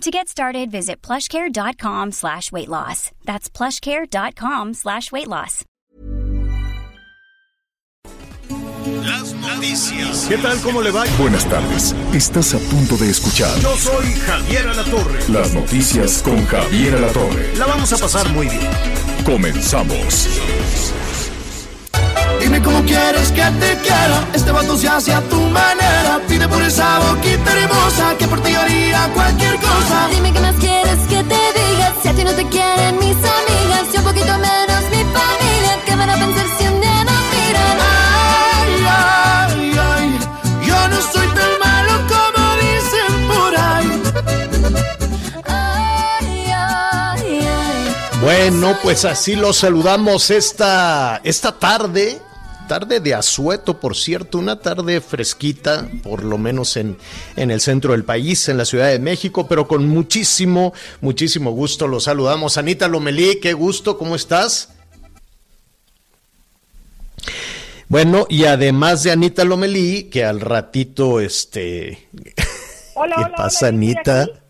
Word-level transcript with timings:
To 0.00 0.10
get 0.10 0.28
started, 0.28 0.70
visit 0.70 1.00
plushcare.com 1.02 2.12
slash 2.12 2.52
weight 2.52 2.68
loss. 2.68 3.10
That's 3.24 3.48
plushcare.com 3.48 4.74
slash 4.74 5.10
weight 5.12 5.28
loss. 5.28 5.64
Las 9.06 9.32
noticias. 9.34 10.26
¿Qué 10.28 10.36
tal? 10.38 10.60
¿Cómo 10.62 10.82
le 10.82 10.90
va? 10.90 11.04
Buenas 11.18 11.48
tardes. 11.48 11.94
Estás 12.12 12.52
a 12.54 12.58
punto 12.58 12.96
de 12.98 13.08
escuchar 13.10 13.56
Yo 13.60 13.74
soy 13.76 14.12
Javier 14.26 14.68
Alatorre. 14.68 15.20
las 15.28 15.54
noticias 15.54 16.22
con 16.22 16.44
Javier 16.46 16.96
Alatorre. 16.96 17.56
La 17.56 17.66
vamos 17.66 17.92
a 17.92 17.96
pasar 17.98 18.28
muy 18.32 18.46
bien. 18.48 18.70
Comenzamos. 19.24 20.28
Dime 22.40 22.62
cómo 22.62 22.82
quieres 22.84 23.30
que 23.32 23.42
te 23.42 23.78
quiera. 23.78 24.28
Este 24.32 24.52
vato 24.52 24.76
se 24.76 24.88
hace 24.88 25.12
a 25.12 25.20
tu 25.22 25.40
manera. 25.40 26.20
Pide 26.28 26.48
por 26.48 26.62
esa 26.62 26.98
boquita 27.00 27.52
hermosa 27.52 28.16
que 28.18 28.26
por 28.28 28.40
ti 28.40 28.54
haría 28.54 29.08
cualquier 29.14 29.56
cosa. 29.56 30.08
Dime 30.10 30.32
qué 30.32 30.40
más 30.40 30.56
quieres 30.56 30.98
que 31.08 31.22
te 31.24 31.42
diga. 31.58 31.94
Si 32.02 32.08
a 32.08 32.12
ti 32.14 32.24
no 32.24 32.32
te 32.32 32.46
quieren 32.48 32.98
mis 32.98 33.16
amigas, 33.16 33.84
y 33.92 33.96
un 33.98 34.04
poquito 34.04 34.32
menos 34.38 34.82
mi 34.90 35.02
familia, 35.16 35.72
¿qué 35.86 35.96
van 35.96 36.10
a 36.10 36.14
pensar 36.14 36.43
Bueno, 48.24 48.78
pues 48.82 49.04
así 49.04 49.36
los 49.36 49.58
saludamos 49.58 50.30
esta, 50.30 51.20
esta 51.24 51.58
tarde. 51.58 52.22
Tarde 52.66 52.98
de 52.98 53.12
asueto, 53.12 53.78
por 53.78 53.94
cierto, 53.94 54.38
una 54.38 54.60
tarde 54.60 55.02
fresquita, 55.02 55.86
por 56.02 56.24
lo 56.24 56.38
menos 56.38 56.78
en, 56.78 56.96
en 57.36 57.50
el 57.50 57.60
centro 57.60 57.92
del 57.92 58.04
país, 58.04 58.48
en 58.48 58.56
la 58.56 58.64
Ciudad 58.64 58.88
de 58.88 58.98
México, 58.98 59.46
pero 59.46 59.68
con 59.68 59.86
muchísimo, 59.86 60.72
muchísimo 61.02 61.50
gusto 61.50 61.86
los 61.86 62.04
saludamos. 62.04 62.56
Anita 62.56 62.88
Lomelí, 62.88 63.40
qué 63.42 63.52
gusto, 63.52 63.98
¿cómo 63.98 64.16
estás? 64.16 64.70
Bueno, 67.88 68.24
y 68.30 68.46
además 68.46 69.02
de 69.02 69.12
Anita 69.12 69.44
Lomelí, 69.44 70.04
que 70.04 70.24
al 70.24 70.40
ratito, 70.40 71.20
este... 71.20 72.08
Hola, 72.94 73.16
¿Qué 73.16 73.24
hola, 73.24 73.36
pasa, 73.36 73.66
hola, 73.66 73.76
Anita? 73.76 74.22
aquí. 74.22 74.43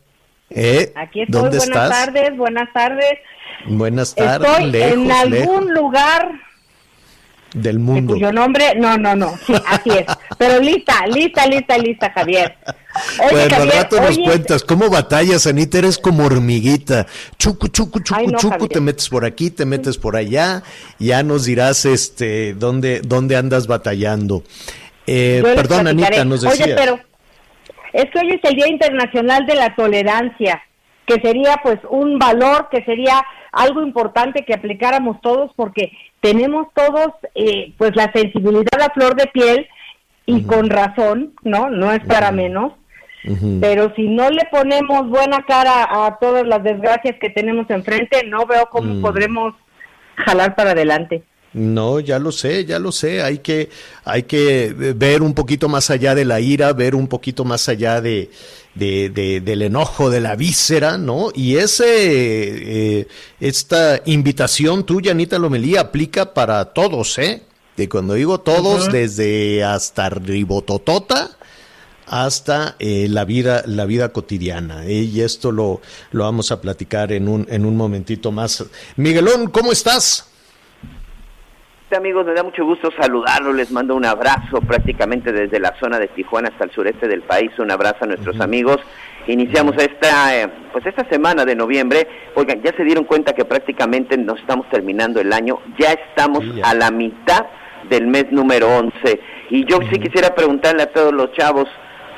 ¿Eh? 0.54 0.92
Aquí 0.96 1.22
estoy, 1.22 1.40
¿Dónde 1.42 1.58
buenas 1.58 1.66
estás? 1.84 1.90
tardes, 2.06 2.36
buenas 2.36 2.72
tardes. 2.72 3.18
Buenas 3.66 4.14
tardes, 4.14 4.48
Estoy 4.50 4.70
lejos, 4.70 4.92
en 4.92 5.12
algún 5.12 5.30
lejos 5.30 5.64
lugar 5.66 6.28
del 7.54 7.76
de 7.76 7.82
mundo. 7.82 8.14
cuyo 8.14 8.32
nombre, 8.32 8.74
no, 8.76 8.96
no, 8.98 9.14
no, 9.16 9.36
sí, 9.46 9.54
así 9.66 9.90
es. 9.90 10.06
Pero 10.38 10.60
lista, 10.60 11.06
lista, 11.06 11.46
lista, 11.46 11.78
lista, 11.78 12.10
Javier. 12.12 12.56
Oye, 13.20 13.30
bueno, 13.30 13.42
al 13.42 13.50
Javier, 13.62 13.74
rato 13.76 14.00
nos 14.00 14.18
cuentas 14.18 14.62
cómo 14.64 14.90
batallas, 14.90 15.46
Anita, 15.46 15.78
eres 15.78 15.98
como 15.98 16.24
hormiguita. 16.24 17.06
Chucu, 17.38 17.68
chucu, 17.68 18.00
chucu, 18.00 18.20
Ay, 18.20 18.26
no, 18.26 18.38
chucu, 18.38 18.52
Javier. 18.52 18.70
te 18.70 18.80
metes 18.80 19.08
por 19.08 19.24
aquí, 19.24 19.50
te 19.50 19.64
metes 19.64 19.98
por 19.98 20.16
allá, 20.16 20.62
ya 20.98 21.22
nos 21.22 21.44
dirás 21.46 21.84
este 21.84 22.54
dónde, 22.54 23.00
dónde 23.04 23.36
andas 23.36 23.66
batallando. 23.66 24.44
Eh, 25.06 25.40
perdón, 25.42 25.82
platicaré. 25.82 26.16
Anita, 26.16 26.24
nos 26.24 26.42
decía. 26.42 26.64
Oye, 26.64 26.74
pero 26.76 27.00
es 27.94 28.10
que 28.10 28.18
hoy 28.18 28.30
es 28.32 28.50
el 28.50 28.56
Día 28.56 28.68
Internacional 28.68 29.46
de 29.46 29.54
la 29.54 29.74
Tolerancia, 29.76 30.62
que 31.06 31.20
sería 31.20 31.60
pues 31.62 31.78
un 31.88 32.18
valor, 32.18 32.68
que 32.70 32.84
sería 32.84 33.22
algo 33.52 33.82
importante 33.82 34.44
que 34.44 34.52
aplicáramos 34.52 35.20
todos, 35.20 35.52
porque 35.54 35.92
tenemos 36.20 36.66
todos 36.74 37.12
eh, 37.36 37.72
pues 37.78 37.94
la 37.94 38.10
sensibilidad 38.12 38.82
a 38.82 38.92
flor 38.92 39.14
de 39.14 39.26
piel 39.28 39.68
y 40.26 40.42
con 40.42 40.70
razón, 40.70 41.34
¿no? 41.42 41.70
No 41.70 41.92
es 41.92 42.04
para 42.04 42.32
menos. 42.32 42.72
Pero 43.60 43.90
si 43.94 44.02
no 44.02 44.28
le 44.28 44.44
ponemos 44.50 45.08
buena 45.08 45.44
cara 45.46 45.88
a 45.88 46.18
todas 46.18 46.46
las 46.46 46.62
desgracias 46.62 47.16
que 47.18 47.30
tenemos 47.30 47.70
enfrente, 47.70 48.26
no 48.26 48.44
veo 48.44 48.66
cómo 48.70 48.94
Mm. 48.94 49.00
podremos 49.00 49.54
jalar 50.16 50.54
para 50.54 50.72
adelante. 50.72 51.22
No, 51.54 52.00
ya 52.00 52.18
lo 52.18 52.32
sé, 52.32 52.64
ya 52.64 52.78
lo 52.80 52.90
sé. 52.92 53.22
Hay 53.22 53.38
que, 53.38 53.70
hay 54.04 54.24
que 54.24 54.74
ver 54.96 55.22
un 55.22 55.34
poquito 55.34 55.68
más 55.68 55.88
allá 55.90 56.14
de 56.14 56.24
la 56.24 56.40
ira, 56.40 56.72
ver 56.72 56.94
un 56.96 57.06
poquito 57.06 57.44
más 57.44 57.68
allá 57.68 58.00
de, 58.00 58.28
de- 58.74 59.08
de- 59.10 59.40
del 59.40 59.62
enojo, 59.62 60.10
de 60.10 60.20
la 60.20 60.34
víscera, 60.34 60.98
¿no? 60.98 61.28
Y 61.32 61.56
ese, 61.56 61.84
eh, 63.00 63.06
esta 63.38 64.00
invitación 64.04 64.84
tuya, 64.84 65.12
Anita 65.12 65.38
Lomelí, 65.38 65.76
aplica 65.76 66.34
para 66.34 66.64
todos, 66.66 67.18
¿eh? 67.18 67.42
Y 67.76 67.86
cuando 67.86 68.14
digo 68.14 68.40
todos, 68.40 68.90
desde 68.92 69.62
hasta 69.64 70.08
ribototota 70.10 71.36
hasta 72.06 72.76
eh, 72.80 73.06
la 73.08 73.24
vida 73.24 73.62
la 73.66 73.86
vida 73.86 74.10
cotidiana 74.10 74.84
¿eh? 74.86 75.02
y 75.04 75.22
esto 75.22 75.50
lo, 75.50 75.80
lo 76.12 76.24
vamos 76.24 76.52
a 76.52 76.60
platicar 76.60 77.12
en 77.12 77.28
un 77.28 77.46
en 77.50 77.64
un 77.64 77.78
momentito 77.78 78.30
más 78.30 78.62
Miguelón 78.96 79.48
cómo 79.48 79.72
estás 79.72 80.26
Amigos, 81.90 82.26
me 82.26 82.32
da 82.34 82.42
mucho 82.42 82.64
gusto 82.64 82.90
saludarlos, 82.98 83.54
les 83.54 83.70
mando 83.70 83.94
un 83.94 84.04
abrazo 84.04 84.60
prácticamente 84.66 85.30
desde 85.32 85.60
la 85.60 85.76
zona 85.78 86.00
de 86.00 86.08
Tijuana 86.08 86.48
hasta 86.48 86.64
el 86.64 86.72
sureste 86.72 87.06
del 87.06 87.22
país, 87.22 87.52
un 87.58 87.70
abrazo 87.70 87.98
a 88.00 88.06
nuestros 88.08 88.40
amigos. 88.40 88.78
Iniciamos 89.28 89.76
esta, 89.76 90.36
eh, 90.36 90.48
pues 90.72 90.84
esta 90.86 91.08
semana 91.08 91.44
de 91.44 91.54
noviembre, 91.54 92.08
oigan, 92.34 92.60
ya 92.62 92.74
se 92.76 92.82
dieron 92.82 93.04
cuenta 93.04 93.32
que 93.32 93.44
prácticamente 93.44 94.16
nos 94.18 94.40
estamos 94.40 94.68
terminando 94.70 95.20
el 95.20 95.32
año, 95.32 95.60
ya 95.78 95.92
estamos 95.92 96.40
Sí, 96.42 96.54
ya. 96.56 96.70
a 96.70 96.74
la 96.74 96.90
mitad 96.90 97.46
del 97.88 98.08
mes 98.08 98.26
número 98.32 98.66
11. 98.76 99.20
Y 99.50 99.64
yo 99.66 99.78
sí 99.92 100.00
quisiera 100.00 100.34
preguntarle 100.34 100.82
a 100.82 100.92
todos 100.92 101.12
los 101.12 101.30
chavos, 101.34 101.68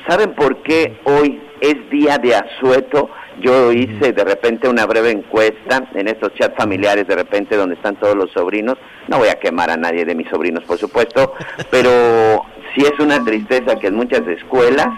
¿saben 0.09 0.35
por 0.35 0.63
qué 0.63 1.01
hoy 1.05 1.39
es 1.61 1.91
día 1.91 2.17
de 2.17 2.35
asueto? 2.35 3.11
Yo 3.41 3.71
hice 3.73 4.13
de 4.13 4.25
repente 4.25 4.69
una 4.69 4.87
breve 4.87 5.11
encuesta 5.11 5.89
en 5.95 6.09
estos 6.09 6.33
chats 6.35 6.57
familiares, 6.57 7.07
de 7.07 7.15
repente 7.17 7.57
donde 7.57 7.75
están 7.75 7.97
todos 7.97 8.15
los 8.17 8.31
sobrinos. 8.33 8.77
No 9.09 9.19
voy 9.19 9.29
a 9.29 9.35
quemar 9.39 9.71
a 9.71 9.77
nadie 9.77 10.05
de 10.05 10.15
mis 10.15 10.29
sobrinos, 10.29 10.65
por 10.65 10.79
supuesto, 10.79 11.35
pero 11.71 12.43
sí 12.75 12.83
es 12.83 12.99
una 12.99 13.23
tristeza 13.25 13.77
que 13.79 13.89
en 13.89 13.95
muchas 13.97 14.27
escuelas 14.27 14.89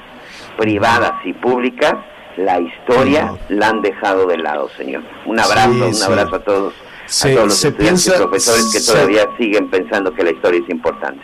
privadas 0.56 1.12
y 1.24 1.32
públicas 1.32 1.94
la 2.36 2.60
historia 2.60 3.32
la 3.48 3.68
han 3.70 3.82
dejado 3.82 4.26
de 4.26 4.38
lado, 4.38 4.68
señor. 4.76 5.02
Un 5.26 5.40
abrazo, 5.40 5.72
Sí, 5.72 5.80
un 5.82 5.94
sí. 5.94 6.02
abrazo 6.04 6.36
a 6.36 6.40
todos, 6.40 6.74
Se- 7.06 7.30
a 7.32 7.34
todos 7.34 7.46
los 7.48 7.56
se 7.56 7.68
estudiantes 7.68 8.04
piensa- 8.04 8.16
y 8.22 8.22
profesores 8.26 8.72
que 8.72 8.78
se- 8.80 8.92
todavía 8.92 9.22
siguen 9.36 9.68
pensando 9.68 10.12
que 10.14 10.22
la 10.22 10.30
historia 10.30 10.60
es 10.62 10.70
importante. 10.70 11.20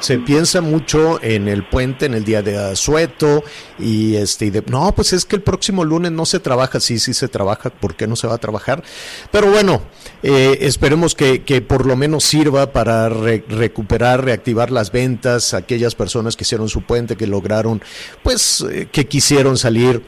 Se 0.00 0.18
piensa 0.18 0.60
mucho 0.60 1.22
en 1.22 1.48
el 1.48 1.66
puente, 1.68 2.06
en 2.06 2.14
el 2.14 2.24
día 2.24 2.42
de 2.42 2.56
asueto 2.58 3.42
y 3.78 4.16
este 4.16 4.46
y 4.46 4.50
de, 4.50 4.62
no, 4.66 4.94
pues 4.94 5.12
es 5.12 5.24
que 5.24 5.36
el 5.36 5.42
próximo 5.42 5.84
lunes 5.84 6.12
no 6.12 6.26
se 6.26 6.40
trabaja, 6.40 6.80
sí, 6.80 6.98
sí 6.98 7.14
se 7.14 7.28
trabaja, 7.28 7.70
¿por 7.70 7.94
qué 7.94 8.06
no 8.06 8.16
se 8.16 8.26
va 8.26 8.34
a 8.34 8.38
trabajar? 8.38 8.82
Pero 9.30 9.50
bueno, 9.50 9.82
eh, 10.22 10.58
esperemos 10.62 11.14
que, 11.14 11.42
que 11.42 11.60
por 11.62 11.86
lo 11.86 11.96
menos 11.96 12.24
sirva 12.24 12.72
para 12.72 13.08
re- 13.08 13.44
recuperar, 13.48 14.24
reactivar 14.24 14.70
las 14.70 14.92
ventas, 14.92 15.54
aquellas 15.54 15.94
personas 15.94 16.36
que 16.36 16.44
hicieron 16.44 16.68
su 16.68 16.82
puente, 16.82 17.16
que 17.16 17.26
lograron, 17.26 17.82
pues, 18.22 18.64
eh, 18.70 18.88
que 18.90 19.06
quisieron 19.06 19.56
salir 19.56 20.02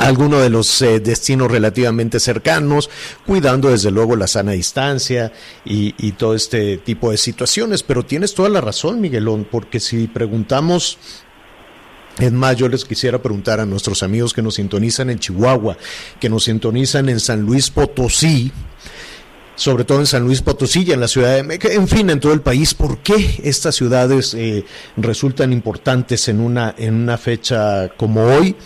alguno 0.00 0.40
de 0.40 0.50
los 0.50 0.82
eh, 0.82 1.00
destinos 1.00 1.50
relativamente 1.50 2.20
cercanos, 2.20 2.90
cuidando 3.26 3.70
desde 3.70 3.90
luego 3.90 4.16
la 4.16 4.26
sana 4.26 4.52
distancia 4.52 5.32
y, 5.64 5.90
todo 6.12 6.34
este 6.34 6.78
tipo 6.78 7.10
de 7.10 7.16
situaciones. 7.16 7.82
Pero 7.82 8.04
tienes 8.04 8.34
toda 8.34 8.48
la 8.48 8.60
razón, 8.60 9.00
Miguelón, 9.00 9.46
porque 9.50 9.80
si 9.80 10.06
preguntamos 10.06 10.98
es 12.18 12.32
más, 12.32 12.56
yo 12.56 12.68
les 12.68 12.84
quisiera 12.84 13.22
preguntar 13.22 13.60
a 13.60 13.66
nuestros 13.66 14.02
amigos 14.02 14.34
que 14.34 14.42
nos 14.42 14.56
sintonizan 14.56 15.08
en 15.08 15.18
Chihuahua, 15.18 15.76
que 16.18 16.28
nos 16.28 16.44
sintonizan 16.44 17.08
en 17.08 17.18
San 17.18 17.40
Luis 17.40 17.70
Potosí, 17.70 18.52
sobre 19.54 19.84
todo 19.84 20.00
en 20.00 20.06
San 20.06 20.24
Luis 20.24 20.42
Potosí 20.42 20.84
y 20.86 20.92
en 20.92 21.00
la 21.00 21.08
ciudad 21.08 21.36
de 21.36 21.42
México, 21.44 21.68
en 21.70 21.88
fin, 21.88 22.10
en 22.10 22.20
todo 22.20 22.34
el 22.34 22.42
país, 22.42 22.74
¿por 22.74 22.98
qué 22.98 23.40
estas 23.42 23.74
ciudades 23.74 24.34
eh, 24.34 24.64
resultan 24.96 25.52
importantes 25.52 26.28
en 26.28 26.40
una, 26.40 26.74
en 26.76 26.94
una 26.94 27.16
fecha 27.16 27.88
como 27.96 28.22
hoy? 28.24 28.56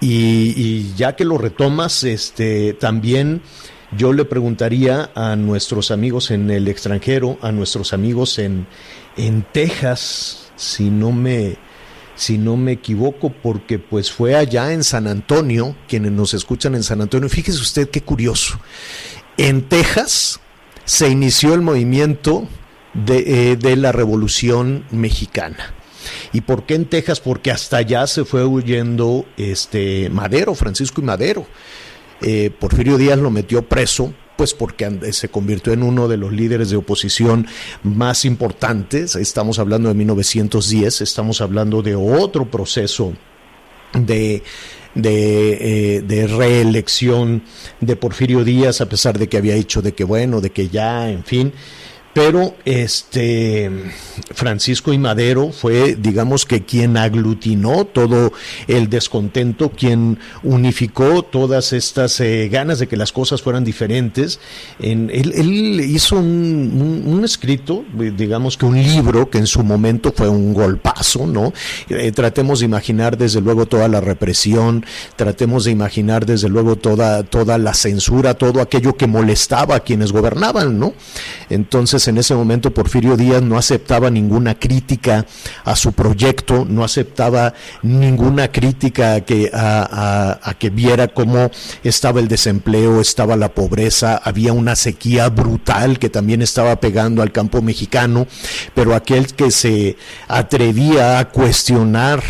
Y, 0.00 0.94
ya 0.94 1.16
que 1.16 1.24
lo 1.24 1.38
retomas, 1.38 2.04
este, 2.04 2.72
también 2.74 3.42
yo 3.96 4.12
le 4.12 4.24
preguntaría 4.24 5.10
a 5.14 5.34
nuestros 5.34 5.90
amigos 5.90 6.30
en 6.30 6.50
el 6.50 6.68
extranjero, 6.68 7.38
a 7.42 7.52
nuestros 7.52 7.92
amigos 7.92 8.38
en, 8.38 8.66
en 9.16 9.44
Texas, 9.52 10.50
si 10.56 10.90
no 10.90 11.10
me, 11.10 11.56
si 12.14 12.38
no 12.38 12.56
me 12.56 12.72
equivoco, 12.72 13.30
porque 13.30 13.78
pues 13.78 14.12
fue 14.12 14.36
allá 14.36 14.72
en 14.72 14.84
San 14.84 15.06
Antonio, 15.06 15.74
quienes 15.88 16.12
nos 16.12 16.34
escuchan 16.34 16.74
en 16.74 16.82
San 16.82 17.00
Antonio, 17.00 17.28
fíjese 17.28 17.58
usted 17.58 17.90
qué 17.90 18.02
curioso. 18.02 18.60
En 19.36 19.62
Texas 19.62 20.40
se 20.84 21.08
inició 21.08 21.54
el 21.54 21.62
movimiento 21.62 22.46
de, 22.94 23.52
eh, 23.52 23.56
de 23.56 23.76
la 23.76 23.92
Revolución 23.92 24.84
Mexicana. 24.90 25.74
¿Y 26.32 26.40
por 26.42 26.64
qué 26.66 26.74
en 26.74 26.84
Texas? 26.86 27.20
Porque 27.20 27.50
hasta 27.50 27.78
allá 27.78 28.06
se 28.06 28.24
fue 28.24 28.44
huyendo 28.44 29.26
este 29.36 30.08
Madero, 30.10 30.54
Francisco 30.54 31.00
y 31.00 31.04
Madero. 31.04 31.46
Eh, 32.20 32.50
Porfirio 32.58 32.96
Díaz 32.98 33.18
lo 33.18 33.30
metió 33.30 33.62
preso 33.62 34.12
pues 34.36 34.54
porque 34.54 34.84
and- 34.84 35.04
se 35.10 35.28
convirtió 35.28 35.72
en 35.72 35.82
uno 35.82 36.06
de 36.06 36.16
los 36.16 36.32
líderes 36.32 36.70
de 36.70 36.76
oposición 36.76 37.46
más 37.82 38.24
importantes. 38.24 39.16
Estamos 39.16 39.58
hablando 39.58 39.88
de 39.88 39.94
1910, 39.96 41.00
estamos 41.00 41.40
hablando 41.40 41.82
de 41.82 41.96
otro 41.96 42.48
proceso 42.48 43.14
de, 43.94 44.44
de, 44.94 45.96
eh, 45.96 46.02
de 46.02 46.26
reelección 46.28 47.42
de 47.80 47.96
Porfirio 47.96 48.44
Díaz, 48.44 48.80
a 48.80 48.88
pesar 48.88 49.18
de 49.18 49.28
que 49.28 49.38
había 49.38 49.54
dicho 49.54 49.82
de 49.82 49.92
que 49.92 50.04
bueno, 50.04 50.40
de 50.40 50.50
que 50.50 50.68
ya, 50.68 51.10
en 51.10 51.24
fin. 51.24 51.52
Pero 52.14 52.54
este 52.64 53.70
Francisco 54.34 54.92
y 54.92 54.98
Madero 54.98 55.52
fue, 55.52 55.94
digamos 55.94 56.46
que 56.46 56.64
quien 56.64 56.96
aglutinó 56.96 57.84
todo 57.84 58.32
el 58.66 58.88
descontento, 58.88 59.70
quien 59.70 60.18
unificó 60.42 61.22
todas 61.22 61.72
estas 61.72 62.18
eh, 62.20 62.48
ganas 62.50 62.78
de 62.78 62.88
que 62.88 62.96
las 62.96 63.12
cosas 63.12 63.42
fueran 63.42 63.64
diferentes. 63.64 64.40
En, 64.80 65.10
él, 65.10 65.80
hizo 65.80 66.16
un 66.16 67.20
escrito, 67.24 67.84
eh, 68.00 68.12
digamos 68.16 68.56
que 68.56 68.66
un 68.66 68.82
libro 68.82 69.30
que 69.30 69.38
en 69.38 69.46
su 69.46 69.62
momento 69.62 70.12
fue 70.14 70.28
un 70.28 70.54
golpazo, 70.54 71.26
¿no? 71.26 71.52
Eh, 71.88 72.12
tratemos 72.12 72.60
de 72.60 72.66
imaginar 72.66 73.16
desde 73.16 73.40
luego 73.40 73.66
toda 73.66 73.88
la 73.88 74.00
represión, 74.00 74.84
tratemos 75.16 75.64
de 75.64 75.70
imaginar 75.70 76.26
desde 76.26 76.48
luego 76.48 76.76
toda, 76.76 77.22
toda 77.22 77.58
la 77.58 77.74
censura, 77.74 78.34
todo 78.34 78.60
aquello 78.60 78.96
que 78.96 79.06
molestaba 79.06 79.76
a 79.76 79.80
quienes 79.80 80.12
gobernaban, 80.12 80.78
¿no? 80.78 80.94
Entonces 81.50 81.97
en 82.06 82.18
ese 82.18 82.34
momento 82.34 82.72
Porfirio 82.72 83.16
Díaz 83.16 83.42
no 83.42 83.58
aceptaba 83.58 84.10
ninguna 84.10 84.54
crítica 84.54 85.26
a 85.64 85.74
su 85.74 85.92
proyecto, 85.92 86.64
no 86.68 86.84
aceptaba 86.84 87.54
ninguna 87.82 88.52
crítica 88.52 89.14
a 89.14 89.20
que, 89.22 89.50
a 89.52 90.54
que 90.58 90.70
viera 90.70 91.08
cómo 91.08 91.50
estaba 91.82 92.20
el 92.20 92.28
desempleo, 92.28 93.00
estaba 93.00 93.36
la 93.36 93.48
pobreza, 93.54 94.20
había 94.22 94.52
una 94.52 94.76
sequía 94.76 95.28
brutal 95.28 95.98
que 95.98 96.10
también 96.10 96.42
estaba 96.42 96.78
pegando 96.80 97.22
al 97.22 97.32
campo 97.32 97.62
mexicano, 97.62 98.26
pero 98.74 98.94
aquel 98.94 99.34
que 99.34 99.50
se 99.50 99.96
atrevía 100.28 101.18
a 101.18 101.30
cuestionar 101.30 102.22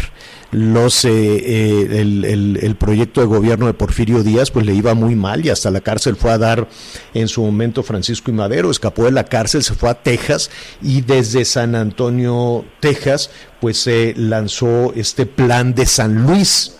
los 0.50 1.04
eh, 1.04 1.10
eh, 1.10 2.00
el, 2.00 2.58
el- 2.62 2.76
proyecto 2.76 3.20
de 3.20 3.26
gobierno 3.26 3.66
de 3.66 3.74
Porfirio 3.74 4.22
Díaz 4.22 4.50
pues 4.50 4.64
le 4.64 4.72
iba 4.74 4.94
muy 4.94 5.14
mal 5.14 5.44
y 5.44 5.50
hasta 5.50 5.70
la 5.70 5.82
cárcel 5.82 6.16
fue 6.16 6.30
a 6.30 6.38
dar 6.38 6.68
en 7.12 7.28
su 7.28 7.42
momento 7.42 7.82
Francisco 7.82 8.30
y 8.30 8.34
Madero 8.34 8.70
escapó 8.70 9.04
de 9.04 9.10
la 9.10 9.24
cárcel 9.24 9.62
se 9.62 9.74
fue 9.74 9.90
a 9.90 9.94
Texas 10.02 10.50
y 10.80 11.02
desde 11.02 11.44
San 11.44 11.74
Antonio 11.74 12.64
Texas 12.80 13.30
pues 13.60 13.76
se 13.78 14.14
lanzó 14.16 14.92
este 14.94 15.26
plan 15.26 15.74
de 15.74 15.84
San 15.84 16.22
Luis 16.22 16.76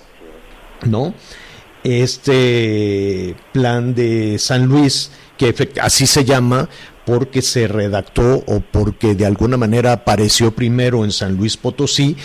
no 0.87 1.13
este 1.85 3.35
plan 3.53 3.95
de 3.95 4.39
San 4.39 4.67
Luis 4.67 5.11
que 5.37 5.55
así 5.81 6.07
se 6.07 6.25
llama 6.25 6.69
porque 7.09 7.41
se 7.41 7.67
redactó 7.67 8.45
o 8.47 8.61
porque 8.61 9.15
de 9.15 9.25
alguna 9.25 9.57
manera 9.57 9.93
apareció 9.93 10.55
primero 10.55 11.07
en 11.07 11.11
San 11.11 11.37
Luis 11.39 11.57
Potosí, 11.57 12.19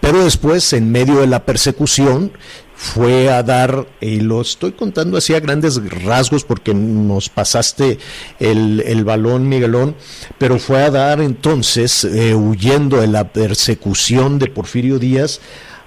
pero 0.00 0.24
después 0.24 0.72
en 0.72 0.90
medio 0.90 1.20
de 1.20 1.26
la 1.26 1.44
persecución 1.44 2.32
fue 2.74 3.30
a 3.30 3.42
dar, 3.42 3.86
y 4.00 4.20
lo 4.20 4.40
estoy 4.40 4.72
contando 4.72 5.18
así 5.18 5.34
a 5.34 5.40
grandes 5.40 5.78
rasgos 6.04 6.44
porque 6.44 6.72
nos 6.72 7.28
pasaste 7.28 7.98
el, 8.38 8.82
el 8.86 9.04
balón, 9.04 9.46
Miguelón, 9.46 9.94
pero 10.38 10.58
fue 10.58 10.84
a 10.84 10.90
dar 10.90 11.20
entonces, 11.20 12.04
eh, 12.04 12.34
huyendo 12.34 12.98
de 12.98 13.08
la 13.08 13.34
persecución 13.34 14.38
de 14.38 14.46
Porfirio 14.46 14.98
Díaz, 14.98 15.42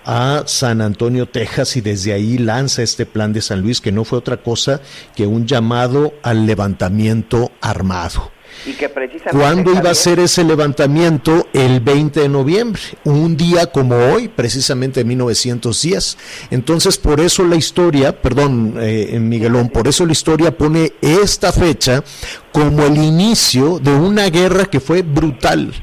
a 0.06 0.44
San 0.46 0.82
Antonio, 0.82 1.28
Texas, 1.28 1.76
y 1.76 1.82
desde 1.82 2.14
ahí 2.14 2.38
lanza 2.38 2.84
este 2.84 3.08
plan 3.08 3.34
de 3.34 3.42
San 3.42 3.62
Luis, 3.62 3.82
que 3.82 3.92
no 3.92 4.04
fue 4.04 4.20
otra 4.20 4.44
cosa 4.44 4.80
que 5.16 5.26
un 5.26 5.48
llamado 5.48 6.14
al 6.22 6.46
levantamiento 6.46 7.52
armado. 7.60 8.33
Y 8.66 8.74
que 8.74 8.88
precisamente... 8.90 9.38
¿Cuándo 9.38 9.72
iba 9.74 9.90
a 9.90 9.96
ser 9.96 10.20
ese 10.20 10.44
levantamiento? 10.44 11.48
El 11.54 11.80
20 11.82 12.22
de 12.22 12.30
noviembre, 12.30 12.82
un 13.04 13.36
día 13.36 13.68
como 13.68 13.96
hoy, 13.96 14.30
precisamente 14.30 15.02
en 15.02 15.08
1910. 15.10 16.18
Entonces, 16.52 16.98
por 16.98 17.20
eso 17.20 17.44
la 17.46 17.56
historia, 17.56 18.22
perdón, 18.22 18.76
eh, 18.80 19.18
Miguelón, 19.20 19.70
por 19.70 19.88
eso 19.88 20.06
la 20.06 20.14
historia 20.14 20.58
pone 20.58 20.94
esta 21.02 21.52
fecha 21.52 22.04
como 22.52 22.84
el 22.86 22.98
inicio 22.98 23.80
de 23.80 23.92
una 23.94 24.30
guerra 24.30 24.66
que 24.66 24.80
fue 24.80 25.02
brutal, 25.02 25.74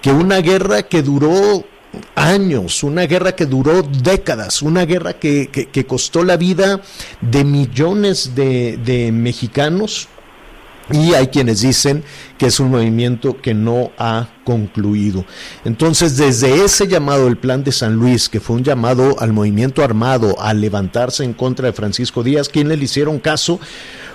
que 0.00 0.10
una 0.10 0.38
guerra 0.38 0.82
que 0.84 1.02
duró 1.02 1.64
años, 2.16 2.82
una 2.82 3.02
guerra 3.06 3.32
que 3.36 3.46
duró 3.46 3.82
décadas, 3.82 4.62
una 4.62 4.84
guerra 4.84 5.12
que, 5.12 5.48
que- 5.52 5.66
que 5.66 5.86
costó 5.86 6.24
la 6.24 6.36
vida 6.36 6.80
de 7.20 7.44
millones 7.44 8.34
de, 8.34 8.78
de 8.78 9.12
mexicanos 9.12 10.08
y 10.90 11.14
hay 11.14 11.28
quienes 11.28 11.62
dicen 11.62 12.04
que 12.36 12.46
es 12.46 12.60
un 12.60 12.70
movimiento 12.70 13.36
que 13.40 13.54
no 13.54 13.90
ha 13.98 14.28
concluido. 14.44 15.24
Entonces, 15.64 16.16
desde 16.16 16.64
ese 16.64 16.86
llamado 16.88 17.24
del 17.24 17.38
Plan 17.38 17.64
de 17.64 17.72
San 17.72 17.94
Luis, 17.94 18.28
que 18.28 18.40
fue 18.40 18.56
un 18.56 18.64
llamado 18.64 19.16
al 19.20 19.32
movimiento 19.32 19.82
armado 19.82 20.38
a 20.40 20.52
levantarse 20.52 21.24
en 21.24 21.32
contra 21.32 21.66
de 21.66 21.72
Francisco 21.72 22.22
Díaz, 22.22 22.48
¿quién 22.48 22.68
le 22.68 22.74
hicieron 22.74 23.18
caso? 23.18 23.58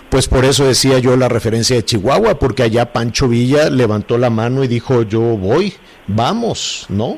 Pues 0.10 0.27
por 0.27 0.45
eso 0.45 0.66
decía 0.66 1.00
yo 1.00 1.16
la 1.18 1.27
referencia 1.30 1.75
de 1.75 1.86
Chihuahua, 1.86 2.38
porque 2.39 2.63
allá 2.63 2.94
Pancho 2.94 3.27
Villa 3.27 3.69
levantó 3.69 4.18
la 4.18 4.30
mano 4.30 4.63
y 4.63 4.68
dijo, 4.68 5.04
yo 5.04 5.19
voy, 5.21 5.74
vamos, 6.07 6.86
¿no? 6.89 7.18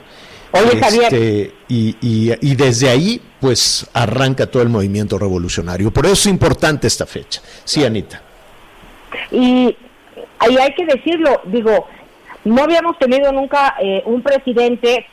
Oye, 0.53 0.79
Javier. 0.81 1.03
Este, 1.13 1.53
y, 1.69 1.95
y- 2.01 2.33
y 2.41 2.55
desde 2.55 2.89
ahí, 2.89 3.21
pues 3.39 3.85
arranca 3.93 4.45
todo 4.47 4.61
el 4.63 4.67
movimiento 4.69 5.17
revolucionario. 5.17 5.91
Por 5.91 6.05
eso 6.05 6.13
es 6.15 6.25
importante 6.25 6.87
esta 6.87 7.05
fecha. 7.05 7.41
Sí, 7.63 7.85
Anita. 7.85 8.21
Y 9.31 9.75
ahí 10.39 10.57
hay 10.57 10.73
que 10.73 10.85
decirlo, 10.85 11.41
digo, 11.45 11.87
no 12.43 12.63
habíamos 12.63 12.97
tenido 12.97 13.31
nunca 13.31 13.75
eh, 13.79 14.01
un 14.05 14.21
presidente 14.21 15.05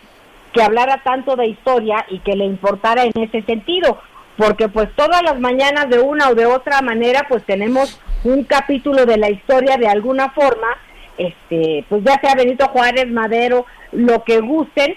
que 0.52 0.62
hablara 0.62 1.02
tanto 1.04 1.36
de 1.36 1.46
historia 1.46 2.04
y 2.08 2.20
que 2.20 2.34
le 2.34 2.44
importara 2.44 3.04
en 3.04 3.12
ese 3.14 3.42
sentido, 3.42 4.00
porque 4.36 4.68
pues 4.68 4.88
todas 4.96 5.22
las 5.22 5.38
mañanas 5.38 5.88
de 5.90 6.00
una 6.00 6.30
o 6.30 6.34
de 6.34 6.46
otra 6.46 6.80
manera 6.80 7.26
pues 7.28 7.44
tenemos 7.44 8.00
un 8.24 8.44
capítulo 8.44 9.04
de 9.04 9.18
la 9.18 9.30
historia 9.30 9.76
de 9.76 9.88
alguna 9.88 10.30
forma, 10.30 10.68
este, 11.18 11.84
pues 11.88 12.02
ya 12.04 12.18
sea 12.20 12.34
Benito 12.34 12.66
Juárez, 12.68 13.08
Madero, 13.08 13.66
lo 13.92 14.24
que 14.24 14.40
gusten, 14.40 14.96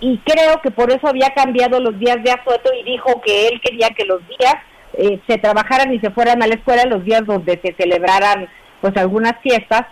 y 0.00 0.18
creo 0.18 0.60
que 0.62 0.70
por 0.70 0.90
eso 0.90 1.08
había 1.08 1.30
cambiado 1.34 1.78
los 1.78 1.98
días 1.98 2.22
de 2.22 2.32
asueto 2.32 2.70
y 2.78 2.84
dijo 2.84 3.20
que 3.20 3.48
él 3.48 3.60
quería 3.60 3.90
que 3.90 4.04
los 4.04 4.26
días 4.26 4.54
eh, 4.94 5.20
se 5.28 5.38
trabajaran 5.38 5.92
y 5.92 6.00
se 6.00 6.10
fueran 6.10 6.42
a 6.42 6.46
la 6.46 6.54
escuela 6.54 6.84
los 6.84 7.04
días 7.04 7.24
donde 7.26 7.60
se 7.62 7.74
celebraran 7.74 8.48
pues 8.80 8.96
algunas 8.96 9.40
fiestas 9.42 9.86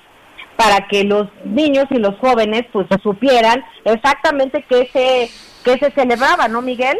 para 0.56 0.88
que 0.88 1.04
los 1.04 1.28
niños 1.44 1.86
y 1.90 1.98
los 1.98 2.18
jóvenes 2.18 2.64
pues 2.72 2.86
supieran 3.02 3.64
exactamente 3.84 4.64
qué 4.68 4.88
se 4.92 5.30
qué 5.64 5.78
se 5.78 5.90
celebraba, 5.92 6.48
¿no, 6.48 6.62
Miguel? 6.62 6.98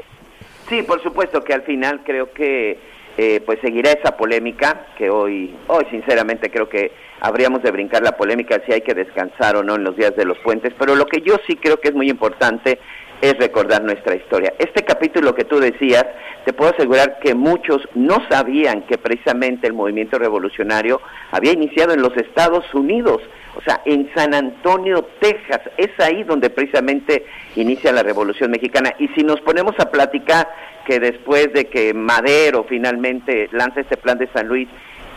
Sí, 0.68 0.82
por 0.82 1.02
supuesto 1.02 1.42
que 1.42 1.54
al 1.54 1.62
final 1.62 2.02
creo 2.04 2.32
que 2.32 2.78
eh, 3.16 3.40
pues 3.44 3.58
seguirá 3.60 3.90
esa 3.90 4.16
polémica 4.16 4.86
que 4.96 5.10
hoy, 5.10 5.56
hoy 5.66 5.84
sinceramente 5.90 6.50
creo 6.50 6.68
que 6.68 6.92
habríamos 7.20 7.62
de 7.62 7.72
brincar 7.72 8.02
la 8.02 8.16
polémica 8.16 8.62
si 8.64 8.72
hay 8.72 8.82
que 8.82 8.94
descansar 8.94 9.56
o 9.56 9.64
no 9.64 9.74
en 9.74 9.82
los 9.82 9.96
días 9.96 10.14
de 10.14 10.24
los 10.24 10.38
puentes, 10.38 10.72
pero 10.78 10.94
lo 10.94 11.06
que 11.06 11.20
yo 11.22 11.36
sí 11.46 11.56
creo 11.56 11.80
que 11.80 11.88
es 11.88 11.94
muy 11.94 12.08
importante 12.08 12.78
es 13.20 13.36
recordar 13.38 13.82
nuestra 13.82 14.14
historia. 14.14 14.54
Este 14.58 14.84
capítulo 14.84 15.34
que 15.34 15.44
tú 15.44 15.58
decías, 15.58 16.04
te 16.44 16.52
puedo 16.52 16.72
asegurar 16.72 17.18
que 17.20 17.34
muchos 17.34 17.88
no 17.94 18.22
sabían 18.30 18.82
que 18.82 18.98
precisamente 18.98 19.66
el 19.66 19.72
movimiento 19.72 20.18
revolucionario 20.18 21.00
había 21.32 21.52
iniciado 21.52 21.92
en 21.92 22.02
los 22.02 22.16
Estados 22.16 22.72
Unidos, 22.74 23.20
o 23.56 23.62
sea, 23.62 23.80
en 23.84 24.08
San 24.14 24.34
Antonio, 24.34 25.08
Texas, 25.20 25.60
es 25.76 25.90
ahí 25.98 26.22
donde 26.22 26.48
precisamente 26.50 27.26
inicia 27.56 27.92
la 27.92 28.04
Revolución 28.04 28.52
Mexicana. 28.52 28.94
Y 28.98 29.08
si 29.08 29.24
nos 29.24 29.40
ponemos 29.40 29.74
a 29.80 29.90
platicar 29.90 30.48
que 30.86 31.00
después 31.00 31.52
de 31.52 31.66
que 31.66 31.92
Madero 31.92 32.64
finalmente 32.68 33.48
lanza 33.52 33.80
este 33.80 33.96
plan 33.96 34.16
de 34.18 34.28
San 34.28 34.46
Luis, 34.46 34.68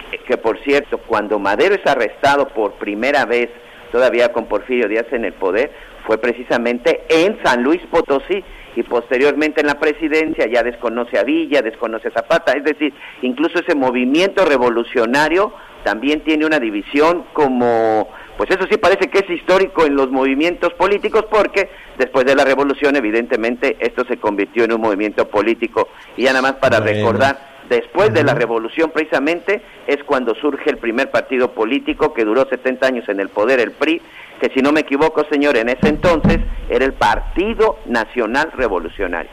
que, 0.10 0.17
que 0.17 0.38
por 0.38 0.60
cierto, 0.63 0.98
cuando 0.98 1.38
Madero 1.38 1.75
es 1.75 1.86
arrestado 1.86 2.48
por 2.48 2.74
primera 2.74 3.25
vez, 3.25 3.50
todavía 3.91 4.31
con 4.31 4.48
Porfirio 4.48 4.88
Díaz 4.88 5.05
en 5.12 5.25
el 5.25 5.34
poder, 5.34 5.72
fue 6.11 6.17
precisamente 6.17 7.03
en 7.07 7.37
San 7.41 7.63
Luis 7.63 7.79
Potosí 7.89 8.43
y 8.75 8.83
posteriormente 8.83 9.61
en 9.61 9.67
la 9.67 9.79
presidencia 9.79 10.45
ya 10.45 10.61
desconoce 10.61 11.17
a 11.17 11.23
Villa, 11.23 11.61
desconoce 11.61 12.09
a 12.09 12.11
Zapata, 12.11 12.51
es 12.51 12.65
decir, 12.65 12.93
incluso 13.21 13.59
ese 13.59 13.75
movimiento 13.75 14.43
revolucionario 14.43 15.53
también 15.85 16.19
tiene 16.25 16.45
una 16.45 16.59
división 16.59 17.23
como, 17.31 18.09
pues 18.35 18.49
eso 18.49 18.67
sí 18.69 18.75
parece 18.75 19.09
que 19.09 19.19
es 19.19 19.29
histórico 19.29 19.85
en 19.85 19.95
los 19.95 20.11
movimientos 20.11 20.73
políticos 20.73 21.23
porque 21.31 21.69
después 21.97 22.25
de 22.25 22.35
la 22.35 22.43
revolución 22.43 22.97
evidentemente 22.97 23.77
esto 23.79 24.03
se 24.03 24.17
convirtió 24.17 24.65
en 24.65 24.73
un 24.73 24.81
movimiento 24.81 25.29
político 25.29 25.87
y 26.17 26.23
ya 26.23 26.33
nada 26.33 26.41
más 26.41 26.53
para 26.55 26.81
Bueno. 26.81 26.93
recordar 26.93 27.51
Después 27.71 28.13
de 28.13 28.25
la 28.25 28.33
revolución 28.33 28.91
precisamente 28.91 29.61
es 29.87 30.03
cuando 30.03 30.35
surge 30.35 30.69
el 30.69 30.75
primer 30.75 31.09
partido 31.09 31.53
político 31.53 32.13
que 32.13 32.25
duró 32.25 32.45
70 32.45 32.85
años 32.85 33.07
en 33.07 33.21
el 33.21 33.29
poder, 33.29 33.61
el 33.61 33.71
PRI, 33.71 34.01
que 34.41 34.50
si 34.53 34.62
no 34.62 34.71
me 34.71 34.81
equivoco, 34.81 35.24
señor, 35.31 35.55
en 35.55 35.69
ese 35.69 35.88
entonces 35.88 36.39
era 36.67 36.83
el 36.83 36.93
Partido 36.93 37.77
Nacional 37.86 38.51
Revolucionario. 38.57 39.29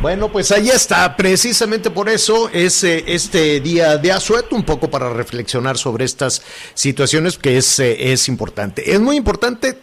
Bueno, 0.00 0.28
pues 0.28 0.52
ahí 0.52 0.68
está. 0.68 1.16
Precisamente 1.16 1.90
por 1.90 2.08
eso 2.08 2.48
es 2.52 2.84
eh, 2.84 3.04
este 3.08 3.60
día 3.60 3.96
de 3.98 4.12
asueto, 4.12 4.54
un 4.54 4.64
poco 4.64 4.88
para 4.88 5.12
reflexionar 5.12 5.76
sobre 5.78 6.04
estas 6.04 6.42
situaciones 6.74 7.38
que 7.38 7.56
es, 7.56 7.80
eh, 7.80 8.12
es 8.12 8.28
importante. 8.28 8.92
Es 8.92 9.00
muy 9.00 9.16
importante 9.16 9.78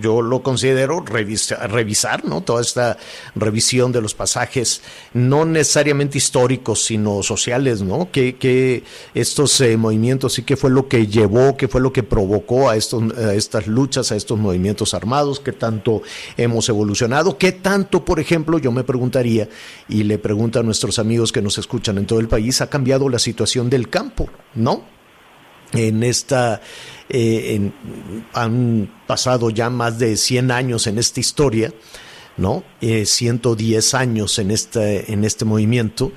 yo 0.00 0.22
lo 0.22 0.42
considero 0.42 1.04
revisar, 1.04 2.24
¿no? 2.24 2.40
Toda 2.40 2.60
esta 2.60 2.98
revisión 3.34 3.92
de 3.92 4.00
los 4.00 4.14
pasajes, 4.14 4.82
no 5.14 5.44
necesariamente 5.44 6.18
históricos, 6.18 6.84
sino 6.84 7.22
sociales, 7.22 7.82
¿no? 7.82 8.10
Que, 8.10 8.82
estos 9.14 9.60
eh, 9.60 9.76
movimientos 9.76 10.38
y 10.38 10.42
qué 10.42 10.56
fue 10.56 10.70
lo 10.70 10.88
que 10.88 11.06
llevó, 11.06 11.56
qué 11.56 11.68
fue 11.68 11.80
lo 11.80 11.92
que 11.92 12.02
provocó 12.02 12.70
a, 12.70 12.76
estos, 12.76 13.16
a 13.16 13.34
estas 13.34 13.66
luchas, 13.66 14.12
a 14.12 14.16
estos 14.16 14.38
movimientos 14.38 14.94
armados, 14.94 15.40
qué 15.40 15.52
tanto 15.52 16.02
hemos 16.36 16.68
evolucionado, 16.68 17.38
qué 17.38 17.52
tanto, 17.52 18.04
por 18.04 18.20
ejemplo, 18.20 18.58
yo 18.58 18.72
me 18.72 18.84
preguntaría, 18.84 19.48
y 19.88 20.02
le 20.04 20.18
pregunto 20.18 20.60
a 20.60 20.62
nuestros 20.62 20.98
amigos 20.98 21.32
que 21.32 21.42
nos 21.42 21.58
escuchan 21.58 21.98
en 21.98 22.06
todo 22.06 22.20
el 22.20 22.28
país, 22.28 22.60
ha 22.60 22.70
cambiado 22.70 23.08
la 23.08 23.18
situación 23.18 23.70
del 23.70 23.88
campo, 23.88 24.28
¿no? 24.54 25.01
En 25.72 26.02
esta 26.02 26.60
eh, 27.08 27.70
han 28.32 29.02
pasado 29.06 29.50
ya 29.50 29.70
más 29.70 29.98
de 29.98 30.16
100 30.16 30.50
años 30.50 30.86
en 30.86 30.98
esta 30.98 31.20
historia, 31.20 31.72
¿no? 32.36 32.64
110 32.80 33.94
eh, 33.94 33.96
años 33.96 34.38
en 34.38 34.50
este, 34.50 35.12
en 35.12 35.24
este 35.24 35.44
movimiento. 35.44 36.12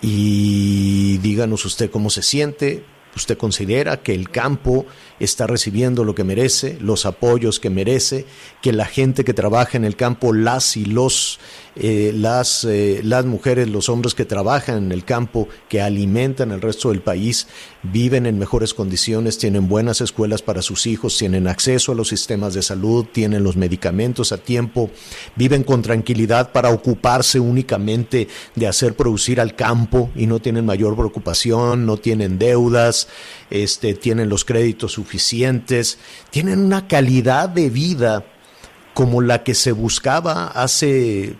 Y 0.00 1.18
díganos 1.18 1.64
usted 1.64 1.90
cómo 1.90 2.10
se 2.10 2.22
siente, 2.22 2.84
usted 3.14 3.38
considera 3.38 4.02
que 4.02 4.14
el 4.14 4.30
campo 4.30 4.86
está 5.24 5.46
recibiendo 5.46 6.04
lo 6.04 6.14
que 6.14 6.24
merece, 6.24 6.78
los 6.80 7.06
apoyos 7.06 7.60
que 7.60 7.70
merece, 7.70 8.26
que 8.60 8.72
la 8.72 8.86
gente 8.86 9.24
que 9.24 9.34
trabaja 9.34 9.76
en 9.76 9.84
el 9.84 9.96
campo, 9.96 10.32
las 10.32 10.76
y 10.76 10.84
los 10.84 11.38
eh, 11.74 12.12
las, 12.14 12.64
eh, 12.64 13.00
las 13.02 13.24
mujeres, 13.24 13.66
los 13.66 13.88
hombres 13.88 14.14
que 14.14 14.26
trabajan 14.26 14.76
en 14.76 14.92
el 14.92 15.06
campo, 15.06 15.48
que 15.70 15.80
alimentan 15.80 16.50
el 16.50 16.60
resto 16.60 16.90
del 16.90 17.00
país, 17.00 17.46
viven 17.82 18.26
en 18.26 18.38
mejores 18.38 18.74
condiciones, 18.74 19.38
tienen 19.38 19.68
buenas 19.68 20.02
escuelas 20.02 20.42
para 20.42 20.60
sus 20.60 20.86
hijos, 20.86 21.16
tienen 21.16 21.48
acceso 21.48 21.92
a 21.92 21.94
los 21.94 22.08
sistemas 22.08 22.52
de 22.52 22.60
salud, 22.60 23.06
tienen 23.10 23.42
los 23.42 23.56
medicamentos 23.56 24.32
a 24.32 24.38
tiempo, 24.38 24.90
viven 25.34 25.64
con 25.64 25.80
tranquilidad 25.80 26.52
para 26.52 26.68
ocuparse 26.68 27.40
únicamente 27.40 28.28
de 28.54 28.66
hacer 28.66 28.94
producir 28.94 29.40
al 29.40 29.56
campo 29.56 30.10
y 30.14 30.26
no 30.26 30.40
tienen 30.40 30.66
mayor 30.66 30.94
preocupación, 30.94 31.86
no 31.86 31.96
tienen 31.96 32.38
deudas, 32.38 33.08
este, 33.48 33.94
tienen 33.94 34.28
los 34.28 34.44
créditos 34.44 34.92
suficientes, 34.92 35.11
tienen 36.30 36.60
una 36.60 36.86
calidad 36.88 37.48
de 37.48 37.70
vida 37.70 38.24
como 38.94 39.20
la 39.20 39.42
que 39.42 39.54
se 39.54 39.72
buscaba 39.72 40.48
hace 40.48 41.36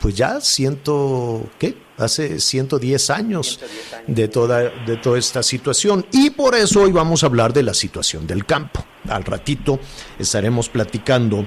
pues 0.00 0.14
ya 0.14 0.40
ciento, 0.40 1.48
¿qué? 1.58 1.76
Hace 1.96 2.40
110 2.40 3.10
años, 3.10 3.60
de 4.06 4.28
toda, 4.28 4.68
de 4.84 4.96
toda 4.98 5.18
esta 5.18 5.42
situación. 5.42 6.04
Y 6.12 6.28
por 6.28 6.54
eso 6.54 6.82
hoy 6.82 6.92
vamos 6.92 7.22
a 7.22 7.26
hablar 7.26 7.54
de 7.54 7.62
la 7.62 7.72
situación 7.72 8.26
del 8.26 8.44
campo. 8.44 8.84
Al 9.08 9.24
ratito 9.24 9.80
estaremos 10.18 10.68
platicando 10.68 11.46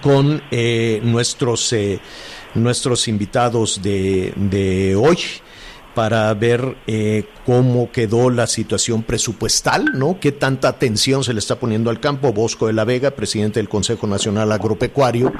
con 0.00 0.42
eh, 0.50 1.00
nuestros, 1.02 1.72
eh, 1.74 2.00
nuestros 2.54 3.06
invitados 3.06 3.82
de, 3.82 4.32
de 4.36 4.96
hoy 4.96 5.18
para 5.98 6.32
ver 6.32 6.76
eh, 6.86 7.24
cómo 7.44 7.90
quedó 7.90 8.30
la 8.30 8.46
situación 8.46 9.02
presupuestal, 9.02 9.98
¿no? 9.98 10.20
Qué 10.20 10.30
tanta 10.30 10.68
atención 10.68 11.24
se 11.24 11.32
le 11.32 11.40
está 11.40 11.58
poniendo 11.58 11.90
al 11.90 11.98
campo. 11.98 12.32
Bosco 12.32 12.68
de 12.68 12.72
la 12.72 12.84
Vega, 12.84 13.10
presidente 13.10 13.58
del 13.58 13.68
Consejo 13.68 14.06
Nacional 14.06 14.52
Agropecuario, 14.52 15.32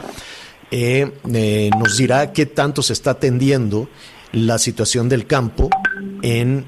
eh, 0.73 1.13
eh, 1.33 1.71
nos 1.79 1.97
dirá 1.97 2.33
qué 2.33 2.47
tanto 2.47 2.83
se 2.83 2.93
está 2.93 3.13
atendiendo 3.13 3.89
la 4.33 4.59
situación 4.59 5.09
del 5.09 5.29
campo 5.29 5.71
en 6.23 6.67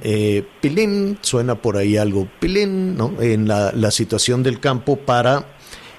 Pilín, 0.61 1.19
suena 1.21 1.57
por 1.57 1.77
ahí 1.77 1.97
algo, 1.97 2.29
Pilín, 2.39 2.97
¿no? 2.97 3.21
En 3.21 3.49
la 3.49 3.91
situación 3.91 4.45
del 4.45 4.61
campo 4.61 4.99
para 4.99 5.57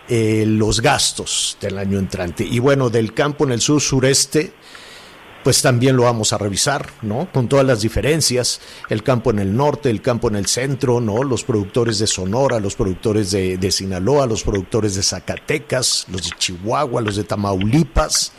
los 0.08 0.80
gastos 0.80 1.58
del 1.60 1.78
año 1.78 2.00
entrante. 2.00 2.48
Y 2.50 2.60
bueno, 2.60 2.90
del 2.90 3.14
campo 3.14 3.44
en 3.44 3.52
el 3.52 3.60
sur 3.60 3.82
sureste 3.82 4.54
pues 5.44 5.62
también 5.62 5.96
lo 5.96 6.04
vamos 6.04 6.34
a 6.34 6.38
revisar, 6.38 6.88
¿no? 7.02 7.28
Con 7.32 7.48
todas 7.48 7.66
las 7.66 7.82
diferencias, 7.82 8.62
el 8.90 9.04
campo 9.04 9.32
en 9.32 9.40
el 9.40 9.56
norte, 9.56 9.90
el 9.90 10.02
campo 10.02 10.28
en 10.28 10.36
el 10.36 10.46
centro, 10.46 11.02
¿no? 11.02 11.24
Los 11.24 11.44
productores 11.44 12.00
de 12.00 12.08
Sonora, 12.08 12.60
los 12.60 12.76
productores 12.76 13.32
de, 13.32 13.72
Sinaloa, 13.72 14.28
los 14.28 14.44
productores 14.44 14.96
de 14.96 15.04
Zacatecas, 15.04 16.06
los 16.12 16.24
de 16.24 16.30
Chihuahua, 16.38 17.02
los 17.02 17.16
de 17.16 17.24
Tamaulipas, 17.24 18.34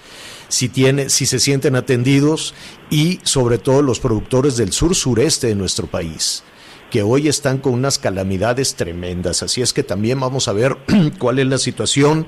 si, 0.48 0.68
tiene, 0.68 1.08
si 1.08 1.26
se 1.26 1.40
sienten 1.40 1.76
atendidos 1.76 2.54
y 2.90 3.18
sobre 3.22 3.58
todo 3.58 3.82
los 3.82 3.98
productores 3.98 4.56
del 4.56 4.72
sur 4.72 4.94
sureste 4.94 5.48
de 5.48 5.54
nuestro 5.54 5.86
país 5.86 6.44
que 6.90 7.02
hoy 7.02 7.26
están 7.26 7.56
con 7.56 7.72
unas 7.72 7.98
calamidades 7.98 8.74
tremendas. 8.74 9.42
Así 9.42 9.62
es 9.62 9.72
que 9.72 9.82
también 9.82 10.20
vamos 10.20 10.46
a 10.46 10.52
ver 10.52 10.76
cuál 11.18 11.38
es 11.38 11.46
la 11.46 11.56
situación 11.56 12.26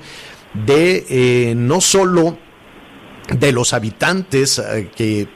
de 0.65 1.05
eh, 1.07 1.53
no 1.55 1.81
solo 1.81 2.39
de 3.29 3.51
los 3.51 3.73
habitantes 3.73 4.59
eh, 4.59 4.89
que, 4.95 5.27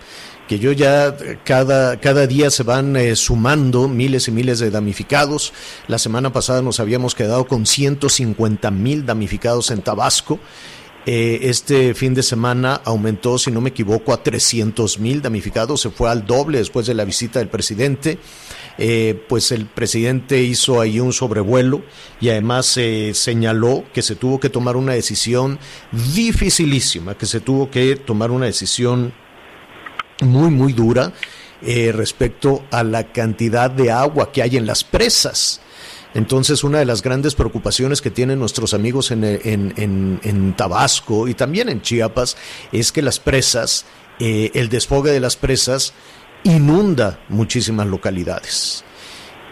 que 0.48 0.60
yo 0.60 0.72
ya 0.72 1.16
cada, 1.44 2.00
cada 2.00 2.28
día 2.28 2.50
se 2.50 2.64
van 2.64 2.96
eh, 2.96 3.16
sumando 3.16 3.88
miles 3.88 4.28
y 4.28 4.32
miles 4.32 4.60
de 4.60 4.72
damnificados. 4.72 5.54
La 5.88 5.98
semana 5.98 6.34
pasada 6.34 6.62
nos 6.62 6.80
habíamos 6.80 7.16
quedado 7.16 7.48
con 7.48 7.66
150 7.66 8.72
mil 8.72 9.06
damnificados 9.06 9.72
en 9.72 9.82
Tabasco. 9.82 10.40
Eh, 11.06 11.40
este 11.44 11.94
fin 11.94 12.14
de 12.14 12.24
semana 12.24 12.82
aumentó, 12.84 13.38
si 13.38 13.52
no 13.52 13.62
me 13.62 13.70
equivoco, 13.70 14.14
a 14.14 14.22
300 14.22 15.00
mil 15.00 15.22
damnificados, 15.22 15.82
se 15.82 15.90
fue 15.90 16.10
al 16.10 16.26
doble 16.26 16.60
después 16.60 16.86
de 16.86 16.94
la 16.94 17.06
visita 17.06 17.40
del 17.40 17.48
presidente. 17.48 18.20
Eh, 18.82 19.22
pues 19.28 19.52
el 19.52 19.66
presidente 19.66 20.42
hizo 20.42 20.80
ahí 20.80 21.02
un 21.02 21.12
sobrevuelo 21.12 21.84
y 22.22 22.30
además 22.30 22.66
se 22.66 23.14
señaló 23.14 23.84
que 23.94 24.02
se 24.02 24.16
tuvo 24.16 24.40
que 24.40 24.50
tomar 24.50 24.78
una 24.78 24.94
decisión 24.94 25.60
dificilísima, 26.16 27.18
que 27.18 27.26
se 27.26 27.42
tuvo 27.42 27.70
que 27.70 27.98
tomar 27.98 28.32
una 28.32 28.46
decisión 28.46 29.12
muy, 30.22 30.50
muy 30.50 30.72
dura 30.72 31.12
eh, 31.62 31.92
respecto 31.92 32.64
a 32.72 32.84
la 32.84 33.12
cantidad 33.12 33.70
de 33.70 33.92
agua 33.92 34.32
que 34.32 34.42
hay 34.42 34.56
en 34.56 34.66
las 34.66 34.86
presas. 34.86 35.60
Entonces, 36.14 36.64
una 36.64 36.80
de 36.80 36.86
las 36.86 37.04
grandes 37.04 37.36
preocupaciones 37.36 38.02
que 38.02 38.10
tienen 38.10 38.40
nuestros 38.40 38.74
amigos 38.74 39.12
en, 39.12 39.24
en, 39.24 40.54
Tabasco 40.56 41.28
y 41.28 41.36
también 41.36 41.70
en 41.70 41.82
Chiapas 41.82 42.36
es 42.72 42.92
que 42.92 43.02
las 43.02 43.20
presas, 43.20 43.86
eh, 44.20 44.50
el 44.56 44.70
desfogue 44.70 45.12
de 45.12 45.20
las 45.20 45.36
presas, 45.36 45.94
inunda 46.44 47.20
muchísimas 47.30 47.86
localidades. 47.88 48.84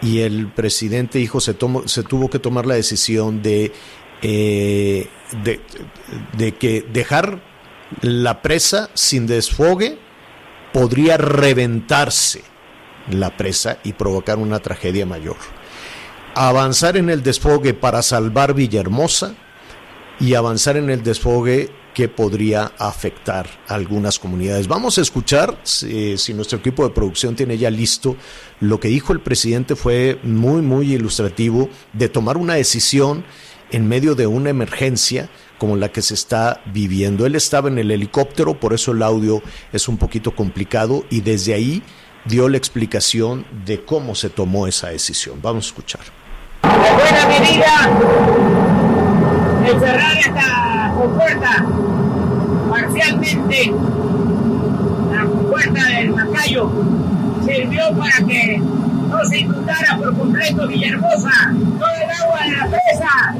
Y 0.02 0.20
el 0.20 0.50
presidente, 0.50 1.20
hijo, 1.20 1.40
se, 1.40 1.56
se 1.86 2.02
tuvo 2.02 2.28
que 2.28 2.38
tomar 2.40 2.66
la 2.66 2.74
decisión 2.74 3.40
de, 3.40 3.72
eh, 4.22 5.08
de, 5.44 5.60
de 6.36 6.54
que 6.54 6.84
dejar 6.92 7.40
la 8.02 8.42
presa 8.42 8.90
sin 8.94 9.26
desfogue 9.26 9.98
podría 10.72 11.16
reventarse 11.16 12.42
la 13.10 13.36
presa 13.36 13.78
y 13.84 13.92
provocar 13.92 14.38
una 14.38 14.58
tragedia 14.58 15.06
mayor 15.06 15.36
avanzar 16.46 16.96
en 16.96 17.10
el 17.10 17.24
desfogue 17.24 17.74
para 17.74 18.00
salvar 18.00 18.54
Villahermosa 18.54 19.34
y 20.20 20.34
avanzar 20.34 20.76
en 20.76 20.88
el 20.88 21.02
desfogue 21.02 21.68
que 21.94 22.08
podría 22.08 22.70
afectar 22.78 23.48
a 23.66 23.74
algunas 23.74 24.20
comunidades. 24.20 24.68
Vamos 24.68 24.98
a 24.98 25.00
escuchar, 25.00 25.58
si, 25.64 26.16
nuestro 26.34 26.58
equipo 26.58 26.86
de 26.86 26.94
producción 26.94 27.34
tiene 27.34 27.58
ya 27.58 27.70
listo, 27.70 28.16
lo 28.60 28.78
que 28.78 28.86
dijo 28.86 29.12
el 29.12 29.20
presidente 29.20 29.74
fue 29.74 30.20
muy, 30.22 30.62
muy 30.62 30.94
ilustrativo 30.94 31.68
de 31.92 32.08
tomar 32.08 32.36
una 32.36 32.54
decisión 32.54 33.24
en 33.72 33.88
medio 33.88 34.14
de 34.14 34.28
una 34.28 34.50
emergencia 34.50 35.28
como 35.58 35.74
la 35.74 35.90
que 35.90 36.02
se 36.02 36.14
está 36.14 36.62
viviendo. 36.72 37.26
Él 37.26 37.34
estaba 37.34 37.68
en 37.68 37.78
el 37.78 37.90
helicóptero, 37.90 38.60
por 38.60 38.74
eso 38.74 38.92
el 38.92 39.02
audio 39.02 39.42
es 39.72 39.88
un 39.88 39.96
poquito 39.96 40.36
complicado 40.36 41.04
y 41.10 41.20
desde 41.20 41.54
ahí 41.54 41.82
dio 42.26 42.48
la 42.48 42.58
explicación 42.58 43.44
de 43.66 43.84
cómo 43.84 44.14
se 44.14 44.30
tomó 44.30 44.68
esa 44.68 44.90
decisión. 44.90 45.40
Vamos 45.42 45.64
a 45.64 45.68
escuchar 45.70 46.17
de 46.72 46.92
buena 46.92 47.26
medida. 47.26 47.88
El 49.66 49.80
cerrar 49.80 50.16
esta 50.18 50.92
compuerta 50.96 51.66
parcialmente. 52.70 53.72
La 55.12 55.24
compuerta 55.24 55.86
del 55.86 56.10
Macayo 56.10 56.70
sirvió 57.44 57.82
para 57.96 58.26
que 58.26 58.58
no 58.58 59.24
se 59.24 59.38
inundara 59.38 59.96
por 59.96 60.16
completo 60.16 60.68
Villahermosa. 60.68 61.52
Todo 61.78 61.94
el 62.02 62.10
agua 62.22 62.40
de 62.44 62.56
la 62.56 62.66
presa. 62.66 63.34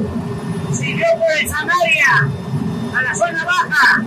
Sirvió 0.73 1.05
por 1.17 1.41
el 1.41 1.47
Samaria 1.47 2.29
a 2.97 3.01
la 3.03 3.15
zona 3.15 3.45
baja. 3.45 4.03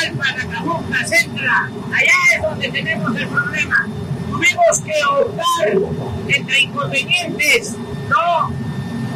Alfa, 0.00 0.36
Nacajuca, 0.36 1.06
Centra, 1.06 1.68
allá 1.92 2.12
es 2.34 2.42
donde 2.42 2.68
tenemos 2.70 3.16
el 3.16 3.28
problema. 3.28 3.86
Tuvimos 4.30 4.80
que 4.80 4.92
optar 5.20 5.92
entre 6.28 6.60
inconvenientes, 6.60 7.76
no 8.12 8.52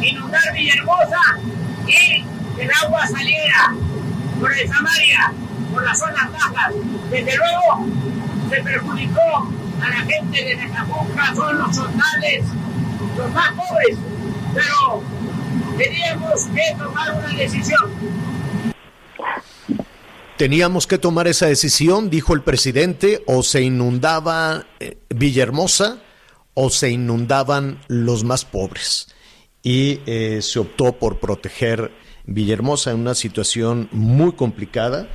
inundar 0.01 0.41
Villahermosa 0.53 1.39
y 1.87 2.25
el 2.59 2.71
agua 2.83 3.07
saliera 3.07 3.73
por 4.39 4.57
el 4.57 4.67
Samaria, 4.67 5.33
por 5.71 5.83
las 5.83 5.99
zonas 5.99 6.31
bajas. 6.31 6.73
Desde 7.09 7.35
luego 7.35 7.87
se 8.49 8.61
perjudicó 8.61 9.51
a 9.81 9.89
la 9.89 9.95
gente 9.97 10.43
de 10.43 10.55
Nacajuca, 10.55 11.35
son 11.35 11.57
los 11.59 11.75
soldados, 11.75 12.45
los 13.17 13.31
más 13.33 13.51
pobres, 13.51 13.97
pero 14.53 15.03
teníamos 15.77 16.45
que 16.45 16.75
tomar 16.77 17.13
una 17.13 17.27
decisión. 17.27 18.27
Teníamos 20.37 20.85
que 20.85 20.99
tomar 20.99 21.27
esa 21.27 21.47
decisión, 21.47 22.11
dijo 22.11 22.35
el 22.35 22.41
presidente, 22.41 23.23
o 23.25 23.41
se 23.41 23.61
inundaba 23.61 24.65
eh, 24.79 24.97
Villahermosa 25.09 25.97
o 26.59 26.71
se 26.71 26.89
inundaban 26.89 27.79
los 27.87 28.23
más 28.23 28.43
pobres. 28.43 29.09
Y 29.61 29.99
eh, 30.07 30.39
se 30.41 30.57
optó 30.57 30.93
por 30.93 31.19
proteger 31.19 31.91
Villahermosa 32.25 32.91
en 32.91 32.99
una 32.99 33.13
situación 33.13 33.89
muy 33.91 34.31
complicada 34.31 35.07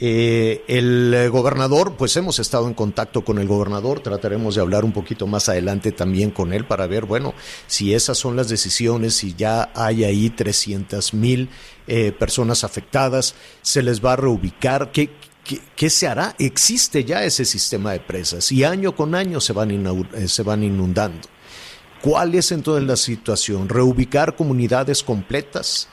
eh, 0.00 0.64
el 0.68 1.28
gobernador, 1.30 1.96
pues 1.96 2.16
hemos 2.16 2.38
estado 2.38 2.68
en 2.68 2.74
contacto 2.74 3.24
con 3.24 3.38
el 3.38 3.48
gobernador, 3.48 3.98
trataremos 3.98 4.54
de 4.54 4.60
hablar 4.60 4.84
un 4.84 4.92
poquito 4.92 5.26
más 5.26 5.48
adelante 5.48 5.90
también 5.90 6.30
con 6.30 6.52
él 6.52 6.64
para 6.64 6.86
ver, 6.86 7.04
bueno, 7.04 7.34
si 7.66 7.94
esas 7.94 8.16
son 8.16 8.36
las 8.36 8.48
decisiones, 8.48 9.14
si 9.14 9.34
ya 9.34 9.70
hay 9.74 10.04
ahí 10.04 10.30
300 10.30 11.14
mil 11.14 11.48
eh, 11.88 12.12
personas 12.12 12.62
afectadas, 12.62 13.34
se 13.62 13.82
les 13.82 14.04
va 14.04 14.12
a 14.12 14.16
reubicar, 14.16 14.92
¿qué, 14.92 15.10
qué, 15.76 15.90
se 15.90 16.06
hará? 16.06 16.34
Existe 16.38 17.04
ya 17.04 17.24
ese 17.24 17.44
sistema 17.44 17.92
de 17.92 18.00
presas 18.00 18.52
y 18.52 18.64
año 18.64 18.94
con 18.94 19.14
año 19.14 19.40
se 19.40 19.52
van, 19.52 19.70
eh, 20.14 20.28
se 20.28 20.42
van 20.42 20.62
inundando. 20.62 21.28
¿Cuál 22.02 22.34
es 22.34 22.52
entonces 22.52 22.86
la 22.86 22.96
situación? 22.96 23.68
¿Reubicar 23.68 24.36
comunidades 24.36 25.02
completas? 25.02 25.88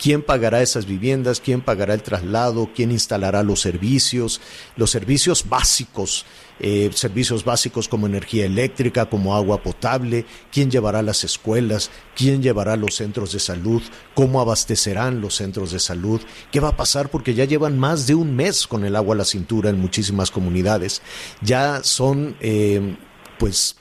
quién 0.00 0.22
pagará 0.22 0.62
esas 0.62 0.86
viviendas, 0.86 1.40
quién 1.40 1.60
pagará 1.60 1.92
el 1.92 2.02
traslado, 2.02 2.70
quién 2.74 2.92
instalará 2.92 3.42
los 3.42 3.60
servicios, 3.60 4.40
los 4.76 4.90
servicios 4.90 5.48
básicos, 5.48 6.24
eh, 6.60 6.90
servicios 6.92 7.44
básicos 7.44 7.88
como 7.88 8.06
energía 8.06 8.44
eléctrica, 8.46 9.06
como 9.06 9.36
agua 9.36 9.62
potable, 9.62 10.24
quién 10.52 10.70
llevará 10.70 11.02
las 11.02 11.24
escuelas, 11.24 11.90
quién 12.16 12.42
llevará 12.42 12.76
los 12.76 12.96
centros 12.96 13.32
de 13.32 13.40
salud, 13.40 13.82
cómo 14.14 14.40
abastecerán 14.40 15.20
los 15.20 15.36
centros 15.36 15.72
de 15.72 15.78
salud, 15.78 16.20
qué 16.50 16.60
va 16.60 16.68
a 16.68 16.76
pasar 16.76 17.10
porque 17.10 17.34
ya 17.34 17.44
llevan 17.44 17.78
más 17.78 18.06
de 18.06 18.14
un 18.14 18.34
mes 18.34 18.66
con 18.66 18.84
el 18.84 18.96
agua 18.96 19.14
a 19.14 19.18
la 19.18 19.24
cintura 19.24 19.70
en 19.70 19.80
muchísimas 19.80 20.30
comunidades, 20.30 21.02
ya 21.42 21.82
son 21.82 22.36
eh, 22.40 22.96
pues 23.38 23.76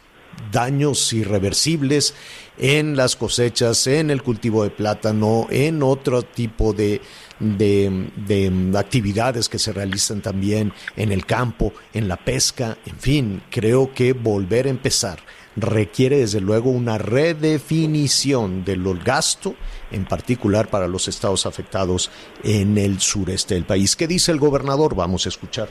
daños 0.51 1.11
irreversibles 1.13 2.13
en 2.57 2.95
las 2.95 3.15
cosechas, 3.15 3.85
en 3.87 4.09
el 4.09 4.23
cultivo 4.23 4.63
de 4.63 4.69
plátano, 4.69 5.47
en 5.49 5.83
otro 5.83 6.23
tipo 6.23 6.73
de, 6.73 7.01
de, 7.39 8.73
actividades 8.77 9.49
que 9.49 9.59
se 9.59 9.73
realizan 9.73 10.21
también 10.21 10.73
en 10.95 11.11
el 11.11 11.25
campo, 11.25 11.73
en 11.93 12.07
la 12.07 12.17
pesca, 12.17 12.77
en 12.85 12.97
fin, 12.97 13.41
creo 13.49 13.93
que 13.93 14.13
volver 14.13 14.67
a 14.67 14.71
empezar 14.71 15.19
requiere 15.55 16.19
desde 16.19 16.39
luego 16.39 16.69
una 16.69 16.99
redefinición 16.99 18.63
del 18.63 18.83
gasto, 18.99 19.55
en 19.91 20.05
particular 20.05 20.69
para 20.69 20.87
los 20.87 21.07
estados 21.07 21.47
afectados 21.47 22.11
en 22.43 22.77
el 22.77 22.99
sureste 22.99 23.55
del 23.55 23.65
país. 23.65 23.95
¿Qué 23.95 24.07
dice 24.07 24.31
el 24.31 24.37
gobernador? 24.37 24.95
Vamos 24.95 25.25
a 25.25 25.29
escuchar. 25.29 25.67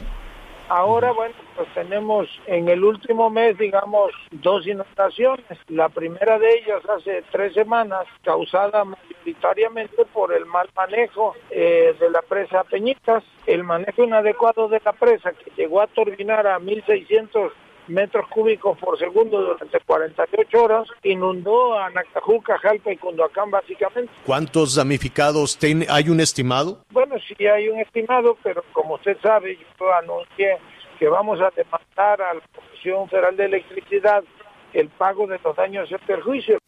Ahora, 0.68 1.12
bueno, 1.12 1.34
pues 1.54 1.68
tenemos 1.74 2.28
en 2.46 2.68
el 2.68 2.82
último 2.82 3.30
mes, 3.30 3.56
digamos, 3.56 4.10
dos 4.32 4.66
inundaciones. 4.66 5.46
La 5.68 5.88
primera 5.88 6.40
de 6.40 6.58
ellas 6.58 6.82
hace 6.88 7.22
tres 7.30 7.54
semanas, 7.54 8.04
causada 8.24 8.84
mayoritariamente 8.84 10.04
por 10.06 10.32
el 10.32 10.44
mal 10.44 10.68
manejo 10.74 11.36
eh, 11.50 11.94
de 12.00 12.10
la 12.10 12.20
presa 12.22 12.64
Peñitas, 12.64 13.22
el 13.46 13.62
manejo 13.62 14.02
inadecuado 14.02 14.68
de 14.68 14.82
la 14.84 14.92
presa 14.92 15.32
que 15.32 15.52
llegó 15.56 15.80
a 15.80 15.86
turbinar 15.86 16.48
a 16.48 16.58
1.600 16.58 17.52
metros 17.88 18.28
cúbicos 18.28 18.78
por 18.78 18.98
segundo 18.98 19.40
durante 19.40 19.78
48 19.80 20.62
horas, 20.62 20.88
inundó 21.02 21.78
a 21.78 21.90
Nacajuca, 21.90 22.58
Jalpa 22.58 22.92
y 22.92 22.96
Cunduacán 22.96 23.50
básicamente. 23.50 24.12
¿Cuántos 24.24 24.74
damnificados 24.74 25.58
tiene? 25.58 25.86
¿Hay 25.88 26.08
un 26.08 26.20
estimado? 26.20 26.82
Bueno, 26.90 27.16
sí 27.26 27.46
hay 27.46 27.68
un 27.68 27.80
estimado, 27.80 28.36
pero 28.42 28.64
como 28.72 28.94
usted 28.94 29.16
sabe, 29.22 29.58
yo 29.78 29.92
anuncié 29.94 30.58
que 30.98 31.08
vamos 31.08 31.40
a 31.40 31.50
demandar 31.54 32.22
a 32.22 32.34
la 32.34 32.42
Comisión 32.54 33.08
Federal 33.08 33.36
de 33.36 33.44
Electricidad 33.46 34.24
el 34.72 34.88
pago 34.88 35.26
de 35.26 35.38
los 35.42 35.56
daños 35.56 35.90
y 35.90 35.94
perjuicios. 36.06 36.58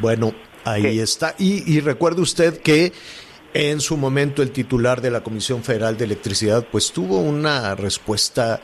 Bueno, 0.00 0.32
ahí 0.64 1.00
está. 1.00 1.34
Y, 1.38 1.62
y 1.70 1.80
recuerde 1.80 2.22
usted 2.22 2.60
que 2.62 2.92
en 3.54 3.80
su 3.80 3.96
momento 3.96 4.42
el 4.42 4.50
titular 4.50 5.00
de 5.00 5.10
la 5.10 5.22
Comisión 5.22 5.62
Federal 5.62 5.96
de 5.96 6.04
Electricidad 6.04 6.66
pues 6.70 6.92
tuvo 6.92 7.18
una 7.18 7.74
respuesta 7.74 8.60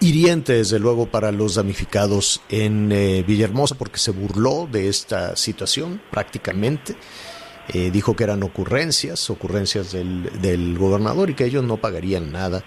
hiriente 0.00 0.54
desde 0.54 0.78
luego 0.78 1.06
para 1.06 1.32
los 1.32 1.54
damnificados 1.54 2.40
en 2.48 2.92
eh, 2.92 3.24
Villahermosa 3.26 3.74
porque 3.74 3.98
se 3.98 4.10
burló 4.10 4.68
de 4.70 4.88
esta 4.88 5.34
situación 5.36 6.00
prácticamente. 6.10 6.96
Eh, 7.74 7.90
dijo 7.90 8.16
que 8.16 8.24
eran 8.24 8.42
ocurrencias, 8.42 9.28
ocurrencias 9.28 9.92
del, 9.92 10.40
del, 10.40 10.78
gobernador 10.78 11.28
y 11.28 11.34
que 11.34 11.44
ellos 11.44 11.62
no 11.64 11.76
pagarían 11.76 12.32
nada. 12.32 12.62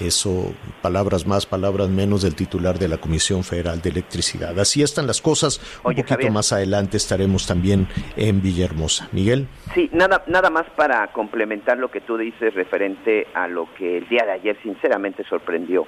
Eso, 0.00 0.52
palabras 0.82 1.26
más, 1.26 1.46
palabras 1.46 1.88
menos 1.88 2.22
del 2.22 2.34
titular 2.34 2.78
de 2.78 2.88
la 2.88 2.98
Comisión 2.98 3.42
Federal 3.42 3.80
de 3.80 3.90
Electricidad. 3.90 4.58
Así 4.58 4.82
están 4.82 5.06
las 5.06 5.22
cosas. 5.22 5.60
Un 5.84 5.94
poquito 5.94 6.30
más 6.30 6.52
adelante 6.52 6.96
estaremos 6.96 7.46
también 7.46 7.88
en 8.16 8.42
Villahermosa. 8.42 9.08
Miguel. 9.12 9.48
Sí, 9.74 9.88
nada, 9.92 10.24
nada 10.26 10.50
más 10.50 10.64
para 10.76 11.06
complementar 11.12 11.78
lo 11.78 11.90
que 11.90 12.00
tú 12.00 12.16
dices 12.16 12.54
referente 12.54 13.26
a 13.34 13.48
lo 13.48 13.72
que 13.74 13.98
el 13.98 14.08
día 14.08 14.24
de 14.24 14.32
ayer 14.32 14.58
sinceramente 14.62 15.24
sorprendió. 15.24 15.86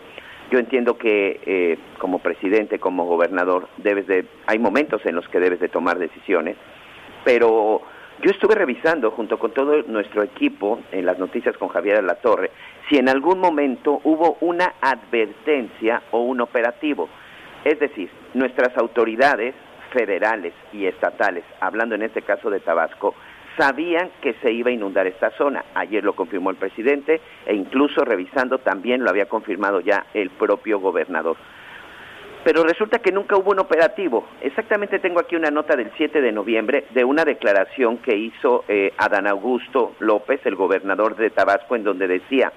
Yo 0.51 0.59
entiendo 0.59 0.99
que 0.99 1.40
eh, 1.46 1.79
como 1.99 2.18
presidente, 2.18 2.79
como 2.79 3.05
gobernador, 3.05 3.68
debes 3.79 4.07
de, 4.07 4.27
hay 4.46 4.59
momentos 4.59 5.01
en 5.07 5.14
los 5.14 5.29
que 5.29 5.38
debes 5.38 5.61
de 5.61 5.68
tomar 5.68 5.99
decisiones, 5.99 6.57
pero 7.25 7.83
yo 8.22 8.30
estuve 8.30 8.54
revisando 8.54 9.11
junto 9.12 9.38
con 9.38 9.52
todo 9.52 9.83
nuestro 9.87 10.22
equipo 10.22 10.80
en 10.92 11.06
las 11.06 11.18
noticias 11.18 11.56
con 11.56 11.68
Javier 11.68 12.04
La 12.04 12.16
Torre 12.16 12.50
si 12.88 12.96
en 12.96 13.09
algún 13.09 13.38
momento 13.38 14.00
hubo 14.04 14.37
una 14.40 14.74
advertencia 14.80 16.02
o 16.11 16.22
un 16.22 16.40
operativo. 16.40 17.09
Es 17.64 17.78
decir, 17.78 18.11
nuestras 18.35 18.76
autoridades 18.76 19.54
federales 19.92 20.52
y 20.72 20.87
estatales, 20.87 21.44
hablando 21.61 21.94
en 21.94 22.02
este 22.02 22.22
caso 22.22 22.50
de 22.50 22.61
Tabasco, 22.61 23.14
sabían 23.56 24.11
que 24.20 24.35
se 24.42 24.52
iba 24.52 24.70
a 24.70 24.74
inundar 24.74 25.06
esta 25.06 25.30
zona. 25.33 25.64
Ayer 25.74 26.02
lo 26.02 26.14
confirmó 26.14 26.50
el 26.50 26.56
presidente 26.56 27.20
e 27.46 27.54
incluso 27.54 28.04
revisando 28.04 28.59
también 28.59 29.04
lo 29.04 29.11
había 29.11 29.28
confirmado 29.28 29.80
ya 29.80 30.06
el 30.14 30.30
propio 30.30 30.80
gobernador 30.80 31.37
pero 32.44 32.62
resulta 32.62 33.00
que 33.00 33.12
nunca 33.12 33.37
hubo 33.37 33.50
un 33.50 33.59
operativo. 33.59 34.26
Exactamente 34.40 34.98
tengo 34.98 35.20
aquí 35.20 35.37
una 35.37 35.50
nota 35.50 35.76
del 35.76 35.90
7 35.96 36.20
de 36.20 36.33
noviembre 36.33 36.87
de 36.90 37.05
una 37.05 37.24
declaración 37.24 37.98
que 37.98 38.16
hizo 38.16 38.64
eh, 38.68 38.92
Adán 38.96 39.26
Augusto 39.26 39.94
López, 39.98 40.40
el 40.44 40.57
gobernador 40.57 41.16
de 41.16 41.31
Tabasco, 41.31 41.76
en 41.76 41.85
donde 41.85 42.09
decía, 42.09 42.53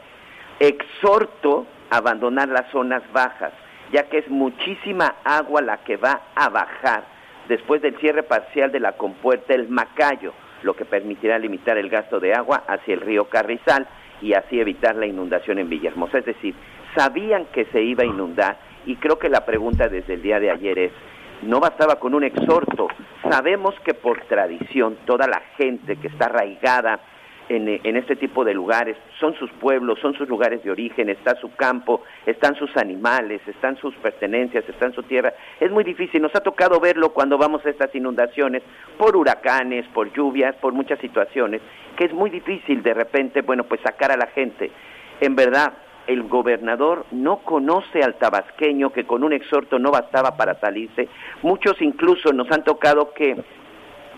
exhorto 0.60 1.68
a 1.90 1.98
abandonar 1.98 2.48
las 2.50 2.72
zonas 2.72 3.04
bajas, 3.12 3.52
ya 3.92 4.04
que 4.04 4.20
es 4.20 4.30
muchísima 4.30 5.16
agua 5.24 5.62
la 5.62 5.78
que 5.78 5.98
va 5.98 6.22
a 6.36 6.50
bajar 6.50 7.04
después 7.48 7.82
del 7.82 7.98
cierre 7.98 8.24
parcial 8.24 8.72
de 8.72 8.80
la 8.80 8.94
compuerta 8.94 9.54
El 9.54 9.68
Macayo, 9.68 10.34
lo 10.64 10.76
que 10.76 10.86
permitirá 10.86 11.38
limitar 11.38 11.78
el 11.78 11.90
gasto 11.90 12.22
de 12.22 12.34
agua 12.34 12.64
hacia 12.68 12.94
el 12.94 13.02
río 13.02 13.26
Carrizal 13.26 13.86
y 14.22 14.34
así 14.34 14.60
evitar 14.60 14.96
la 14.96 15.06
inundación 15.06 15.60
en 15.60 15.70
Villahermosa. 15.70 16.20
Es 16.20 16.26
decir, 16.26 16.56
sabían 16.96 17.46
que 17.48 17.66
se 17.66 17.82
iba 17.82 18.04
a 18.04 18.08
inundar 18.08 18.58
y 18.86 18.96
creo 18.98 19.20
que 19.20 19.30
la 19.30 19.46
pregunta 19.46 19.88
desde 19.88 20.16
el 20.16 20.22
día 20.22 20.40
de 20.40 20.52
ayer 20.52 20.80
es, 20.80 20.92
no 21.42 21.60
bastaba 21.60 21.96
con 21.96 22.14
un 22.14 22.24
exhorto, 22.24 22.88
sabemos 23.30 23.76
que 23.84 23.94
por 23.94 24.22
tradición 24.26 24.98
toda 25.06 25.28
la 25.28 25.42
gente 25.58 25.98
que 25.98 26.08
está 26.08 26.26
arraigada 26.26 27.00
en, 27.50 27.68
en, 27.68 27.98
este 27.98 28.16
tipo 28.16 28.46
de 28.46 28.54
lugares, 28.54 28.96
son 29.20 29.36
sus 29.36 29.52
pueblos, 29.52 30.00
son 30.00 30.14
sus 30.14 30.30
lugares 30.30 30.64
de 30.64 30.72
origen, 30.72 31.10
está 31.10 31.36
su 31.36 31.54
campo, 31.56 32.02
están 32.26 32.56
sus 32.56 32.76
animales, 32.78 33.42
están 33.46 33.76
sus 33.78 33.94
pertenencias, 33.96 34.64
está 34.68 34.86
en 34.86 34.94
su 34.94 35.04
tierra. 35.04 35.34
Es 35.60 35.70
muy 35.70 35.84
difícil, 35.84 36.22
nos 36.22 36.34
ha 36.36 36.40
tocado 36.40 36.80
verlo 36.80 37.10
cuando 37.10 37.38
vamos 37.38 37.66
a 37.66 37.70
estas 37.70 37.94
inundaciones, 37.94 38.64
por 38.98 39.18
huracanes, 39.18 39.86
por 39.94 40.14
lluvias, 40.14 40.56
por 40.56 40.74
muchas 40.74 41.00
situaciones, 41.00 41.62
que 41.98 42.06
es 42.06 42.14
muy 42.14 42.30
difícil 42.30 42.82
de 42.82 42.94
repente, 42.94 43.42
bueno, 43.42 43.66
pues 43.66 43.82
sacar 43.82 44.12
a 44.12 44.18
la 44.18 44.28
gente. 44.28 44.72
En 45.20 45.36
verdad, 45.36 45.74
el 46.08 46.24
gobernador 46.24 47.06
no 47.12 47.38
conoce 47.38 48.04
al 48.04 48.16
tabasqueño 48.16 48.92
que 48.92 49.06
con 49.06 49.24
un 49.24 49.34
exhorto 49.34 49.80
no 49.80 49.92
bastaba 49.92 50.36
para 50.36 50.60
salirse. 50.60 51.08
Muchos 51.42 51.82
incluso 51.82 52.34
nos 52.34 52.52
han 52.52 52.64
tocado 52.64 53.14
que 53.14 53.44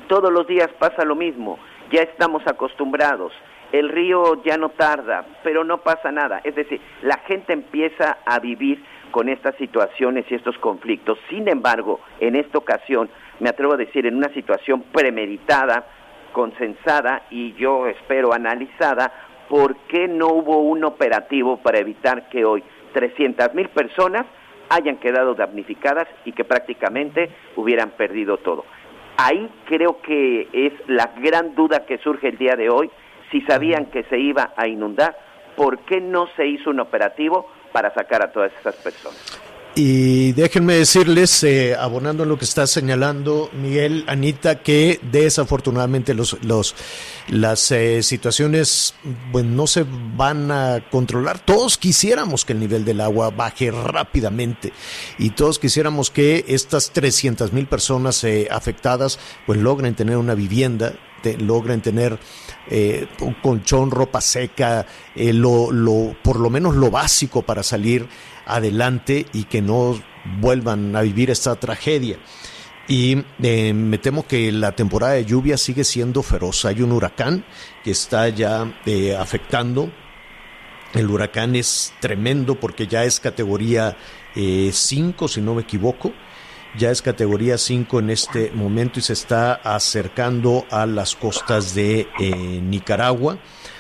todos 0.08 0.32
los 0.32 0.48
días 0.48 0.70
pasa 0.80 1.04
lo 1.04 1.16
mismo, 1.16 1.60
ya 1.92 2.02
estamos 2.02 2.46
acostumbrados. 2.48 3.34
el 3.72 3.90
río 3.90 4.42
ya 4.44 4.58
no 4.58 4.70
tarda, 4.70 5.26
pero 5.44 5.64
no 5.64 5.80
pasa 5.80 6.12
nada. 6.12 6.40
Es 6.44 6.56
decir, 6.56 6.80
la 7.02 7.18
gente 7.28 7.52
empieza 7.52 8.20
a 8.26 8.40
vivir 8.40 8.82
con 9.12 9.28
estas 9.28 9.56
situaciones 9.56 10.26
y 10.30 10.36
estos 10.36 10.58
conflictos. 10.60 11.18
Sin 11.30 11.48
embargo, 11.48 12.00
en 12.20 12.36
esta 12.36 12.58
ocasión, 12.58 13.10
me 13.40 13.50
atrevo 13.50 13.74
a 13.74 13.78
decir, 13.78 14.06
en 14.06 14.16
una 14.16 14.30
situación 14.30 14.84
premeditada, 14.94 15.88
consensada 16.32 17.24
y 17.30 17.54
yo 17.54 17.88
espero 17.88 18.34
analizada, 18.34 19.12
¿por 19.50 19.76
qué 19.88 20.08
no 20.08 20.28
hubo 20.28 20.60
un 20.60 20.84
operativo 20.84 21.58
para 21.58 21.80
evitar 21.80 22.30
que 22.30 22.46
hoy 22.46 22.64
300 22.94 23.54
mil 23.54 23.70
personas 23.70 24.26
hayan 24.70 24.98
quedado 24.98 25.36
damnificadas 25.36 26.08
y 26.26 26.32
que 26.32 26.44
prácticamente 26.44 27.30
hubieran 27.56 27.92
perdido 27.92 28.38
todo? 28.38 28.66
Ahí 29.18 29.50
creo 29.66 30.02
que 30.02 30.48
es 30.52 30.74
la 30.88 31.12
gran 31.18 31.56
duda 31.56 31.86
que 31.86 31.98
surge 32.00 32.30
el 32.30 32.38
día 32.38 32.56
de 32.56 32.70
hoy. 32.70 32.90
Si 33.32 33.42
sabían 33.42 33.86
que 33.86 34.04
se 34.04 34.20
iba 34.20 34.54
a 34.58 34.68
inundar, 34.68 35.18
¿por 35.56 35.80
qué 35.80 36.02
no 36.02 36.28
se 36.36 36.48
hizo 36.48 36.70
un 36.70 36.80
operativo 36.80 37.50
para 37.72 37.94
sacar 37.94 38.24
a 38.24 38.32
todas 38.32 38.52
esas 38.60 38.76
personas? 38.76 39.55
Y 39.78 40.32
déjenme 40.32 40.76
decirles, 40.76 41.44
eh, 41.44 41.76
abonando 41.76 42.24
lo 42.24 42.38
que 42.38 42.46
está 42.46 42.66
señalando 42.66 43.50
Miguel, 43.52 44.06
Anita, 44.08 44.64
que 44.64 45.02
desafortunadamente 45.12 46.14
los, 46.14 46.42
los, 46.46 46.76
las 47.28 47.72
eh, 47.72 48.02
situaciones 48.02 48.96
pues, 49.34 49.44
no 49.44 49.68
se 49.68 49.86
van 50.16 50.50
a 50.50 50.82
controlar. 50.90 51.40
Todos 51.40 51.78
quisiéramos 51.78 52.46
que 52.46 52.54
el 52.54 52.62
nivel 52.62 52.86
del 52.86 53.02
agua 53.02 53.32
baje 53.32 53.70
rápidamente 53.70 54.72
y 55.20 55.32
todos 55.32 55.60
quisiéramos 55.60 56.10
que 56.10 56.46
estas 56.48 56.92
300 56.92 57.52
mil 57.52 57.68
personas 57.68 58.24
eh, 58.24 58.48
afectadas 58.50 59.20
pues 59.46 59.60
logren 59.60 59.94
tener 59.94 60.16
una 60.16 60.36
vivienda, 60.36 60.94
logren 61.40 61.82
tener 61.82 62.18
eh, 62.70 63.08
un 63.22 63.36
colchón, 63.36 63.92
ropa 63.92 64.22
seca, 64.22 64.86
eh, 65.16 65.34
lo, 65.34 65.72
lo, 65.72 66.16
por 66.24 66.40
lo 66.40 66.50
menos 66.50 66.76
lo 66.76 66.90
básico 66.92 67.42
para 67.42 67.64
salir 67.64 68.08
adelante 68.46 69.26
y 69.34 69.44
que 69.46 69.62
no 69.62 70.00
vuelvan 70.40 70.96
a 70.96 71.02
vivir 71.02 71.30
esta 71.30 71.56
tragedia. 71.56 72.18
Y 72.88 73.24
eh, 73.42 73.74
me 73.74 73.98
temo 73.98 74.28
que 74.28 74.52
la 74.52 74.74
temporada 74.74 75.14
de 75.14 75.26
lluvia 75.26 75.58
sigue 75.58 75.84
siendo 75.84 76.22
feroz. 76.22 76.66
Hay 76.66 76.82
un 76.82 76.92
huracán 76.92 77.44
que 77.84 77.92
está 77.92 78.30
ya 78.30 78.80
eh, 78.86 79.16
afectando. 79.16 79.92
El 80.94 81.10
huracán 81.10 81.56
es 81.56 81.94
tremendo 82.00 82.60
porque 82.60 82.88
ya 82.88 83.04
es 83.04 83.20
categoría 83.20 83.98
5, 84.36 85.30
si 85.30 85.40
no 85.40 85.56
me 85.56 85.62
equivoco 85.62 86.12
ya 86.78 86.92
es 86.92 87.02
categoría 87.02 87.58
5 87.58 88.00
en 88.00 88.10
este 88.10 88.52
momento 88.52 89.00
y 89.00 89.02
se 89.02 89.14
está 89.14 89.54
acercando 89.54 90.66
a 90.72 90.86
las 90.86 91.16
costas 91.16 91.74
de 91.76 92.08
eh, 92.20 92.62
Nicaragua. 92.62 93.38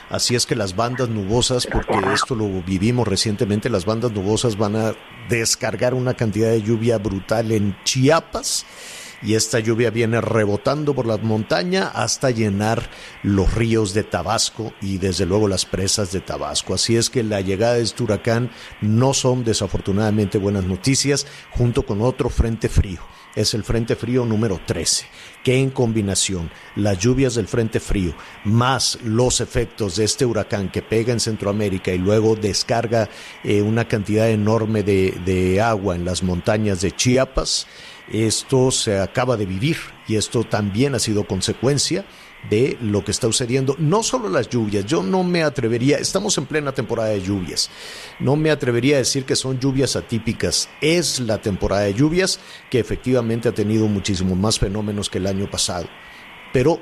Así 0.09 0.35
es 0.35 0.45
que 0.45 0.55
las 0.55 0.75
bandas 0.75 1.09
nubosas, 1.09 1.65
porque 1.65 1.97
esto 2.13 2.35
lo 2.35 2.47
vivimos 2.61 3.07
recientemente, 3.07 3.69
las 3.69 3.85
bandas 3.85 4.11
nubosas 4.11 4.57
van 4.57 4.75
a 4.75 4.93
descargar 5.29 5.93
una 5.93 6.13
cantidad 6.13 6.49
de 6.49 6.61
lluvia 6.61 6.97
brutal 6.99 7.51
en 7.51 7.75
Chiapas 7.83 8.65
y 9.25 9.33
esta 9.33 9.59
lluvia 9.59 9.89
viene 9.89 10.21
rebotando 10.21 10.93
por 10.93 11.07
la 11.07 11.17
montaña 11.17 11.87
hasta 11.87 12.29
llenar 12.29 12.89
los 13.23 13.53
ríos 13.53 13.93
de 13.93 14.03
Tabasco 14.03 14.73
y 14.81 14.99
desde 14.99 15.25
luego 15.25 15.47
las 15.47 15.65
presas 15.65 16.11
de 16.11 16.21
Tabasco. 16.21 16.75
Así 16.75 16.95
es 16.95 17.09
que 17.09 17.23
la 17.23 17.41
llegada 17.41 17.73
de 17.73 17.81
este 17.81 18.03
huracán 18.03 18.51
no 18.81 19.13
son 19.13 19.43
desafortunadamente 19.43 20.37
buenas 20.37 20.65
noticias 20.65 21.25
junto 21.51 21.85
con 21.85 22.01
otro 22.01 22.29
frente 22.29 22.69
frío. 22.69 22.99
Es 23.35 23.53
el 23.53 23.65
Frente 23.65 23.97
Frío 23.97 24.23
número 24.23 24.61
13, 24.65 25.07
que 25.43 25.59
en 25.59 25.69
combinación 25.69 26.49
las 26.77 26.97
lluvias 26.99 27.35
del 27.35 27.49
Frente 27.49 27.81
Frío 27.81 28.15
más 28.45 28.97
los 29.03 29.41
efectos 29.41 29.97
de 29.97 30.05
este 30.05 30.25
huracán 30.25 30.71
que 30.71 30.81
pega 30.81 31.11
en 31.11 31.19
Centroamérica 31.19 31.91
y 31.91 31.97
luego 31.97 32.37
descarga 32.37 33.09
eh, 33.43 33.61
una 33.61 33.89
cantidad 33.89 34.29
enorme 34.29 34.83
de 34.83 35.59
agua 35.61 35.97
en 35.97 36.05
las 36.05 36.23
montañas 36.23 36.79
de 36.79 36.93
Chiapas, 36.93 37.67
esto 38.11 38.71
se 38.71 38.99
acaba 38.99 39.37
de 39.37 39.45
vivir 39.45 39.77
y 40.07 40.15
esto 40.15 40.43
también 40.43 40.95
ha 40.95 40.99
sido 40.99 41.25
consecuencia 41.25 42.05
de 42.49 42.77
lo 42.81 43.03
que 43.03 43.11
está 43.11 43.27
sucediendo. 43.27 43.75
No 43.79 44.03
solo 44.03 44.29
las 44.29 44.49
lluvias, 44.49 44.85
yo 44.85 45.01
no 45.01 45.23
me 45.23 45.43
atrevería, 45.43 45.97
estamos 45.97 46.37
en 46.37 46.45
plena 46.45 46.71
temporada 46.71 47.09
de 47.09 47.21
lluvias, 47.21 47.69
no 48.19 48.35
me 48.35 48.51
atrevería 48.51 48.95
a 48.95 48.99
decir 48.99 49.25
que 49.25 49.35
son 49.35 49.59
lluvias 49.59 49.95
atípicas, 49.95 50.69
es 50.81 51.19
la 51.19 51.39
temporada 51.39 51.83
de 51.83 51.93
lluvias 51.93 52.39
que 52.69 52.79
efectivamente 52.79 53.49
ha 53.49 53.53
tenido 53.53 53.87
muchísimos 53.87 54.37
más 54.37 54.59
fenómenos 54.59 55.09
que 55.09 55.17
el 55.17 55.27
año 55.27 55.49
pasado. 55.49 55.87
Pero 56.53 56.79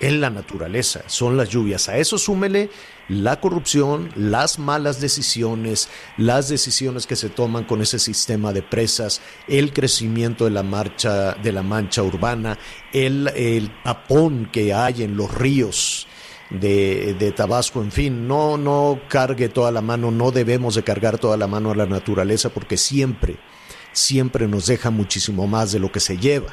en 0.00 0.20
la 0.20 0.30
naturaleza, 0.30 1.02
son 1.06 1.36
las 1.36 1.50
lluvias. 1.50 1.88
A 1.88 1.98
eso 1.98 2.18
súmele 2.18 2.70
la 3.08 3.38
corrupción, 3.40 4.10
las 4.16 4.58
malas 4.58 5.00
decisiones, 5.00 5.88
las 6.16 6.48
decisiones 6.48 7.06
que 7.06 7.16
se 7.16 7.28
toman 7.28 7.64
con 7.64 7.82
ese 7.82 7.98
sistema 7.98 8.52
de 8.52 8.62
presas, 8.62 9.20
el 9.46 9.72
crecimiento 9.72 10.46
de 10.46 10.50
la 10.50 10.62
marcha 10.62 11.34
de 11.34 11.52
la 11.52 11.62
mancha 11.62 12.02
urbana, 12.02 12.58
el, 12.92 13.28
el 13.36 13.70
tapón 13.82 14.48
que 14.50 14.72
hay 14.72 15.02
en 15.02 15.16
los 15.16 15.32
ríos. 15.32 16.06
De, 16.50 17.14
de, 17.14 17.30
Tabasco, 17.30 17.80
en 17.80 17.92
fin, 17.92 18.26
no, 18.26 18.56
no 18.56 19.02
cargue 19.06 19.48
toda 19.48 19.70
la 19.70 19.82
mano, 19.82 20.10
no 20.10 20.32
debemos 20.32 20.74
de 20.74 20.82
cargar 20.82 21.16
toda 21.16 21.36
la 21.36 21.46
mano 21.46 21.70
a 21.70 21.76
la 21.76 21.86
naturaleza 21.86 22.48
porque 22.48 22.76
siempre, 22.76 23.36
siempre 23.92 24.48
nos 24.48 24.66
deja 24.66 24.90
muchísimo 24.90 25.46
más 25.46 25.70
de 25.70 25.78
lo 25.78 25.92
que 25.92 26.00
se 26.00 26.16
lleva 26.16 26.52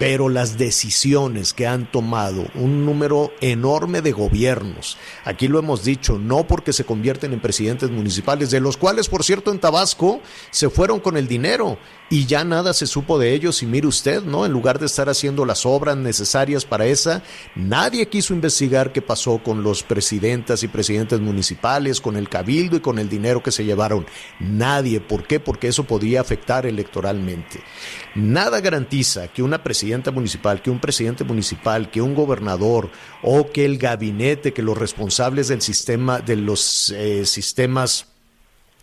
pero 0.00 0.30
las 0.30 0.56
decisiones 0.56 1.52
que 1.52 1.66
han 1.66 1.92
tomado 1.92 2.46
un 2.54 2.86
número 2.86 3.34
enorme 3.42 4.00
de 4.00 4.12
gobiernos, 4.12 4.96
aquí 5.26 5.46
lo 5.46 5.58
hemos 5.58 5.84
dicho, 5.84 6.18
no 6.18 6.46
porque 6.46 6.72
se 6.72 6.84
convierten 6.84 7.34
en 7.34 7.40
presidentes 7.40 7.90
municipales, 7.90 8.50
de 8.50 8.60
los 8.60 8.78
cuales, 8.78 9.10
por 9.10 9.24
cierto, 9.24 9.52
en 9.52 9.58
Tabasco 9.58 10.22
se 10.50 10.70
fueron 10.70 11.00
con 11.00 11.18
el 11.18 11.28
dinero 11.28 11.76
y 12.08 12.24
ya 12.24 12.44
nada 12.44 12.72
se 12.72 12.86
supo 12.86 13.18
de 13.18 13.34
ellos 13.34 13.62
y 13.62 13.66
mire 13.66 13.86
usted, 13.86 14.22
¿no? 14.22 14.46
En 14.46 14.52
lugar 14.52 14.78
de 14.78 14.86
estar 14.86 15.10
haciendo 15.10 15.44
las 15.44 15.66
obras 15.66 15.98
necesarias 15.98 16.64
para 16.64 16.86
esa, 16.86 17.22
nadie 17.54 18.08
quiso 18.08 18.32
investigar 18.32 18.92
qué 18.92 19.02
pasó 19.02 19.42
con 19.42 19.62
los 19.62 19.82
presidentas 19.82 20.62
y 20.62 20.68
presidentes 20.68 21.20
municipales, 21.20 22.00
con 22.00 22.16
el 22.16 22.30
cabildo 22.30 22.76
y 22.76 22.80
con 22.80 22.98
el 22.98 23.10
dinero 23.10 23.42
que 23.42 23.52
se 23.52 23.66
llevaron. 23.66 24.06
Nadie, 24.38 25.00
¿por 25.00 25.26
qué? 25.26 25.40
Porque 25.40 25.68
eso 25.68 25.84
podría 25.84 26.22
afectar 26.22 26.64
electoralmente. 26.64 27.60
Nada 28.14 28.62
garantiza 28.62 29.28
que 29.28 29.42
una 29.42 29.62
presidenta 29.62 29.89
municipal, 30.12 30.62
que 30.62 30.70
un 30.70 30.80
presidente 30.80 31.24
municipal, 31.24 31.90
que 31.90 32.00
un 32.00 32.14
gobernador 32.14 32.90
o 33.22 33.50
que 33.50 33.64
el 33.64 33.78
gabinete, 33.78 34.52
que 34.52 34.62
los 34.62 34.78
responsables 34.78 35.48
del 35.48 35.62
sistema, 35.62 36.20
de 36.20 36.36
los 36.36 36.90
eh, 36.90 37.26
sistemas 37.26 38.06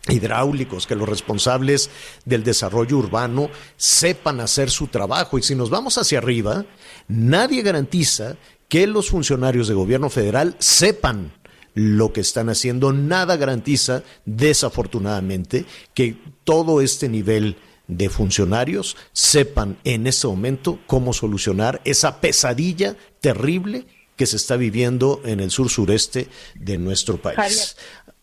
hidráulicos, 0.08 0.86
que 0.86 0.94
los 0.94 1.08
responsables 1.08 1.90
del 2.24 2.44
desarrollo 2.44 2.98
urbano 2.98 3.50
sepan 3.76 4.40
hacer 4.40 4.70
su 4.70 4.86
trabajo. 4.86 5.38
Y 5.38 5.42
si 5.42 5.54
nos 5.54 5.70
vamos 5.70 5.98
hacia 5.98 6.18
arriba, 6.18 6.64
nadie 7.08 7.62
garantiza 7.62 8.36
que 8.68 8.86
los 8.86 9.08
funcionarios 9.08 9.68
de 9.68 9.74
gobierno 9.74 10.10
federal 10.10 10.54
sepan 10.58 11.32
lo 11.74 12.12
que 12.12 12.20
están 12.20 12.48
haciendo. 12.48 12.92
Nada 12.92 13.36
garantiza, 13.36 14.02
desafortunadamente, 14.24 15.64
que 15.94 16.16
todo 16.44 16.80
este 16.80 17.08
nivel 17.08 17.56
de 17.88 18.08
funcionarios 18.08 18.96
sepan 19.12 19.76
en 19.84 20.06
este 20.06 20.28
momento 20.28 20.78
cómo 20.86 21.12
solucionar 21.12 21.80
esa 21.84 22.20
pesadilla 22.20 22.94
terrible 23.20 23.84
que 24.16 24.26
se 24.26 24.36
está 24.36 24.56
viviendo 24.56 25.20
en 25.24 25.40
el 25.40 25.50
sur 25.50 25.68
sureste 25.68 26.28
de 26.54 26.78
nuestro 26.78 27.16
país. 27.16 27.76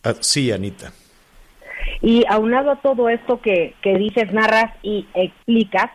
Ah, 0.03 0.13
sí, 0.19 0.51
Anita. 0.51 0.91
Y 2.01 2.23
aunado 2.29 2.71
a 2.71 2.81
todo 2.81 3.09
esto 3.09 3.41
que, 3.41 3.75
que 3.81 3.97
dices, 3.97 4.31
narras 4.31 4.71
y 4.83 5.07
explicas, 5.15 5.89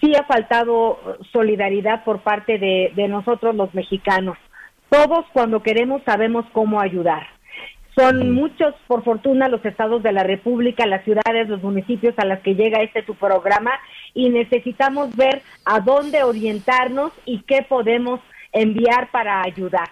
sí 0.00 0.14
ha 0.14 0.24
faltado 0.24 1.18
solidaridad 1.32 2.04
por 2.04 2.22
parte 2.22 2.58
de, 2.58 2.92
de 2.94 3.08
nosotros 3.08 3.54
los 3.54 3.74
mexicanos. 3.74 4.36
Todos 4.90 5.24
cuando 5.32 5.62
queremos 5.62 6.02
sabemos 6.04 6.44
cómo 6.52 6.80
ayudar. 6.80 7.33
Son 7.94 8.32
muchos, 8.32 8.74
por 8.88 9.04
fortuna, 9.04 9.48
los 9.48 9.64
estados 9.64 10.02
de 10.02 10.10
la 10.10 10.24
República, 10.24 10.84
las 10.86 11.04
ciudades, 11.04 11.48
los 11.48 11.62
municipios 11.62 12.14
a 12.18 12.24
las 12.24 12.40
que 12.40 12.56
llega 12.56 12.82
este 12.82 13.02
tu 13.02 13.14
programa 13.14 13.70
y 14.14 14.30
necesitamos 14.30 15.14
ver 15.16 15.42
a 15.64 15.78
dónde 15.80 16.24
orientarnos 16.24 17.12
y 17.24 17.42
qué 17.42 17.62
podemos 17.62 18.20
enviar 18.52 19.10
para 19.12 19.42
ayudar. 19.42 19.88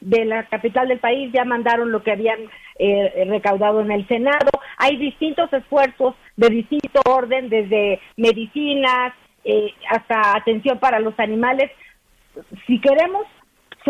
De 0.00 0.26
la 0.26 0.44
capital 0.44 0.88
del 0.88 0.98
país 0.98 1.32
ya 1.32 1.44
mandaron 1.44 1.90
lo 1.90 2.02
que 2.02 2.12
habían 2.12 2.38
eh, 2.78 3.24
recaudado 3.28 3.80
en 3.80 3.90
el 3.90 4.06
Senado. 4.06 4.50
Hay 4.76 4.98
distintos 4.98 5.50
esfuerzos 5.50 6.14
de 6.36 6.50
distinto 6.50 7.00
orden, 7.08 7.48
desde 7.48 8.00
medicinas 8.18 9.14
eh, 9.44 9.72
hasta 9.88 10.36
atención 10.36 10.78
para 10.78 11.00
los 11.00 11.18
animales. 11.18 11.70
Si 12.66 12.78
queremos, 12.80 13.26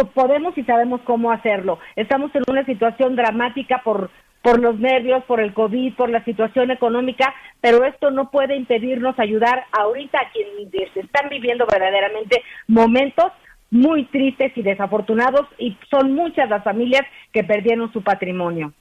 podemos 0.04 0.56
y 0.58 0.64
sabemos 0.64 1.00
cómo 1.04 1.30
hacerlo. 1.32 1.78
Estamos 1.96 2.34
en 2.34 2.42
una 2.48 2.64
situación 2.64 3.16
dramática 3.16 3.80
por 3.82 4.10
por 4.46 4.60
los 4.60 4.78
nervios, 4.78 5.24
por 5.24 5.40
el 5.40 5.52
COVID, 5.52 5.94
por 5.94 6.08
la 6.08 6.22
situación 6.22 6.70
económica, 6.70 7.34
pero 7.60 7.84
esto 7.84 8.12
no 8.12 8.30
puede 8.30 8.54
impedirnos 8.54 9.18
ayudar 9.18 9.64
ahorita 9.72 10.20
a 10.20 10.30
quienes 10.30 10.96
están 10.96 11.28
viviendo 11.30 11.66
verdaderamente 11.66 12.44
momentos 12.68 13.32
muy 13.72 14.04
tristes 14.04 14.52
y 14.54 14.62
desafortunados 14.62 15.48
y 15.58 15.76
son 15.90 16.12
muchas 16.12 16.48
las 16.48 16.62
familias 16.62 17.02
que 17.32 17.42
perdieron 17.42 17.92
su 17.92 18.02
patrimonio. 18.02 18.72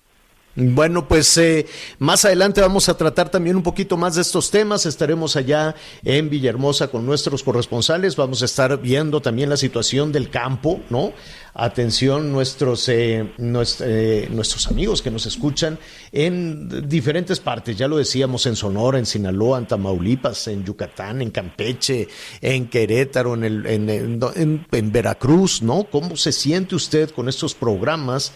Bueno, 0.57 1.05
pues 1.05 1.37
eh, 1.37 1.65
más 1.99 2.23
adelante 2.23 2.61
vamos 2.61 2.87
a 2.87 2.95
tratar 2.95 3.29
también 3.29 3.57
un 3.57 3.63
poquito 3.63 3.97
más 3.97 4.15
de 4.15 4.21
estos 4.21 4.51
temas. 4.51 4.85
Estaremos 4.85 5.35
allá 5.35 5.75
en 6.01 6.29
Villahermosa 6.29 6.87
con 6.87 7.05
nuestros 7.05 7.43
corresponsales. 7.43 8.15
Vamos 8.15 8.41
a 8.41 8.45
estar 8.45 8.79
viendo 8.81 9.21
también 9.21 9.49
la 9.49 9.57
situación 9.57 10.13
del 10.13 10.29
campo, 10.29 10.79
¿no? 10.89 11.11
Atención, 11.53 12.31
nuestros, 12.31 12.87
eh, 12.87 13.33
eh, 13.37 14.27
nuestros 14.31 14.67
amigos 14.67 15.01
que 15.01 15.11
nos 15.11 15.25
escuchan 15.25 15.77
en 16.13 16.87
diferentes 16.87 17.41
partes. 17.41 17.75
Ya 17.75 17.89
lo 17.89 17.97
decíamos 17.97 18.45
en 18.45 18.55
Sonora, 18.55 18.97
en 18.97 19.05
Sinaloa, 19.05 19.57
en 19.57 19.65
Tamaulipas, 19.65 20.47
en 20.47 20.63
Yucatán, 20.63 21.21
en 21.21 21.31
Campeche, 21.31 22.07
en 22.39 22.69
Querétaro, 22.69 23.33
en, 23.33 23.43
el, 23.43 23.65
en, 23.65 24.91
Veracruz, 24.91 25.61
¿no? 25.61 25.83
¿Cómo 25.91 26.15
se 26.15 26.31
siente 26.31 26.75
usted 26.75 27.09
con 27.11 27.27
estos 27.27 27.53
programas? 27.55 28.31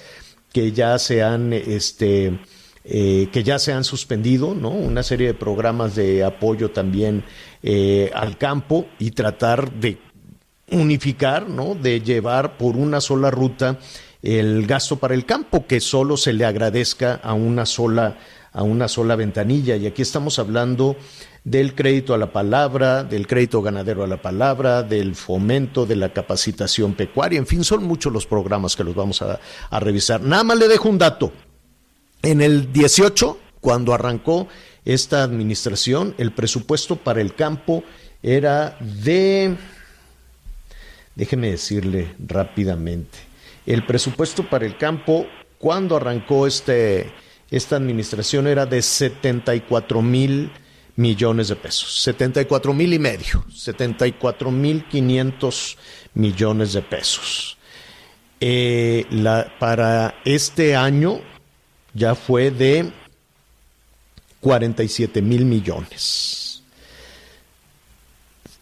Que 0.51 0.71
ya 0.71 0.97
se 0.99 1.23
han 1.23 1.53
este 1.53 2.39
eh, 2.83 3.29
que 3.31 3.43
ya 3.43 3.59
se 3.59 3.73
han 3.73 3.83
suspendido, 3.83 4.55
¿no? 4.55 4.69
Una 4.69 5.03
serie 5.03 5.27
de 5.27 5.33
programas 5.33 5.95
de 5.95 6.23
apoyo 6.23 6.71
también 6.71 7.23
eh, 7.61 8.09
al 8.15 8.37
campo 8.37 8.87
y 8.97 9.11
tratar 9.11 9.71
de 9.73 9.99
unificar, 10.71 11.49
¿no? 11.49 11.75
De 11.75 12.01
llevar 12.01 12.57
por 12.57 12.77
una 12.77 13.01
sola 13.01 13.29
ruta 13.29 13.77
el 14.21 14.65
gasto 14.65 14.97
para 14.97 15.13
el 15.13 15.25
campo, 15.25 15.67
que 15.67 15.79
solo 15.79 16.17
se 16.17 16.33
le 16.33 16.45
agradezca 16.45 17.15
a 17.15 17.33
una 17.33 17.65
sola 17.65 18.17
a 18.51 18.63
una 18.63 18.87
sola 18.87 19.15
ventanilla. 19.15 19.75
Y 19.75 19.85
aquí 19.85 20.01
estamos 20.01 20.39
hablando 20.39 20.95
del 21.43 21.73
crédito 21.73 22.13
a 22.13 22.17
la 22.17 22.31
palabra, 22.31 23.03
del 23.03 23.27
crédito 23.27 23.61
ganadero 23.61 24.03
a 24.03 24.07
la 24.07 24.21
palabra, 24.21 24.83
del 24.83 25.15
fomento 25.15 25.85
de 25.85 25.95
la 25.95 26.13
capacitación 26.13 26.93
pecuaria, 26.93 27.39
en 27.39 27.47
fin, 27.47 27.63
son 27.63 27.83
muchos 27.83 28.11
los 28.11 28.25
programas 28.25 28.75
que 28.75 28.83
los 28.83 28.95
vamos 28.95 29.21
a, 29.21 29.39
revisar. 29.79 30.21
Nada 30.21 30.43
más 30.43 30.57
le 30.57 30.67
dejo 30.67 30.89
un 30.89 30.97
dato. 30.97 31.31
En 32.21 32.41
el 32.41 32.73
18, 32.73 33.39
cuando 33.61 33.93
arrancó 33.93 34.47
esta 34.83 35.23
administración, 35.23 36.13
el 36.17 36.31
presupuesto 36.31 36.97
para 36.97 37.21
el 37.21 37.33
campo 37.33 37.83
era 38.21 38.77
de, 38.81 39.55
déjeme 41.15 41.51
decirle 41.51 42.13
rápidamente, 42.19 43.17
el 43.65 43.85
presupuesto 43.85 44.49
para 44.49 44.65
el 44.65 44.77
campo 44.77 45.27
cuando 45.57 45.95
arrancó 45.95 46.47
este, 46.47 47.11
esta 47.51 47.75
administración 47.75 48.47
era 48.47 48.65
de 48.65 48.81
74 48.81 50.01
mil 50.01 50.51
millones 50.95 51.47
de 51.49 51.55
pesos, 51.55 52.01
74 52.01 52.73
mil 52.73 52.93
y 52.93 52.99
medio, 52.99 53.45
74 53.53 54.51
mil 54.51 54.85
500 54.85 55.77
millones 56.13 56.73
de 56.73 56.81
pesos. 56.81 57.57
Eh, 58.41 59.05
para 59.59 60.15
este 60.23 60.75
año 60.75 61.21
ya 61.93 62.15
fue 62.15 62.51
de 62.51 62.91
47 64.39 65.21
mil 65.21 65.45
millones. 65.45 66.61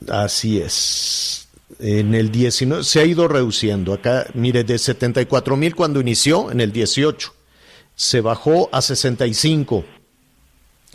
Así 0.10 0.60
es. 0.60 1.48
En 1.80 2.16
el 2.16 2.32
19 2.32 2.84
se 2.84 3.00
ha 3.00 3.06
ido 3.06 3.28
reduciendo. 3.28 3.94
Acá, 3.94 4.28
mire, 4.34 4.64
de 4.64 4.78
74 4.78 5.56
mil 5.58 5.76
cuando 5.76 6.00
inició, 6.02 6.52
en 6.52 6.62
el 6.62 6.72
18, 6.72 7.34
se 7.96 8.22
bajó 8.22 8.70
a 8.72 8.82
65. 8.82 9.86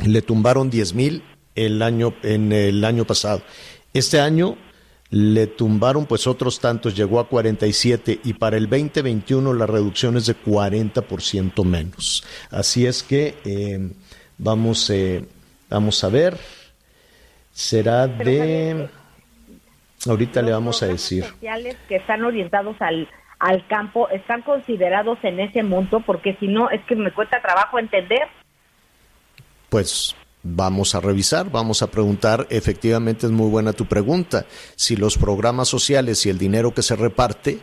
Le 0.05 0.23
tumbaron 0.23 0.71
10 0.71 0.95
mil 0.95 1.23
el 1.55 1.83
año, 1.83 2.15
en 2.23 2.53
el 2.53 2.85
año 2.85 3.05
pasado. 3.05 3.43
Este 3.93 4.21
año 4.21 4.57
le 5.11 5.47
tumbaron 5.47 6.07
pues 6.07 6.27
otros 6.27 6.59
tantos, 6.59 6.97
llegó 6.97 7.21
a 7.21 7.29
47 7.29 8.21
y 8.25 8.33
para 8.33 8.57
el 8.57 8.69
2021 8.69 9.53
la 9.53 9.67
reducción 9.67 10.17
es 10.17 10.27
de 10.27 10.35
40% 10.35 11.65
menos. 11.65 12.25
Así 12.51 12.87
es 12.87 13.03
que 13.03 13.35
eh, 13.45 13.91
vamos, 14.38 14.88
eh, 14.88 15.25
vamos 15.69 16.03
a 16.03 16.09
ver, 16.09 16.38
será 17.53 18.07
de... 18.07 18.88
Ahorita 20.09 20.43
le 20.43 20.51
vamos 20.51 20.83
a 20.83 20.87
decir. 20.87 21.25
Especiales 21.25 21.77
que 21.88 21.97
están 21.97 22.25
orientados 22.25 22.75
al, 22.81 23.07
al 23.38 23.67
campo 23.67 24.09
están 24.09 24.43
considerados 24.43 25.19
en 25.23 25.41
ese 25.41 25.62
monto 25.62 26.01
porque 26.01 26.37
si 26.41 26.49
no 26.49 26.71
es 26.71 26.81
que 26.87 26.97
me 26.97 27.12
cuesta 27.12 27.43
trabajo 27.43 27.79
entender. 27.79 28.23
Pues 29.72 30.14
Vamos 30.44 30.96
a 30.96 31.00
revisar, 31.00 31.52
vamos 31.52 31.82
a 31.82 31.87
preguntar, 31.87 32.48
efectivamente 32.50 33.26
es 33.26 33.32
muy 33.32 33.48
buena 33.48 33.72
tu 33.72 33.87
pregunta, 33.87 34.44
si 34.74 34.96
los 34.96 35.16
programas 35.16 35.68
sociales 35.68 36.26
y 36.26 36.30
el 36.30 36.38
dinero 36.38 36.74
que 36.74 36.82
se 36.82 36.96
reparte 36.96 37.61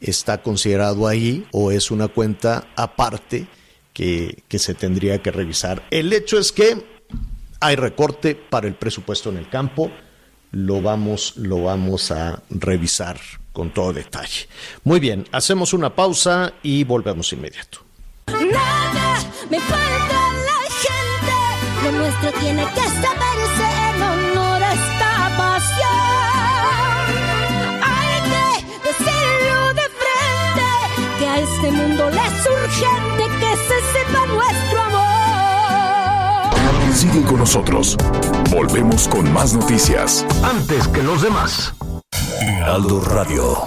está 0.00 0.42
considerado 0.42 1.06
ahí 1.06 1.46
o 1.52 1.70
es 1.70 1.92
una 1.92 2.08
cuenta 2.08 2.66
aparte 2.74 3.46
que, 3.92 4.42
se 4.50 4.74
tendría 4.74 5.22
que 5.22 5.30
revisar. 5.30 5.84
El 5.92 6.12
hecho 6.12 6.36
es 6.36 6.50
que 6.50 6.84
hay 7.60 7.76
recorte 7.76 8.34
para 8.34 8.66
el 8.66 8.74
presupuesto 8.74 9.30
en 9.30 9.36
el 9.36 9.48
campo, 9.48 9.92
lo 10.50 10.82
vamos, 10.82 11.34
lo 11.36 11.62
vamos 11.62 12.10
a 12.10 12.42
revisar 12.50 13.20
con 13.52 13.72
todo 13.72 13.92
detalle. 13.92 14.48
Muy 14.82 14.98
bien, 14.98 15.28
hacemos 15.30 15.72
una 15.72 15.94
pausa 15.94 16.54
y 16.64 16.82
volvemos 16.82 17.32
inmediato. 17.32 17.78
Lo 19.48 20.05
nuestro 22.22 22.40
tiene 22.40 22.64
que 22.64 22.80
saberse 22.80 23.66
en 23.90 24.02
honor 24.02 24.62
a 24.62 24.72
esta 24.72 25.36
pasión. 25.36 25.90
Hay 27.82 28.20
que 28.30 28.48
decirlo 28.88 29.74
de 29.74 29.86
frente, 30.00 30.68
que 31.18 31.26
a 31.26 31.38
este 31.38 31.70
mundo 31.72 32.10
le 32.10 32.20
es 32.20 32.46
urgente 32.46 33.24
que 33.40 33.56
se 33.56 33.78
sepa 33.92 34.26
nuestro 34.26 34.80
amor. 34.82 36.54
Sigue 36.94 37.22
con 37.24 37.38
nosotros. 37.38 37.96
Volvemos 38.50 39.08
con 39.08 39.32
más 39.32 39.52
noticias. 39.52 40.24
Antes 40.42 40.88
que 40.88 41.02
los 41.02 41.22
demás. 41.22 41.74
Heraldo 42.40 43.00
Radio. 43.00 43.58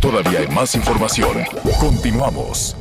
Todavía 0.00 0.38
hay 0.40 0.48
más 0.48 0.74
información. 0.74 1.44
Continuamos. 1.78 2.76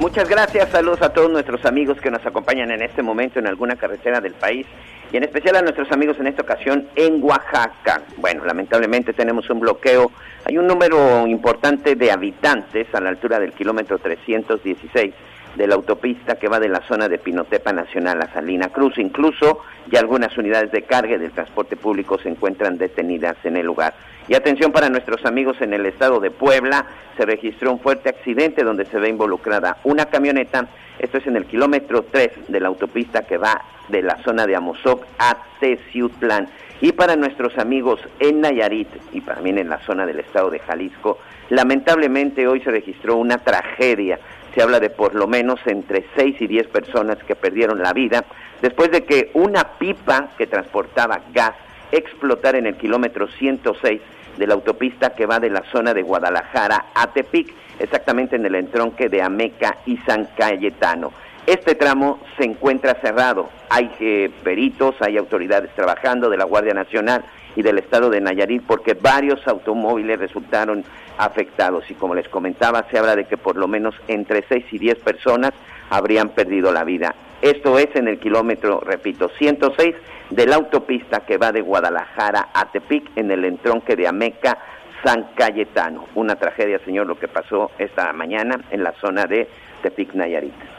Muchas 0.00 0.28
gracias, 0.28 0.68
saludos 0.68 1.02
a 1.02 1.12
todos 1.12 1.28
nuestros 1.28 1.64
amigos 1.64 2.00
que 2.00 2.08
nos 2.08 2.24
acompañan 2.24 2.70
en 2.70 2.82
este 2.82 3.02
momento 3.02 3.40
en 3.40 3.48
alguna 3.48 3.74
carretera 3.74 4.20
del 4.20 4.32
país 4.32 4.64
y 5.12 5.16
en 5.16 5.24
especial 5.24 5.56
a 5.56 5.62
nuestros 5.62 5.90
amigos 5.90 6.20
en 6.20 6.28
esta 6.28 6.42
ocasión 6.42 6.86
en 6.94 7.20
Oaxaca. 7.20 8.02
Bueno, 8.16 8.44
lamentablemente 8.44 9.12
tenemos 9.12 9.50
un 9.50 9.58
bloqueo, 9.58 10.12
hay 10.44 10.56
un 10.56 10.68
número 10.68 11.26
importante 11.26 11.96
de 11.96 12.12
habitantes 12.12 12.86
a 12.94 13.00
la 13.00 13.08
altura 13.08 13.40
del 13.40 13.52
kilómetro 13.52 13.98
316 13.98 15.14
de 15.56 15.66
la 15.66 15.74
autopista 15.74 16.36
que 16.36 16.46
va 16.46 16.60
de 16.60 16.68
la 16.68 16.80
zona 16.86 17.08
de 17.08 17.18
Pinotepa 17.18 17.72
Nacional 17.72 18.22
a 18.22 18.32
Salina 18.32 18.68
Cruz. 18.68 18.98
Incluso 18.98 19.62
ya 19.90 19.98
algunas 19.98 20.38
unidades 20.38 20.70
de 20.70 20.82
carga 20.82 21.18
del 21.18 21.32
transporte 21.32 21.74
público 21.74 22.18
se 22.18 22.28
encuentran 22.28 22.78
detenidas 22.78 23.36
en 23.42 23.56
el 23.56 23.66
lugar. 23.66 23.94
Y 24.28 24.34
atención 24.34 24.72
para 24.72 24.90
nuestros 24.90 25.24
amigos 25.24 25.56
en 25.62 25.72
el 25.72 25.86
estado 25.86 26.20
de 26.20 26.30
Puebla, 26.30 26.84
se 27.16 27.24
registró 27.24 27.72
un 27.72 27.80
fuerte 27.80 28.10
accidente 28.10 28.62
donde 28.62 28.84
se 28.84 28.98
ve 28.98 29.08
involucrada 29.08 29.78
una 29.84 30.04
camioneta, 30.06 30.68
esto 30.98 31.16
es 31.16 31.26
en 31.26 31.36
el 31.36 31.46
kilómetro 31.46 32.02
3 32.02 32.30
de 32.48 32.60
la 32.60 32.68
autopista 32.68 33.22
que 33.22 33.38
va 33.38 33.62
de 33.88 34.02
la 34.02 34.22
zona 34.24 34.46
de 34.46 34.54
Amozoc 34.54 35.02
a 35.18 35.38
Teciutlán. 35.60 36.48
Y 36.82 36.92
para 36.92 37.16
nuestros 37.16 37.56
amigos 37.56 38.00
en 38.20 38.42
Nayarit 38.42 38.88
y 39.12 39.22
también 39.22 39.56
en 39.56 39.70
la 39.70 39.78
zona 39.78 40.04
del 40.04 40.20
estado 40.20 40.50
de 40.50 40.58
Jalisco, 40.58 41.18
lamentablemente 41.48 42.46
hoy 42.46 42.60
se 42.60 42.70
registró 42.70 43.16
una 43.16 43.38
tragedia. 43.38 44.20
Se 44.54 44.62
habla 44.62 44.78
de 44.78 44.90
por 44.90 45.14
lo 45.14 45.26
menos 45.26 45.58
entre 45.64 46.04
6 46.16 46.36
y 46.40 46.46
10 46.46 46.68
personas 46.68 47.16
que 47.24 47.34
perdieron 47.34 47.82
la 47.82 47.94
vida 47.94 48.24
después 48.60 48.90
de 48.90 49.04
que 49.04 49.30
una 49.32 49.78
pipa 49.78 50.32
que 50.36 50.46
transportaba 50.46 51.20
gas 51.32 51.54
explotara 51.90 52.58
en 52.58 52.66
el 52.66 52.76
kilómetro 52.76 53.28
106 53.28 54.02
de 54.38 54.46
la 54.46 54.54
autopista 54.54 55.10
que 55.10 55.26
va 55.26 55.40
de 55.40 55.50
la 55.50 55.62
zona 55.72 55.92
de 55.92 56.02
Guadalajara 56.02 56.86
a 56.94 57.08
Tepic, 57.08 57.52
exactamente 57.78 58.36
en 58.36 58.46
el 58.46 58.54
entronque 58.54 59.08
de 59.08 59.22
Ameca 59.22 59.78
y 59.86 59.96
San 59.98 60.26
Cayetano. 60.36 61.12
Este 61.46 61.74
tramo 61.74 62.20
se 62.36 62.44
encuentra 62.44 62.94
cerrado. 63.00 63.48
Hay 63.70 63.90
eh, 64.00 64.30
peritos, 64.44 64.94
hay 65.00 65.16
autoridades 65.16 65.74
trabajando 65.74 66.28
de 66.28 66.36
la 66.36 66.44
Guardia 66.44 66.74
Nacional 66.74 67.24
y 67.56 67.62
del 67.62 67.78
estado 67.78 68.10
de 68.10 68.20
Nayarit 68.20 68.62
porque 68.66 68.94
varios 68.94 69.46
automóviles 69.48 70.18
resultaron 70.18 70.84
afectados 71.16 71.90
y 71.90 71.94
como 71.94 72.14
les 72.14 72.28
comentaba 72.28 72.84
se 72.90 72.98
habla 72.98 73.16
de 73.16 73.24
que 73.24 73.36
por 73.36 73.56
lo 73.56 73.66
menos 73.66 73.94
entre 74.08 74.44
6 74.46 74.66
y 74.72 74.78
10 74.78 74.98
personas 74.98 75.52
habrían 75.90 76.28
perdido 76.28 76.70
la 76.70 76.84
vida. 76.84 77.14
Esto 77.42 77.78
es 77.78 77.94
en 77.94 78.08
el 78.08 78.18
kilómetro, 78.18 78.80
repito, 78.80 79.28
106 79.38 79.94
de 80.30 80.46
la 80.46 80.56
autopista 80.56 81.20
que 81.20 81.38
va 81.38 81.52
de 81.52 81.60
Guadalajara 81.60 82.48
a 82.52 82.70
Tepic 82.70 83.16
en 83.16 83.30
el 83.30 83.44
entronque 83.44 83.94
de 83.94 84.08
Ameca, 84.08 84.58
San 85.04 85.28
Cayetano. 85.36 86.06
Una 86.16 86.34
tragedia, 86.34 86.80
señor, 86.84 87.06
lo 87.06 87.18
que 87.18 87.28
pasó 87.28 87.70
esta 87.78 88.12
mañana 88.12 88.60
en 88.70 88.82
la 88.82 88.92
zona 89.00 89.26
de 89.26 89.48
Tepic, 89.82 90.14
Nayarit. 90.14 90.77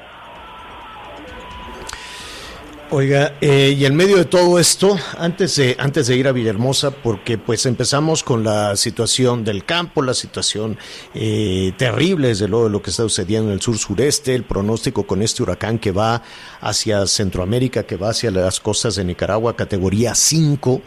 Oiga, 2.92 3.36
eh, 3.40 3.76
y 3.78 3.86
en 3.86 3.96
medio 3.96 4.18
de 4.18 4.26
todo 4.26 4.58
esto, 4.58 4.98
antes 5.20 5.58
de, 5.58 5.76
antes 5.78 6.08
de 6.08 6.16
ir 6.16 6.28
a 6.28 6.32
Villahermosa, 6.32 6.90
porque 6.90 7.38
pues 7.38 7.68
empezamos 7.68 8.24
con 8.24 8.44
la 8.44 8.76
situación 8.76 9.44
del 9.44 9.64
campo, 9.64 10.02
la 10.02 10.16
situación 10.16 10.76
eh, 11.14 11.72
terrible, 11.78 12.30
desde 12.30 12.48
luego, 12.48 12.66
de 12.66 12.72
lo 12.72 12.82
que 12.82 12.90
está 12.90 13.04
sucediendo 13.04 13.50
en 13.50 13.54
el 13.54 13.62
sur 13.62 13.78
sureste, 13.78 14.34
el 14.34 14.44
pronóstico 14.44 15.06
con 15.06 15.22
este 15.22 15.44
huracán 15.44 15.78
que 15.78 15.92
va 15.92 16.24
hacia 16.62 17.06
Centroamérica, 17.06 17.84
que 17.84 17.96
va 17.96 18.10
hacia 18.10 18.32
las 18.32 18.60
costas 18.60 18.96
de 18.96 19.04
Nicaragua, 19.04 19.56
categoría 19.56 20.16
5 20.16 20.82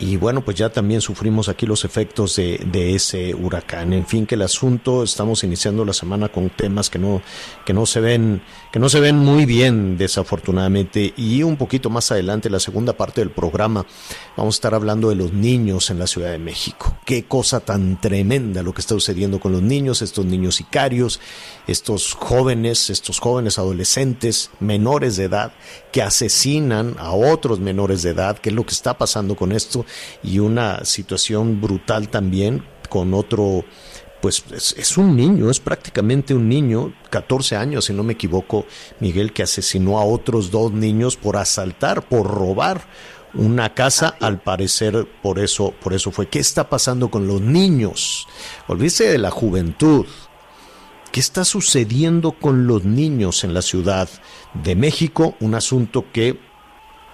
y 0.00 0.16
bueno, 0.16 0.42
pues 0.42 0.56
ya 0.56 0.70
también 0.70 1.02
sufrimos 1.02 1.50
aquí 1.50 1.66
los 1.66 1.84
efectos 1.84 2.36
de, 2.36 2.94
ese 2.94 3.34
huracán. 3.34 3.92
En 3.92 4.06
fin, 4.06 4.24
que 4.24 4.34
el 4.34 4.40
asunto, 4.40 5.02
estamos 5.02 5.44
iniciando 5.44 5.84
la 5.84 5.92
semana 5.92 6.30
con 6.30 6.48
temas 6.48 6.88
que 6.88 6.98
no, 6.98 7.20
que 7.66 7.74
no 7.74 7.84
se 7.84 8.00
ven, 8.00 8.40
que 8.72 8.78
no 8.78 8.88
se 8.88 8.98
ven 8.98 9.18
muy 9.18 9.44
bien, 9.44 9.98
desafortunadamente. 9.98 11.12
Y 11.18 11.42
un 11.42 11.58
poquito 11.58 11.90
más 11.90 12.10
adelante, 12.10 12.48
la 12.48 12.60
segunda 12.60 12.94
parte 12.94 13.20
del 13.20 13.30
programa, 13.30 13.84
vamos 14.38 14.54
a 14.54 14.56
estar 14.56 14.74
hablando 14.74 15.10
de 15.10 15.16
los 15.16 15.34
niños 15.34 15.90
en 15.90 15.98
la 15.98 16.06
Ciudad 16.06 16.30
de 16.30 16.38
México. 16.38 16.96
Qué 17.04 17.24
cosa 17.24 17.60
tan 17.60 18.00
tremenda 18.00 18.62
lo 18.62 18.72
que 18.72 18.80
está 18.80 18.94
sucediendo 18.94 19.38
con 19.38 19.52
los 19.52 19.62
niños, 19.62 20.00
estos 20.00 20.24
niños 20.24 20.54
sicarios, 20.54 21.20
estos 21.66 22.14
jóvenes, 22.14 22.88
estos 22.88 23.18
jóvenes 23.20 23.58
adolescentes, 23.58 24.50
menores 24.60 25.18
de 25.18 25.24
edad, 25.24 25.52
que 25.92 26.00
asesinan 26.00 26.96
a 26.98 27.12
otros 27.12 27.60
menores 27.60 28.02
de 28.02 28.10
edad, 28.10 28.38
qué 28.38 28.48
es 28.48 28.54
lo 28.54 28.64
que 28.64 28.72
está 28.72 28.96
pasando 28.96 29.36
con 29.36 29.52
esto 29.52 29.84
y 30.22 30.38
una 30.38 30.84
situación 30.84 31.60
brutal 31.60 32.08
también 32.08 32.64
con 32.88 33.14
otro, 33.14 33.64
pues 34.20 34.44
es, 34.76 34.98
un 34.98 35.16
niño, 35.16 35.50
es 35.50 35.60
prácticamente 35.60 36.34
un 36.34 36.48
niño, 36.48 36.92
14 37.08 37.56
años 37.56 37.86
si 37.86 37.92
no 37.92 38.02
me 38.02 38.14
equivoco, 38.14 38.66
Miguel, 38.98 39.32
que 39.32 39.44
asesinó 39.44 39.98
a 39.98 40.04
otros 40.04 40.50
dos 40.50 40.72
niños 40.72 41.16
por 41.16 41.36
asaltar, 41.36 42.06
por 42.06 42.26
robar 42.26 42.82
una 43.34 43.74
casa, 43.74 44.16
al 44.20 44.40
parecer 44.40 45.06
por 45.22 45.38
eso, 45.38 45.72
por 45.80 45.94
eso 45.94 46.10
fue. 46.10 46.28
¿Qué 46.28 46.40
está 46.40 46.68
pasando 46.68 47.10
con 47.10 47.26
los 47.26 47.40
niños? 47.40 48.26
Olvídese 48.66 49.04
de 49.04 49.18
la 49.18 49.30
juventud. 49.30 50.06
¿Qué 51.12 51.20
está 51.20 51.44
sucediendo 51.44 52.32
con 52.32 52.66
los 52.66 52.84
niños 52.84 53.42
en 53.44 53.54
la 53.54 53.62
Ciudad 53.62 54.08
de 54.54 54.76
México? 54.76 55.36
Un 55.40 55.54
asunto 55.54 56.06
que 56.12 56.38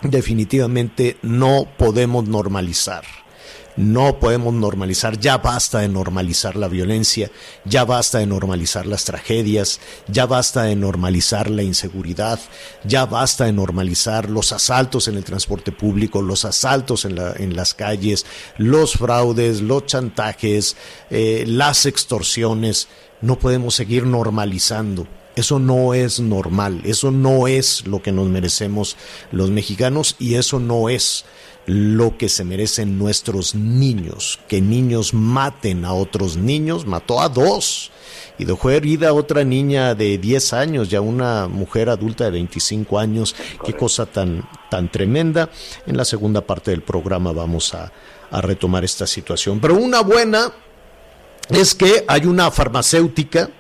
definitivamente 0.03 1.17
no 1.23 1.67
podemos 1.77 2.29
normalizar. 2.29 3.05
No 3.77 4.19
podemos 4.19 4.55
normalizar, 4.55 5.21
ya 5.21 5.37
basta 5.37 5.81
de 5.81 5.89
normalizar 5.89 6.57
la 6.57 6.67
violencia, 6.67 7.31
ya 7.67 7.85
basta 7.85 8.19
de 8.19 8.27
normalizar 8.27 8.87
las 8.87 9.05
tragedias, 9.05 9.81
ya 10.09 10.25
basta 10.25 10.63
de 10.63 10.75
normalizar 10.75 11.51
la 11.51 11.63
inseguridad, 11.63 12.41
ya 12.85 13.05
basta 13.05 13.45
de 13.45 13.53
normalizar 13.53 14.31
los 14.31 14.53
asaltos 14.53 15.09
en 15.09 15.17
el 15.17 15.25
transporte 15.25 15.73
público, 15.73 16.23
los 16.23 16.47
asaltos 16.47 17.05
en, 17.05 17.17
la, 17.17 17.35
en 17.37 17.55
las 17.55 17.75
calles, 17.75 18.25
los 18.57 18.95
fraudes, 18.95 19.61
los 19.61 19.85
chantajes, 19.85 20.75
eh, 21.11 21.45
las 21.47 21.85
extorsiones. 21.85 22.89
No 23.21 23.39
podemos 23.39 23.75
seguir 23.75 24.07
normalizando. 24.07 25.07
Eso 25.37 25.59
no 25.59 25.93
es 25.93 26.19
normal, 26.19 26.81
eso 26.85 27.11
no 27.11 27.47
es 27.47 27.87
lo 27.87 28.01
que 28.01 28.11
nos 28.11 28.27
merecemos 28.27 28.97
los 29.31 29.51
mexicanos 29.51 30.17
y 30.19 30.35
eso 30.35 30.59
no 30.59 30.89
es 30.89 31.27
lo 31.67 32.17
que 32.17 32.29
se 32.29 32.45
merecen 32.45 32.99
nuestros 32.99 33.55
niños. 33.55 34.39
Que 34.49 34.61
niños 34.63 35.13
maten 35.13 35.85
a 35.85 35.93
otros 35.93 36.37
niños, 36.37 36.87
mató 36.87 37.21
a 37.21 37.29
dos 37.29 37.91
y 38.39 38.45
dejó 38.45 38.71
herida 38.71 39.11
a 39.11 39.13
otra 39.13 39.45
niña 39.45 39.95
de 39.95 40.17
10 40.17 40.53
años 40.53 40.93
y 40.93 40.97
a 40.97 41.01
una 41.01 41.49
mujer 41.49 41.91
adulta 41.91 42.25
de 42.25 42.31
25 42.31 42.99
años. 42.99 43.35
Qué 43.65 43.75
cosa 43.75 44.07
tan, 44.07 44.49
tan 44.71 44.91
tremenda. 44.91 45.51
En 45.87 45.97
la 45.97 46.05
segunda 46.05 46.41
parte 46.41 46.71
del 46.71 46.83
programa 46.83 47.33
vamos 47.33 47.75
a, 47.75 47.93
a 48.31 48.41
retomar 48.41 48.85
esta 48.85 49.07
situación. 49.07 49.61
Pero 49.61 49.75
una 49.75 50.01
buena 50.01 50.53
es 51.51 51.75
que 51.75 52.05
hay 52.09 52.27
una 52.27 52.51
farmacéutica 52.51 53.51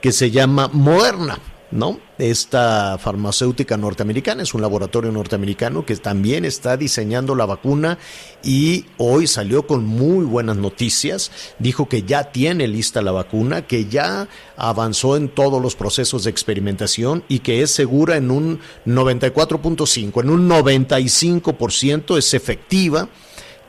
que 0.00 0.12
se 0.12 0.30
llama 0.30 0.68
Moderna, 0.72 1.38
¿no? 1.70 1.98
Esta 2.18 2.98
farmacéutica 2.98 3.76
norteamericana 3.76 4.42
es 4.42 4.54
un 4.54 4.60
laboratorio 4.60 5.12
norteamericano 5.12 5.86
que 5.86 5.96
también 5.96 6.44
está 6.44 6.76
diseñando 6.76 7.34
la 7.34 7.46
vacuna 7.46 7.98
y 8.42 8.86
hoy 8.98 9.26
salió 9.26 9.66
con 9.66 9.86
muy 9.86 10.24
buenas 10.24 10.56
noticias. 10.56 11.30
Dijo 11.58 11.88
que 11.88 12.02
ya 12.02 12.32
tiene 12.32 12.66
lista 12.68 13.02
la 13.02 13.12
vacuna, 13.12 13.66
que 13.66 13.86
ya 13.86 14.28
avanzó 14.56 15.16
en 15.16 15.28
todos 15.28 15.62
los 15.62 15.76
procesos 15.76 16.24
de 16.24 16.30
experimentación 16.30 17.24
y 17.28 17.38
que 17.38 17.62
es 17.62 17.70
segura 17.70 18.16
en 18.16 18.30
un 18.30 18.60
94.5, 18.86 20.22
en 20.22 20.30
un 20.30 20.48
95% 20.48 22.18
es 22.18 22.34
efectiva 22.34 23.08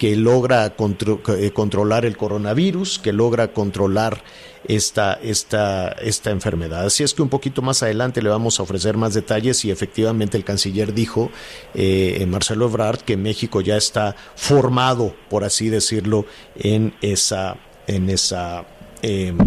que 0.02 0.16
logra 0.16 0.66
eh, 0.66 1.52
controlar 1.52 2.06
el 2.06 2.18
coronavirus, 2.18 2.98
que 2.98 3.14
logra 3.14 3.54
controlar 3.54 4.24
esta, 4.68 5.14
esta, 5.22 5.90
esta 5.90 6.32
enfermedad. 6.32 6.88
Así 6.88 7.04
es 7.04 7.14
que 7.14 7.22
un 7.22 7.30
poquito 7.30 7.62
más 7.62 7.84
adelante 7.84 8.24
le 8.24 8.30
vamos 8.30 8.60
a 8.60 8.64
ofrecer 8.64 8.98
más 8.98 9.14
detalles 9.14 9.64
y 9.64 9.70
efectivamente 9.70 10.38
el 10.38 10.44
canciller 10.44 10.96
dijo, 10.96 11.30
eh, 11.76 12.26
Marcelo 12.28 12.66
Ebrard, 12.66 13.02
que 13.02 13.16
México 13.16 13.62
ya 13.62 13.78
está 13.78 14.16
formado, 14.36 15.14
por 15.30 15.44
así 15.44 15.70
decirlo, 15.70 16.26
en 16.56 16.96
esa, 17.04 17.58
en 17.86 18.10
esa 18.10 18.66
em, 19.04 19.38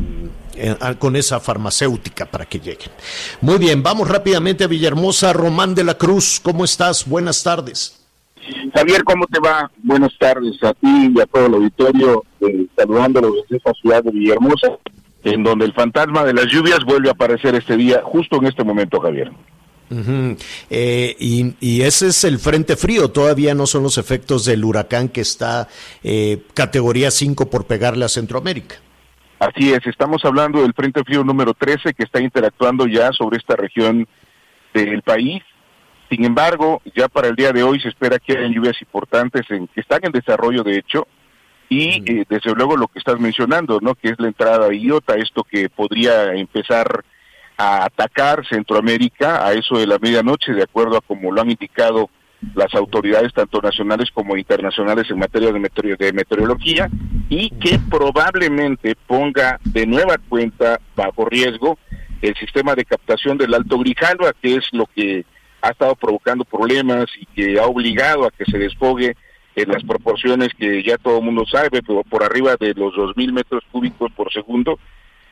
con 1.01 1.17
esa 1.17 1.41
farmacéutica 1.41 2.31
para 2.31 2.47
que 2.47 2.61
lleguen. 2.61 2.93
Muy 3.41 3.59
bien, 3.59 3.83
vamos 3.83 4.07
rápidamente 4.07 4.63
a 4.63 4.69
Villahermosa. 4.69 5.33
Román 5.33 5.75
de 5.75 5.83
la 5.83 5.99
Cruz, 5.99 6.39
¿cómo 6.41 6.65
estás? 6.65 7.09
Buenas 7.09 7.43
tardes. 7.43 8.04
Javier, 8.75 9.05
¿cómo 9.05 9.27
te 9.27 9.41
va? 9.41 9.71
Buenas 9.83 10.13
tardes 10.19 10.63
a 10.63 10.73
ti 10.75 11.13
y 11.15 11.21
a 11.21 11.27
todo 11.27 11.47
el 11.47 11.55
auditorio, 11.55 12.25
eh, 12.41 12.67
saludándolo 12.77 13.33
desde 13.33 13.57
esta 13.57 13.73
ciudad 13.75 14.03
de 14.03 14.11
Villahermosa 14.11 14.79
en 15.25 15.43
donde 15.43 15.65
el 15.65 15.73
fantasma 15.73 16.25
de 16.25 16.35
las 16.35 16.47
lluvias 16.47 16.85
vuelve 16.85 17.09
a 17.09 17.13
aparecer 17.13 17.55
este 17.55 17.77
día, 17.77 18.03
justo 18.05 18.37
en 18.37 18.47
este 18.47 18.63
momento, 18.63 19.01
Javier. 19.01 19.33
Eh, 20.71 21.17
y, 21.19 21.83
ese 21.83 22.09
es 22.09 22.25
el 22.25 22.39
frente 22.39 22.77
frío, 22.77 23.11
todavía 23.11 23.55
no 23.55 23.67
son 23.67 23.83
los 23.83 23.97
efectos 23.97 24.45
del 24.45 24.65
huracán 24.65 25.09
que 25.09 25.21
está 25.21 25.69
eh, 26.03 26.43
categoría 26.55 27.11
5 27.11 27.49
por 27.49 27.67
pegarle 27.67 28.05
a 28.05 28.09
Centroamérica. 28.09 28.77
Así 29.39 29.73
es, 29.73 29.87
estamos 29.87 30.25
hablando 30.25 30.63
del 30.63 30.75
frente 30.75 31.03
frío 31.05 31.23
número 31.23 31.55
13 31.55 31.95
que 31.95 32.05
está 32.05 32.21
interactuando 32.21 32.87
ya 32.87 33.13
sobre 33.13 33.39
esta 33.39 33.57
región 33.57 34.07
del 34.73 35.03
país. 35.03 35.43
Sin 36.11 36.25
embargo, 36.25 36.83
ya 36.95 37.09
para 37.09 37.29
el 37.29 37.37
día 37.37 37.53
de 37.53 37.63
hoy 37.63 37.81
se 37.81 37.89
espera 37.89 38.19
que 38.19 38.37
haya 38.37 38.49
lluvias 38.49 38.81
importantes 38.81 39.43
en, 39.51 39.67
que 39.69 39.81
están 39.81 40.01
en 40.03 40.13
desarrollo, 40.13 40.63
de 40.63 40.79
hecho, 40.79 41.07
y 41.69 42.03
eh, 42.11 42.25
desde 42.29 42.53
luego 42.55 42.77
lo 42.77 42.89
que 42.89 42.99
estás 42.99 43.19
mencionando, 43.19 43.81
¿no? 43.81 43.95
Que 43.95 44.11
es 44.11 44.21
la 44.21 44.29
entrada 44.29 44.69
de 44.69 44.77
IOTA, 44.77 45.15
esto 45.15 45.45
que 45.45 45.69
podría 45.69 46.35
empezar 46.35 47.05
a 47.57 47.85
atacar 47.85 48.47
Centroamérica 48.47 49.47
a 49.47 49.53
eso 49.53 49.79
de 49.79 49.87
la 49.87 49.99
medianoche, 49.99 50.53
de 50.53 50.63
acuerdo 50.63 50.97
a 50.97 51.01
como 51.01 51.33
lo 51.33 51.41
han 51.41 51.51
indicado 51.51 52.11
las 52.55 52.75
autoridades 52.75 53.33
tanto 53.33 53.61
nacionales 53.63 54.11
como 54.13 54.37
internacionales 54.37 55.11
en 55.11 55.19
materia 55.19 55.51
de, 55.51 55.97
de 55.97 56.13
meteorología 56.13 56.91
y 57.31 57.49
que 57.51 57.79
probablemente 57.91 58.95
ponga 59.07 59.59
de 59.65 59.87
nueva 59.87 60.19
cuenta 60.29 60.79
bajo 60.95 61.25
riesgo 61.25 61.79
el 62.21 62.35
sistema 62.37 62.75
de 62.75 62.85
captación 62.85 63.39
del 63.39 63.55
Alto 63.55 63.79
Grijalva, 63.79 64.33
que 64.41 64.57
es 64.57 64.69
lo 64.73 64.87
que 64.87 65.25
ha 65.65 65.71
estado 65.71 65.95
provocando 65.95 66.45
problemas 66.45 67.07
y 67.19 67.27
que 67.27 67.59
ha 67.59 67.65
obligado 67.65 68.27
a 68.27 68.31
que 68.31 68.45
se 68.45 68.59
desfogue 68.59 69.17
en 69.57 69.69
las 69.69 69.83
proporciones 69.83 70.51
que 70.59 70.83
ya 70.83 70.99
todo 70.99 71.19
el 71.19 71.25
mundo 71.25 71.45
sabe, 71.51 71.71
pero 71.71 72.03
por 72.03 72.23
arriba 72.23 72.57
de 72.61 72.75
los 72.75 72.93
2.000 72.95 73.33
metros 73.33 73.63
cúbicos 73.73 74.13
por 74.13 74.31
segundo, 74.31 74.79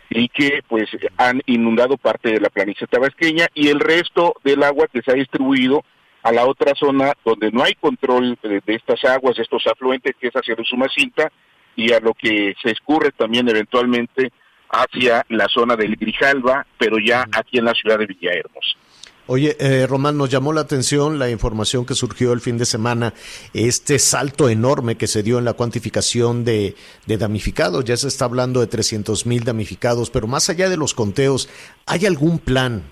y 0.08 0.28
que 0.28 0.62
pues 0.68 0.88
han 1.16 1.42
inundado 1.46 1.96
parte 1.96 2.30
de 2.30 2.40
la 2.40 2.50
planicie 2.50 2.86
tabasqueña 2.86 3.46
y 3.54 3.68
el 3.68 3.80
resto 3.80 4.34
del 4.44 4.62
agua 4.62 4.86
que 4.92 5.02
se 5.02 5.10
ha 5.10 5.14
distribuido 5.14 5.84
a 6.22 6.32
la 6.32 6.46
otra 6.46 6.74
zona 6.74 7.12
donde 7.24 7.50
no 7.50 7.62
hay 7.64 7.74
control 7.74 8.38
de, 8.42 8.62
estas 8.66 9.04
aguas, 9.04 9.36
de 9.36 9.42
estos 9.42 9.66
afluentes, 9.66 10.14
que 10.20 10.28
es 10.28 10.34
hacia 10.34 10.56
Sumacinta, 10.64 11.30
y 11.74 11.92
a 11.92 12.00
lo 12.00 12.14
que 12.14 12.54
se 12.62 12.70
escurre 12.70 13.10
también 13.10 13.48
eventualmente 13.48 14.30
hacia 14.70 15.24
la 15.28 15.48
zona 15.48 15.76
del 15.76 15.96
Grijalva, 15.96 16.66
pero 16.78 16.98
ya 16.98 17.24
aquí 17.32 17.58
en 17.58 17.64
la 17.64 17.74
ciudad 17.74 17.98
de 17.98 18.06
Villahermosa. 18.06 18.81
Oye, 19.28 19.56
eh, 19.60 19.86
Román, 19.86 20.18
nos 20.18 20.30
llamó 20.30 20.52
la 20.52 20.62
atención 20.62 21.20
la 21.20 21.30
información 21.30 21.86
que 21.86 21.94
surgió 21.94 22.32
el 22.32 22.40
fin 22.40 22.58
de 22.58 22.66
semana, 22.66 23.14
este 23.54 24.00
salto 24.00 24.48
enorme 24.48 24.96
que 24.96 25.06
se 25.06 25.22
dio 25.22 25.38
en 25.38 25.44
la 25.44 25.52
cuantificación 25.52 26.44
de, 26.44 26.74
damnificados. 27.06 27.84
Ya 27.84 27.96
se 27.96 28.08
está 28.08 28.24
hablando 28.24 28.58
de 28.58 28.66
300 28.66 29.24
mil 29.26 29.44
damnificados, 29.44 30.10
pero 30.10 30.26
más 30.26 30.50
allá 30.50 30.68
de 30.68 30.76
los 30.76 30.92
conteos, 30.92 31.48
¿hay 31.86 32.04
algún 32.04 32.40
plan? 32.40 32.82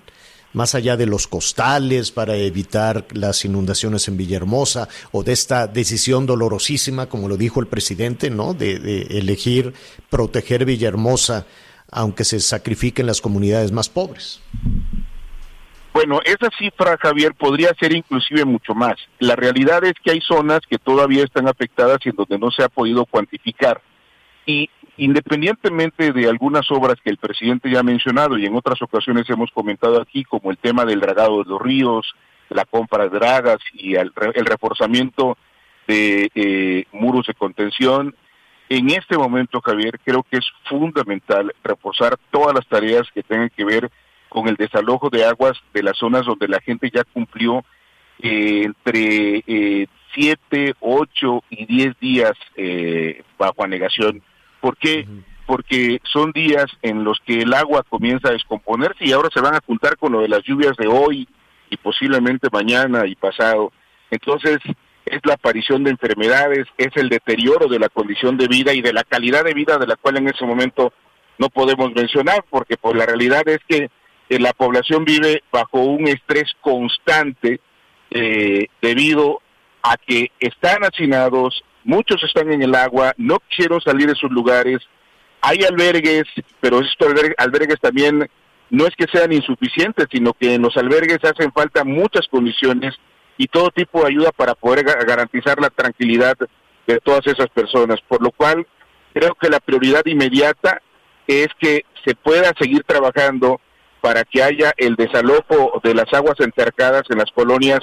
Más 0.52 0.76
allá 0.76 0.96
de 0.96 1.06
los 1.06 1.26
costales 1.26 2.12
para 2.12 2.36
evitar 2.36 3.06
las 3.12 3.44
inundaciones 3.44 4.06
en 4.06 4.16
Villahermosa 4.16 4.88
o 5.10 5.24
de 5.24 5.32
esta 5.32 5.66
decisión 5.66 6.26
dolorosísima, 6.26 7.08
como 7.08 7.28
lo 7.28 7.36
dijo 7.36 7.60
el 7.60 7.66
presidente, 7.66 8.30
¿no? 8.30 8.54
De, 8.54 8.78
de 8.78 9.02
elegir 9.18 9.74
proteger 10.10 10.64
Villahermosa, 10.64 11.46
aunque 11.90 12.24
se 12.24 12.38
sacrifiquen 12.40 13.06
las 13.06 13.20
comunidades 13.20 13.72
más 13.72 13.88
pobres. 13.88 14.40
Bueno, 16.00 16.22
esa 16.24 16.48
cifra, 16.56 16.96
Javier, 16.96 17.34
podría 17.34 17.74
ser 17.78 17.94
inclusive 17.94 18.46
mucho 18.46 18.74
más. 18.74 18.94
La 19.18 19.36
realidad 19.36 19.84
es 19.84 19.92
que 20.02 20.12
hay 20.12 20.20
zonas 20.22 20.60
que 20.66 20.78
todavía 20.78 21.24
están 21.24 21.46
afectadas 21.46 21.98
y 22.02 22.08
en 22.08 22.16
donde 22.16 22.38
no 22.38 22.50
se 22.50 22.62
ha 22.62 22.70
podido 22.70 23.04
cuantificar. 23.04 23.82
Y 24.46 24.70
independientemente 24.96 26.12
de 26.12 26.26
algunas 26.26 26.70
obras 26.70 26.94
que 27.04 27.10
el 27.10 27.18
presidente 27.18 27.70
ya 27.70 27.80
ha 27.80 27.82
mencionado 27.82 28.38
y 28.38 28.46
en 28.46 28.56
otras 28.56 28.80
ocasiones 28.80 29.28
hemos 29.28 29.50
comentado 29.50 30.00
aquí, 30.00 30.24
como 30.24 30.50
el 30.50 30.56
tema 30.56 30.86
del 30.86 31.00
dragado 31.00 31.42
de 31.44 31.50
los 31.50 31.60
ríos, 31.60 32.14
la 32.48 32.64
compra 32.64 33.06
de 33.06 33.18
dragas 33.18 33.58
y 33.74 33.96
el, 33.96 34.10
reforzamiento 34.14 35.36
de 35.86 36.30
eh, 36.34 36.84
muros 36.92 37.26
de 37.26 37.34
contención, 37.34 38.14
en 38.70 38.88
este 38.88 39.18
momento, 39.18 39.60
Javier, 39.60 40.00
creo 40.02 40.22
que 40.22 40.38
es 40.38 40.46
fundamental 40.64 41.52
reforzar 41.62 42.16
todas 42.30 42.54
las 42.54 42.66
tareas 42.68 43.02
que 43.12 43.22
tengan 43.22 43.50
que 43.50 43.64
ver 43.64 43.90
con 44.30 44.48
el 44.48 44.56
desalojo 44.56 45.10
de 45.10 45.26
aguas 45.26 45.58
de 45.74 45.82
las 45.82 45.98
zonas 45.98 46.24
donde 46.24 46.48
la 46.48 46.60
gente 46.60 46.90
ya 46.90 47.04
cumplió 47.04 47.62
eh, 48.22 48.62
entre 48.64 49.42
eh, 49.46 49.86
siete, 50.14 50.74
ocho 50.80 51.42
y 51.50 51.66
diez 51.66 51.98
días 52.00 52.32
eh, 52.56 53.22
bajo 53.38 53.62
anegación. 53.62 54.22
¿Por 54.60 54.76
qué? 54.76 55.06
Porque 55.46 56.00
son 56.04 56.32
días 56.32 56.66
en 56.82 57.02
los 57.02 57.18
que 57.26 57.42
el 57.42 57.52
agua 57.52 57.82
comienza 57.88 58.28
a 58.28 58.32
descomponerse 58.32 59.04
y 59.04 59.12
ahora 59.12 59.30
se 59.34 59.40
van 59.40 59.54
a 59.54 59.62
juntar 59.66 59.96
con 59.96 60.12
lo 60.12 60.20
de 60.20 60.28
las 60.28 60.42
lluvias 60.44 60.76
de 60.76 60.86
hoy 60.86 61.28
y 61.68 61.76
posiblemente 61.76 62.48
mañana 62.52 63.06
y 63.06 63.16
pasado. 63.16 63.72
Entonces, 64.10 64.58
es 65.06 65.20
la 65.24 65.34
aparición 65.34 65.82
de 65.82 65.90
enfermedades, 65.90 66.66
es 66.78 66.94
el 66.96 67.08
deterioro 67.08 67.66
de 67.66 67.78
la 67.78 67.88
condición 67.88 68.36
de 68.36 68.46
vida 68.46 68.72
y 68.74 68.80
de 68.80 68.92
la 68.92 69.02
calidad 69.02 69.44
de 69.44 69.54
vida 69.54 69.76
de 69.78 69.86
la 69.86 69.96
cual 69.96 70.18
en 70.18 70.28
ese 70.28 70.44
momento 70.44 70.92
no 71.38 71.48
podemos 71.48 71.92
mencionar, 71.94 72.44
porque 72.50 72.76
por 72.76 72.96
la 72.96 73.06
realidad 73.06 73.42
es 73.48 73.60
que 73.66 73.90
la 74.38 74.52
población 74.52 75.04
vive 75.04 75.42
bajo 75.50 75.80
un 75.80 76.06
estrés 76.08 76.52
constante 76.60 77.60
eh, 78.10 78.68
debido 78.80 79.40
a 79.82 79.96
que 79.96 80.30
están 80.38 80.84
hacinados, 80.84 81.64
muchos 81.84 82.22
están 82.22 82.52
en 82.52 82.62
el 82.62 82.74
agua, 82.74 83.14
no 83.16 83.38
quiero 83.54 83.80
salir 83.80 84.08
de 84.08 84.14
sus 84.14 84.30
lugares, 84.30 84.78
hay 85.40 85.58
albergues, 85.62 86.24
pero 86.60 86.80
estos 86.80 87.14
albergues 87.38 87.80
también 87.80 88.28
no 88.68 88.86
es 88.86 88.94
que 88.94 89.06
sean 89.12 89.32
insuficientes, 89.32 90.06
sino 90.10 90.32
que 90.32 90.54
en 90.54 90.62
los 90.62 90.76
albergues 90.76 91.18
hacen 91.24 91.50
falta 91.52 91.82
muchas 91.82 92.28
condiciones 92.28 92.94
y 93.36 93.46
todo 93.46 93.70
tipo 93.70 94.00
de 94.00 94.08
ayuda 94.08 94.30
para 94.32 94.54
poder 94.54 94.84
garantizar 94.84 95.60
la 95.60 95.70
tranquilidad 95.70 96.36
de 96.86 96.98
todas 97.00 97.26
esas 97.26 97.48
personas, 97.48 98.00
por 98.06 98.22
lo 98.22 98.30
cual 98.30 98.66
creo 99.12 99.34
que 99.34 99.48
la 99.48 99.60
prioridad 99.60 100.04
inmediata 100.04 100.80
es 101.26 101.48
que 101.58 101.84
se 102.04 102.14
pueda 102.14 102.52
seguir 102.58 102.84
trabajando 102.84 103.60
para 104.00 104.24
que 104.24 104.42
haya 104.42 104.72
el 104.76 104.96
desalojo 104.96 105.80
de 105.82 105.94
las 105.94 106.12
aguas 106.12 106.36
encercadas 106.40 107.02
en 107.10 107.18
las 107.18 107.30
colonias 107.32 107.80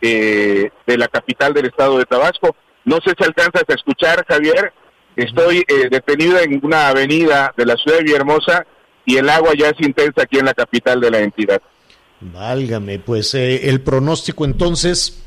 eh, 0.00 0.70
de 0.86 0.98
la 0.98 1.08
capital 1.08 1.54
del 1.54 1.66
estado 1.66 1.98
de 1.98 2.04
Tabasco. 2.04 2.54
No 2.84 2.96
sé 3.04 3.14
si 3.18 3.24
alcanzas 3.24 3.64
a 3.68 3.74
escuchar, 3.74 4.24
Javier. 4.28 4.72
Estoy 5.16 5.64
eh, 5.66 5.88
detenido 5.90 6.38
en 6.38 6.60
una 6.62 6.88
avenida 6.88 7.52
de 7.56 7.66
la 7.66 7.76
ciudad 7.76 7.98
de 7.98 8.04
Villahermosa 8.04 8.66
y 9.04 9.16
el 9.16 9.28
agua 9.30 9.52
ya 9.58 9.68
es 9.68 9.80
intensa 9.80 10.22
aquí 10.22 10.38
en 10.38 10.46
la 10.46 10.54
capital 10.54 11.00
de 11.00 11.10
la 11.10 11.20
entidad. 11.20 11.60
Válgame, 12.20 12.98
pues 12.98 13.34
eh, 13.34 13.68
el 13.68 13.80
pronóstico 13.80 14.44
entonces 14.44 15.25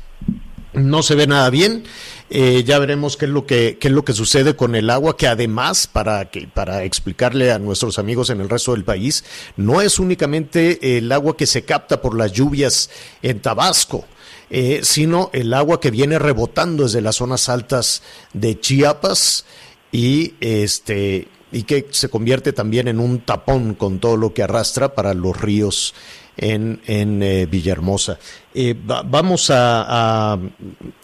no 0.72 1.02
se 1.02 1.14
ve 1.14 1.26
nada 1.26 1.50
bien. 1.50 1.84
Eh, 2.30 2.62
ya 2.64 2.78
veremos 2.78 3.16
qué 3.16 3.24
es 3.24 3.30
lo 3.30 3.44
que 3.44 3.76
qué 3.80 3.88
es 3.88 3.94
lo 3.94 4.04
que 4.04 4.12
sucede 4.12 4.54
con 4.54 4.74
el 4.76 4.88
agua, 4.90 5.16
que 5.16 5.26
además 5.26 5.88
para 5.88 6.30
que 6.30 6.46
para 6.46 6.84
explicarle 6.84 7.50
a 7.50 7.58
nuestros 7.58 7.98
amigos 7.98 8.30
en 8.30 8.40
el 8.40 8.48
resto 8.48 8.72
del 8.72 8.84
país, 8.84 9.24
no 9.56 9.80
es 9.80 9.98
únicamente 9.98 10.96
el 10.98 11.10
agua 11.10 11.36
que 11.36 11.46
se 11.46 11.62
capta 11.62 12.00
por 12.00 12.16
las 12.16 12.32
lluvias 12.32 12.90
en 13.22 13.40
Tabasco. 13.40 14.04
Eh, 14.52 14.80
sino 14.82 15.30
el 15.32 15.54
agua 15.54 15.78
que 15.78 15.92
viene 15.92 16.18
rebotando 16.18 16.82
desde 16.82 17.00
las 17.00 17.16
zonas 17.16 17.48
altas 17.48 18.02
de 18.32 18.58
Chiapas 18.58 19.44
y 19.92 20.34
este 20.40 21.28
y 21.52 21.62
que 21.62 21.86
se 21.90 22.08
convierte 22.08 22.52
también 22.52 22.88
en 22.88 22.98
un 22.98 23.20
tapón 23.20 23.74
con 23.74 24.00
todo 24.00 24.16
lo 24.16 24.34
que 24.34 24.42
arrastra 24.42 24.94
para 24.96 25.14
los 25.14 25.40
ríos 25.40 25.94
en, 26.40 27.22
eh, 27.22 27.46
Villahermosa. 27.46 28.18
Eh, 28.54 28.74
vamos 28.84 29.50
a, 29.50 30.38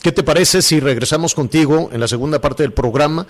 ¿Qué 0.00 0.10
te 0.10 0.22
parece 0.22 0.62
si 0.62 0.80
regresamos 0.80 1.34
contigo 1.34 1.90
en 1.92 2.00
la 2.00 2.08
segunda 2.08 2.40
parte 2.40 2.62
del 2.62 2.72
programa 2.72 3.26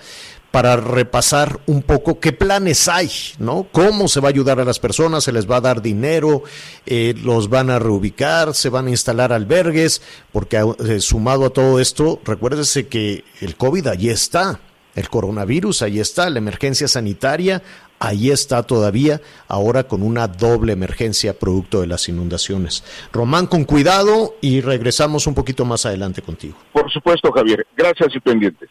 para 0.49 0.77
repasar 0.77 1.59
un 1.67 1.83
poco 1.83 2.19
qué 2.19 2.31
planes 2.31 2.87
hay, 2.87 3.11
¿no? 3.37 3.67
¿Cómo 3.71 4.07
se 4.07 4.21
va 4.21 4.29
a 4.29 4.31
ayudar 4.31 4.59
a 4.59 4.65
las 4.65 4.79
personas? 4.79 5.25
¿Se 5.25 5.33
les 5.33 5.49
va 5.49 5.57
a 5.57 5.61
dar 5.61 5.81
dinero? 5.81 6.43
Eh, 6.85 7.13
¿Los 7.21 7.49
van 7.49 7.69
a 7.69 7.79
reubicar? 7.79 8.55
¿Se 8.55 8.69
van 8.69 8.87
a 8.87 8.91
instalar 8.91 9.33
albergues? 9.33 10.01
Porque 10.31 10.63
sumado 10.99 11.45
a 11.45 11.49
todo 11.49 11.79
esto, 11.79 12.21
recuérdese 12.23 12.87
que 12.87 13.25
el 13.41 13.57
COVID 13.57 13.87
allí 13.87 14.09
está. 14.09 14.61
El 14.95 15.09
coronavirus, 15.09 15.83
ahí 15.83 15.99
está, 15.99 16.27
la 16.27 16.39
emergencia 16.39 16.87
sanitaria, 16.87 17.61
ahí 17.99 18.31
está 18.31 18.63
todavía, 18.63 19.21
ahora 19.47 19.83
con 19.85 20.03
una 20.03 20.27
doble 20.27 20.73
emergencia 20.73 21.37
producto 21.37 21.81
de 21.81 21.87
las 21.87 22.07
inundaciones. 22.09 22.83
Román, 23.11 23.47
con 23.47 23.63
cuidado 23.63 24.35
y 24.41 24.61
regresamos 24.61 25.27
un 25.27 25.33
poquito 25.33 25.65
más 25.65 25.85
adelante 25.85 26.21
contigo. 26.21 26.57
Por 26.73 26.91
supuesto, 26.91 27.31
Javier. 27.31 27.65
Gracias 27.75 28.15
y 28.15 28.19
pendientes. 28.19 28.69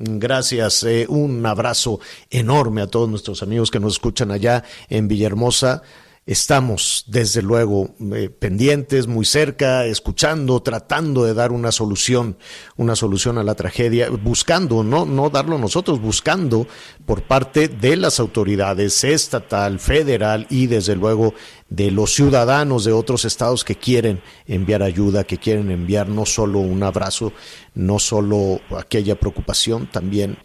Gracias, 0.00 0.84
eh, 0.84 1.06
un 1.08 1.44
abrazo 1.44 1.98
enorme 2.30 2.82
a 2.82 2.86
todos 2.86 3.08
nuestros 3.08 3.42
amigos 3.42 3.68
que 3.68 3.80
nos 3.80 3.94
escuchan 3.94 4.30
allá 4.30 4.62
en 4.88 5.08
Villahermosa. 5.08 5.82
Estamos, 6.28 7.04
desde 7.06 7.40
luego, 7.40 7.94
eh, 8.14 8.28
pendientes, 8.28 9.06
muy 9.06 9.24
cerca, 9.24 9.86
escuchando, 9.86 10.60
tratando 10.60 11.24
de 11.24 11.32
dar 11.32 11.52
una 11.52 11.72
solución, 11.72 12.36
una 12.76 12.96
solución 12.96 13.38
a 13.38 13.42
la 13.42 13.54
tragedia, 13.54 14.10
buscando, 14.10 14.84
no, 14.84 15.06
no 15.06 15.30
darlo 15.30 15.56
nosotros, 15.56 16.02
buscando 16.02 16.66
por 17.06 17.22
parte 17.22 17.68
de 17.68 17.96
las 17.96 18.20
autoridades 18.20 19.04
estatal, 19.04 19.80
federal 19.80 20.46
y 20.50 20.66
desde 20.66 20.96
luego 20.96 21.32
de 21.70 21.90
los 21.90 22.12
ciudadanos 22.12 22.84
de 22.84 22.92
otros 22.92 23.24
estados 23.24 23.64
que 23.64 23.76
quieren 23.76 24.20
enviar 24.46 24.82
ayuda, 24.82 25.24
que 25.24 25.38
quieren 25.38 25.70
enviar 25.70 26.10
no 26.10 26.26
solo 26.26 26.58
un 26.58 26.82
abrazo, 26.82 27.32
no 27.74 27.98
solo 27.98 28.60
aquella 28.76 29.18
preocupación, 29.18 29.86
también 29.90 30.36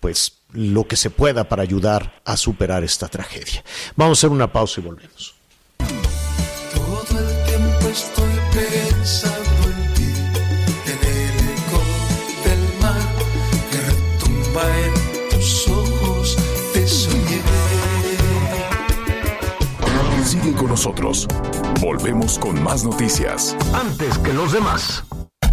pues 0.00 0.38
lo 0.52 0.86
que 0.86 0.96
se 0.96 1.10
pueda 1.10 1.48
para 1.48 1.62
ayudar 1.62 2.20
a 2.24 2.36
superar 2.36 2.84
esta 2.84 3.08
tragedia. 3.08 3.62
Vamos 3.96 4.18
a 4.18 4.20
hacer 4.20 4.30
una 4.30 4.50
pausa 4.52 4.80
y 4.80 4.84
volvemos. 4.84 5.34
Todo 6.74 7.18
el 7.18 7.44
tiempo 7.44 7.88
estoy 7.88 8.32
pensando 8.54 9.68
en 9.68 9.94
ti, 9.94 10.12
en 10.86 11.00
el 11.08 11.34
eco 11.54 11.80
del 12.44 12.80
mar 12.80 13.08
que 13.70 13.80
retumba 13.80 14.78
en 14.78 15.28
tus 15.30 15.68
ojos, 15.68 16.36
te 16.72 16.86
soñé. 16.86 17.42
Sigue 20.24 20.52
con 20.52 20.68
nosotros. 20.68 21.26
Volvemos 21.80 22.38
con 22.38 22.62
más 22.62 22.84
noticias. 22.84 23.56
Antes 23.72 24.18
que 24.18 24.34
los 24.34 24.52
demás. 24.52 25.02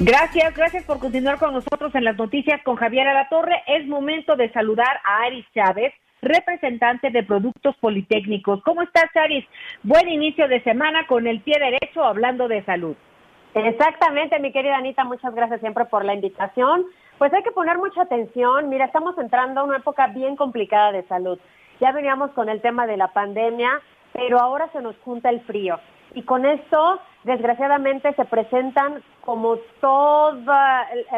Gracias, 0.00 0.54
gracias 0.54 0.84
por 0.84 1.00
continuar 1.00 1.40
con 1.40 1.52
nosotros 1.52 1.92
en 1.96 2.04
las 2.04 2.16
noticias 2.16 2.62
con 2.62 2.76
Javier 2.76 3.08
Alatorre. 3.08 3.64
Es 3.66 3.84
momento 3.88 4.36
de 4.36 4.48
saludar 4.52 5.00
a 5.04 5.24
Aris 5.24 5.44
Chávez, 5.52 5.92
representante 6.22 7.10
de 7.10 7.24
Productos 7.24 7.76
Politécnicos. 7.78 8.62
¿Cómo 8.62 8.82
estás, 8.82 9.10
Aris? 9.16 9.44
Buen 9.82 10.08
inicio 10.08 10.46
de 10.46 10.62
semana 10.62 11.04
con 11.08 11.26
el 11.26 11.40
pie 11.40 11.58
derecho 11.58 12.04
hablando 12.04 12.46
de 12.46 12.64
salud. 12.64 12.94
Exactamente, 13.54 14.38
mi 14.38 14.52
querida 14.52 14.76
Anita, 14.76 15.02
muchas 15.02 15.34
gracias 15.34 15.58
siempre 15.58 15.84
por 15.86 16.04
la 16.04 16.14
invitación. 16.14 16.84
Pues 17.18 17.34
hay 17.34 17.42
que 17.42 17.50
poner 17.50 17.76
mucha 17.78 18.02
atención. 18.02 18.68
Mira, 18.68 18.84
estamos 18.84 19.18
entrando 19.18 19.62
a 19.62 19.64
una 19.64 19.78
época 19.78 20.06
bien 20.06 20.36
complicada 20.36 20.92
de 20.92 21.02
salud. 21.08 21.40
Ya 21.80 21.90
veníamos 21.90 22.30
con 22.30 22.48
el 22.48 22.60
tema 22.60 22.86
de 22.86 22.96
la 22.98 23.08
pandemia, 23.08 23.80
pero 24.12 24.38
ahora 24.38 24.70
se 24.72 24.80
nos 24.80 24.96
junta 24.98 25.28
el 25.30 25.40
frío. 25.40 25.80
Y 26.14 26.22
con 26.22 26.46
esto, 26.46 27.00
desgraciadamente, 27.28 28.12
se 28.14 28.24
presentan 28.24 29.02
como 29.20 29.56
todos 29.80 30.34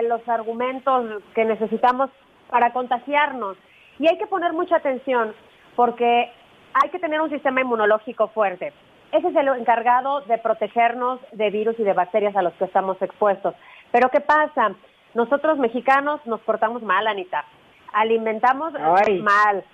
los 0.03 0.29
argumentos 0.29 1.23
que 1.35 1.45
necesitamos 1.47 2.11
para 2.51 2.73
contagiarnos. 2.73 3.57
Y 3.99 4.09
hay 4.09 4.19
que 4.19 4.27
poner 4.27 4.53
mucha 4.53 4.77
atención 4.77 5.35
porque 5.77 6.31
hay 6.75 6.91
que 6.91 6.99
tener 6.99 7.21
un 7.21 7.31
sistema 7.31 7.63
inmunológico 7.63 8.29
fuerte. 8.29 8.73
Ese 9.13 9.29
es 9.29 9.37
el 9.37 9.49
encargado 9.49 10.21
de 10.23 10.39
protegernos 10.39 11.21
de 11.33 11.51
virus 11.51 11.79
y 11.79 11.83
de 11.83 11.95
bacterias 11.95 12.37
a 12.37 12.43
los 12.43 12.53
que 12.55 12.65
estamos 12.65 13.01
expuestos. 13.01 13.55
Pero 13.91 14.09
¿qué 14.11 14.21
pasa? 14.21 14.75
nosotros 15.15 15.59
mexicanos 15.59 16.21
nos 16.27 16.41
portamos 16.41 16.83
mal, 16.83 17.07
Anita. 17.07 17.45
Alimentamos 17.93 18.73
Ay. 18.77 19.21
mal, 19.21 19.65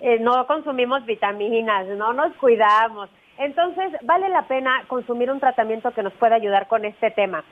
eh, 0.00 0.18
no 0.18 0.46
consumimos 0.46 1.04
vitaminas, 1.06 1.86
no 1.88 2.12
nos 2.12 2.34
cuidamos. 2.36 3.08
Entonces, 3.38 3.92
vale 4.02 4.28
la 4.28 4.42
pena 4.42 4.84
consumir 4.88 5.30
un 5.30 5.40
tratamiento 5.40 5.92
que 5.92 6.02
nos 6.02 6.12
pueda 6.14 6.36
ayudar 6.36 6.68
con 6.68 6.84
este 6.84 7.10
tema. 7.10 7.44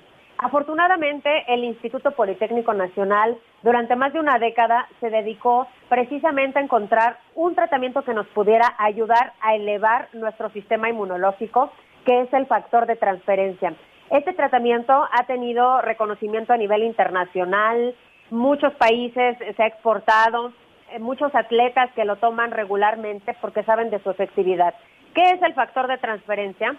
Afortunadamente, 0.42 1.28
el 1.48 1.64
Instituto 1.64 2.12
Politécnico 2.12 2.72
Nacional 2.72 3.36
durante 3.62 3.94
más 3.94 4.12
de 4.14 4.20
una 4.20 4.38
década 4.38 4.88
se 4.98 5.10
dedicó 5.10 5.66
precisamente 5.90 6.58
a 6.58 6.62
encontrar 6.62 7.18
un 7.34 7.54
tratamiento 7.54 8.02
que 8.02 8.14
nos 8.14 8.26
pudiera 8.28 8.74
ayudar 8.78 9.34
a 9.42 9.54
elevar 9.54 10.08
nuestro 10.14 10.48
sistema 10.50 10.88
inmunológico, 10.88 11.70
que 12.06 12.22
es 12.22 12.32
el 12.32 12.46
factor 12.46 12.86
de 12.86 12.96
transferencia. 12.96 13.74
Este 14.10 14.32
tratamiento 14.32 14.92
ha 14.92 15.24
tenido 15.26 15.82
reconocimiento 15.82 16.54
a 16.54 16.56
nivel 16.56 16.84
internacional, 16.84 17.94
muchos 18.30 18.72
países 18.76 19.36
se 19.54 19.62
ha 19.62 19.66
exportado, 19.66 20.52
eh, 20.90 20.98
muchos 20.98 21.34
atletas 21.34 21.90
que 21.94 22.06
lo 22.06 22.16
toman 22.16 22.50
regularmente 22.50 23.36
porque 23.42 23.62
saben 23.62 23.90
de 23.90 24.02
su 24.02 24.10
efectividad. 24.10 24.74
¿Qué 25.14 25.30
es 25.30 25.42
el 25.42 25.54
factor 25.54 25.88
de 25.88 25.98
transferencia? 25.98 26.76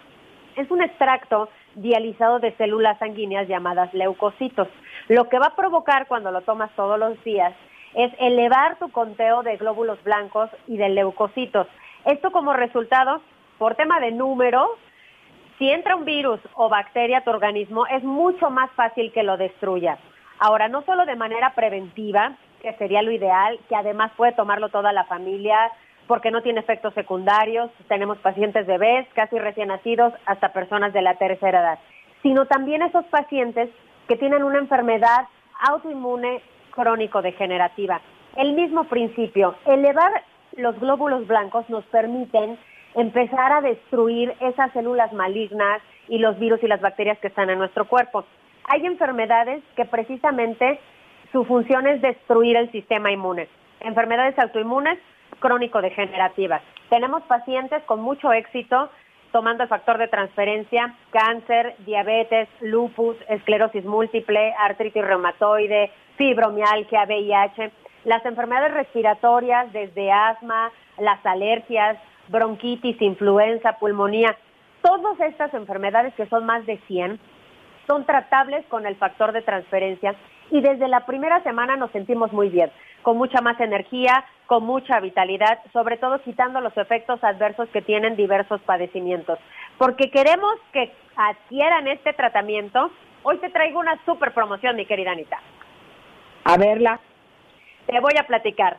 Es 0.56 0.70
un 0.70 0.82
extracto 0.82 1.48
dializado 1.74 2.38
de 2.38 2.52
células 2.56 2.98
sanguíneas 2.98 3.48
llamadas 3.48 3.92
leucocitos. 3.92 4.68
Lo 5.08 5.28
que 5.28 5.38
va 5.38 5.48
a 5.48 5.56
provocar 5.56 6.06
cuando 6.06 6.30
lo 6.30 6.40
tomas 6.42 6.70
todos 6.76 6.98
los 6.98 7.22
días 7.24 7.52
es 7.94 8.12
elevar 8.18 8.78
tu 8.78 8.90
conteo 8.90 9.42
de 9.42 9.56
glóbulos 9.56 10.02
blancos 10.02 10.50
y 10.66 10.76
de 10.76 10.88
leucocitos. 10.88 11.66
Esto 12.06 12.32
como 12.32 12.54
resultado, 12.54 13.20
por 13.58 13.74
tema 13.74 14.00
de 14.00 14.12
número, 14.12 14.76
si 15.58 15.70
entra 15.70 15.96
un 15.96 16.04
virus 16.04 16.40
o 16.54 16.68
bacteria 16.68 17.18
a 17.18 17.24
tu 17.24 17.30
organismo, 17.30 17.86
es 17.86 18.02
mucho 18.02 18.50
más 18.50 18.70
fácil 18.72 19.12
que 19.12 19.22
lo 19.22 19.36
destruya. 19.36 19.98
Ahora, 20.38 20.68
no 20.68 20.82
solo 20.82 21.04
de 21.04 21.16
manera 21.16 21.54
preventiva, 21.54 22.32
que 22.62 22.72
sería 22.74 23.02
lo 23.02 23.12
ideal, 23.12 23.60
que 23.68 23.76
además 23.76 24.10
puede 24.16 24.32
tomarlo 24.32 24.70
toda 24.70 24.92
la 24.92 25.04
familia, 25.04 25.70
porque 26.12 26.30
no 26.30 26.42
tiene 26.42 26.60
efectos 26.60 26.92
secundarios, 26.92 27.70
tenemos 27.88 28.18
pacientes 28.18 28.66
bebés, 28.66 29.08
casi 29.14 29.38
recién 29.38 29.68
nacidos, 29.68 30.12
hasta 30.26 30.52
personas 30.52 30.92
de 30.92 31.00
la 31.00 31.14
tercera 31.14 31.60
edad, 31.60 31.78
sino 32.22 32.44
también 32.44 32.82
esos 32.82 33.06
pacientes 33.06 33.70
que 34.06 34.16
tienen 34.16 34.42
una 34.42 34.58
enfermedad 34.58 35.26
autoinmune 35.70 36.42
crónico-degenerativa. 36.72 38.02
El 38.36 38.52
mismo 38.52 38.84
principio, 38.84 39.54
elevar 39.64 40.22
los 40.58 40.78
glóbulos 40.78 41.26
blancos 41.26 41.64
nos 41.70 41.82
permiten 41.86 42.58
empezar 42.94 43.50
a 43.50 43.62
destruir 43.62 44.34
esas 44.40 44.70
células 44.74 45.14
malignas 45.14 45.80
y 46.08 46.18
los 46.18 46.38
virus 46.38 46.62
y 46.62 46.68
las 46.68 46.82
bacterias 46.82 47.18
que 47.20 47.28
están 47.28 47.48
en 47.48 47.56
nuestro 47.56 47.86
cuerpo. 47.86 48.26
Hay 48.64 48.84
enfermedades 48.84 49.62
que 49.76 49.86
precisamente 49.86 50.78
su 51.32 51.46
función 51.46 51.86
es 51.86 52.02
destruir 52.02 52.58
el 52.58 52.70
sistema 52.70 53.10
inmune. 53.10 53.48
Enfermedades 53.80 54.38
autoinmunes 54.38 54.98
crónico-degenerativas. 55.42 56.62
Tenemos 56.88 57.22
pacientes 57.24 57.82
con 57.84 58.00
mucho 58.00 58.32
éxito 58.32 58.88
tomando 59.32 59.62
el 59.64 59.68
factor 59.68 59.98
de 59.98 60.08
transferencia, 60.08 60.94
cáncer, 61.10 61.74
diabetes, 61.80 62.48
lupus, 62.60 63.16
esclerosis 63.28 63.84
múltiple, 63.84 64.54
artritis 64.58 65.04
reumatoide, 65.04 65.90
fibromialgia, 66.16 67.04
VIH, 67.04 67.72
las 68.04 68.24
enfermedades 68.24 68.74
respiratorias 68.74 69.72
desde 69.72 70.12
asma, 70.12 70.70
las 70.98 71.24
alergias, 71.24 71.98
bronquitis, 72.28 73.00
influenza, 73.00 73.78
pulmonía, 73.78 74.36
todas 74.82 75.18
estas 75.20 75.52
enfermedades 75.54 76.14
que 76.14 76.26
son 76.26 76.44
más 76.44 76.64
de 76.66 76.78
100 76.86 77.18
son 77.86 78.04
tratables 78.04 78.64
con 78.66 78.86
el 78.86 78.96
factor 78.96 79.32
de 79.32 79.42
transferencia 79.42 80.14
y 80.50 80.60
desde 80.60 80.88
la 80.88 81.06
primera 81.06 81.42
semana 81.42 81.76
nos 81.76 81.90
sentimos 81.92 82.32
muy 82.32 82.48
bien, 82.48 82.70
con 83.02 83.16
mucha 83.16 83.40
más 83.40 83.60
energía, 83.60 84.24
con 84.46 84.64
mucha 84.64 85.00
vitalidad, 85.00 85.58
sobre 85.72 85.96
todo 85.96 86.20
quitando 86.22 86.60
los 86.60 86.76
efectos 86.76 87.22
adversos 87.22 87.68
que 87.70 87.82
tienen 87.82 88.16
diversos 88.16 88.60
padecimientos. 88.62 89.38
Porque 89.78 90.10
queremos 90.10 90.54
que 90.72 90.92
adquieran 91.16 91.88
este 91.88 92.12
tratamiento. 92.12 92.90
Hoy 93.22 93.38
te 93.38 93.50
traigo 93.50 93.80
una 93.80 94.02
super 94.04 94.32
promoción, 94.32 94.76
mi 94.76 94.86
querida 94.86 95.12
Anita. 95.12 95.38
A 96.44 96.56
verla. 96.56 97.00
Te 97.86 98.00
voy 98.00 98.14
a 98.18 98.26
platicar. 98.26 98.78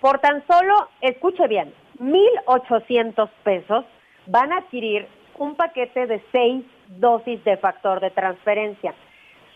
Por 0.00 0.18
tan 0.18 0.44
solo, 0.46 0.88
escuche 1.00 1.46
bien, 1.46 1.72
1.800 1.98 3.30
pesos 3.44 3.84
van 4.26 4.52
a 4.52 4.58
adquirir 4.58 5.06
un 5.38 5.54
paquete 5.54 6.06
de 6.06 6.22
seis 6.32 6.64
dosis 6.88 7.42
de 7.44 7.56
factor 7.56 8.00
de 8.00 8.10
transferencia. 8.10 8.94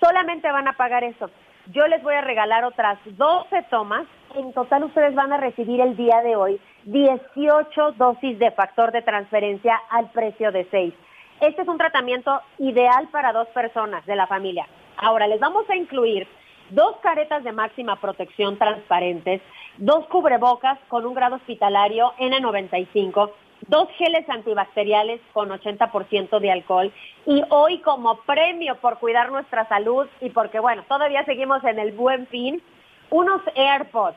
Solamente 0.01 0.51
van 0.51 0.69
a 0.69 0.75
pagar 0.75 1.05
eso. 1.05 1.31
Yo 1.73 1.87
les 1.89 2.03
voy 2.03 2.15
a 2.15 2.21
regalar 2.21 2.65
otras 2.65 2.99
12 3.05 3.63
tomas. 3.71 4.07
En 4.37 4.53
total 4.53 4.85
ustedes 4.85 5.15
van 5.15 5.33
a 5.33 5.37
recibir 5.37 5.81
el 5.81 5.97
día 5.97 6.21
de 6.23 6.37
hoy 6.37 6.61
18 6.85 7.93
dosis 7.93 8.39
de 8.39 8.53
factor 8.53 8.93
de 8.93 9.03
transferencia 9.03 9.81
al 9.91 10.11
precio 10.11 10.53
de 10.53 10.67
6. 10.71 10.95
Este 11.41 11.63
es 11.63 11.69
un 11.69 11.77
tratamiento 11.77 12.41
ideal 12.59 13.09
para 13.11 13.33
dos 13.33 13.49
personas 13.49 14.07
de 14.07 14.15
la 14.15 14.29
familia. 14.29 14.67
Ahora 14.97 15.27
les 15.27 15.41
vamos 15.41 15.69
a 15.69 15.77
incluir 15.77 16.29
dos 16.71 16.97
caretas 17.03 17.43
de 17.43 17.53
máxima 17.53 17.97
protección 17.97 18.57
transparentes, 18.59 19.43
dos 19.79 20.07
cubrebocas 20.07 20.79
con 20.89 21.05
un 21.05 21.15
grado 21.15 21.37
hospitalario 21.37 22.13
N95, 22.19 23.31
dos 23.69 23.89
geles 23.97 24.29
antibacteriales 24.29 25.21
con 25.33 25.51
80% 25.51 26.39
de 26.39 26.51
alcohol 26.51 26.93
y 27.27 27.43
hoy 27.51 27.81
como 27.81 28.17
premio 28.19 28.77
por 28.77 28.99
cuidar 28.99 29.31
nuestra 29.31 29.67
salud 29.69 30.07
y 30.21 30.31
porque 30.31 30.61
bueno, 30.61 30.85
todavía 30.89 31.25
seguimos 31.25 31.65
en 31.65 31.79
el 31.79 31.93
buen 31.93 32.27
fin, 32.29 32.63
unos 33.11 33.43
AirPods. 33.55 34.17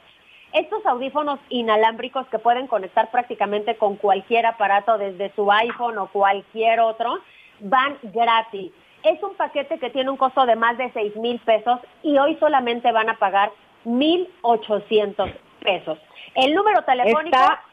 Estos 0.54 0.86
audífonos 0.86 1.40
inalámbricos 1.50 2.28
que 2.28 2.40
pueden 2.40 2.68
conectar 2.68 3.12
prácticamente 3.12 3.76
con 3.78 3.96
cualquier 3.98 4.46
aparato 4.46 4.98
desde 4.98 5.32
su 5.36 5.52
iPhone 5.52 5.98
o 6.00 6.08
cualquier 6.08 6.80
otro, 6.80 7.20
van 7.60 7.98
gratis. 8.02 8.72
Es 9.04 9.22
un 9.24 9.36
paquete 9.36 9.80
que 9.80 9.92
tiene 9.92 10.10
un 10.10 10.18
costo 10.18 10.46
de 10.46 10.56
más 10.56 10.78
de 10.78 10.92
6 10.92 11.16
mil 11.18 11.40
pesos 11.40 11.80
y 12.04 12.18
hoy 12.18 12.36
solamente 12.40 12.92
van 12.92 13.10
a 13.10 13.18
pagar 13.18 13.52
1.800 13.86 15.34
pesos. 15.62 16.00
El 16.36 16.54
número 16.54 16.82
telefónico... 16.84 17.38
Está- 17.38 17.64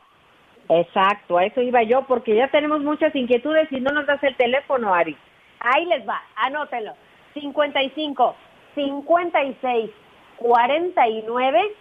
Exacto, 0.68 1.38
a 1.38 1.44
eso 1.44 1.60
iba 1.60 1.82
yo, 1.82 2.02
porque 2.02 2.34
ya 2.34 2.48
tenemos 2.48 2.80
muchas 2.80 3.14
inquietudes 3.14 3.70
y 3.70 3.80
no 3.80 3.92
nos 3.92 4.06
das 4.06 4.22
el 4.22 4.36
teléfono, 4.36 4.92
Ari. 4.92 5.16
Ahí 5.60 5.84
les 5.86 6.06
va, 6.08 6.20
anótelo. 6.36 6.94
55, 7.34 8.34
56, 8.74 9.90
49, 10.38 11.74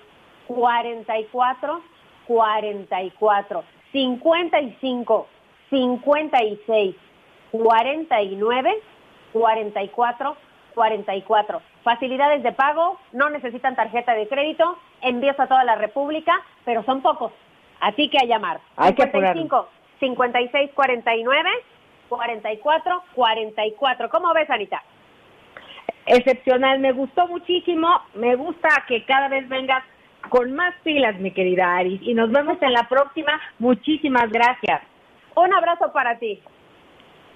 44, 0.48 1.82
44. 2.28 3.64
55, 3.92 5.28
56, 5.70 6.96
49, 7.52 8.84
44, 9.34 10.38
44. 10.74 11.62
Facilidades 11.84 12.44
de 12.44 12.52
pago, 12.52 13.00
no 13.14 13.30
necesitan 13.30 13.76
tarjeta 13.76 14.14
de 14.14 14.28
crédito, 14.28 14.78
envíos 15.02 15.40
a 15.40 15.48
toda 15.48 15.64
la 15.64 15.76
República, 15.76 16.34
pero 16.66 16.84
son 16.84 17.02
pocos. 17.02 17.32
Así 17.86 18.10
que 18.10 18.18
a 18.18 18.26
llamar. 18.26 18.60
Hay 18.78 18.96
que 18.96 19.04
55, 19.04 19.70
56, 20.00 20.72
49, 20.74 21.50
44, 22.10 23.04
44. 23.14 24.10
¿Cómo 24.10 24.34
ves, 24.34 24.50
Anita? 24.50 24.82
Excepcional, 26.08 26.80
me 26.80 26.94
gustó 26.94 27.28
muchísimo, 27.28 27.88
me 28.16 28.36
gusta 28.36 28.70
que 28.88 29.06
cada 29.06 29.28
vez 29.28 29.48
vengas 29.50 29.84
con 30.30 30.54
más 30.54 30.74
pilas, 30.84 31.20
mi 31.20 31.30
querida 31.30 31.78
Ari, 31.78 32.00
y 32.02 32.16
nos 32.16 32.32
vemos 32.32 32.58
en 32.60 32.74
la 32.74 32.90
próxima. 32.90 33.40
Muchísimas 33.60 34.32
gracias. 34.32 34.82
Un 35.36 35.54
abrazo 35.54 35.94
para 35.94 36.18
ti. 36.18 36.42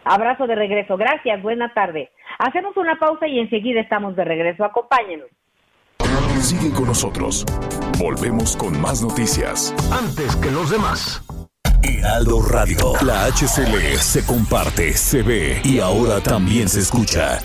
Abrazo 0.03 0.47
de 0.47 0.55
regreso. 0.55 0.97
Gracias, 0.97 1.43
buena 1.43 1.71
tarde. 1.75 2.09
Hacemos 2.39 2.75
una 2.75 2.95
pausa 2.95 3.27
y 3.27 3.37
enseguida 3.37 3.81
estamos 3.81 4.15
de 4.15 4.23
regreso. 4.23 4.65
Acompáñenos. 4.65 5.27
Sigue 6.41 6.71
con 6.71 6.85
nosotros. 6.85 7.45
Volvemos 7.97 8.55
con 8.55 8.79
más 8.79 9.01
noticias. 9.01 9.73
Antes 9.91 10.35
que 10.37 10.49
los 10.49 10.69
demás. 10.69 11.21
Heraldo 11.83 12.41
Radio. 12.41 12.93
La 13.01 13.25
HCL 13.25 13.97
se 13.99 14.25
comparte, 14.25 14.93
se 14.93 15.21
ve 15.21 15.61
y 15.63 15.79
ahora 15.79 16.21
también 16.21 16.67
se 16.69 16.79
escucha. 16.79 17.39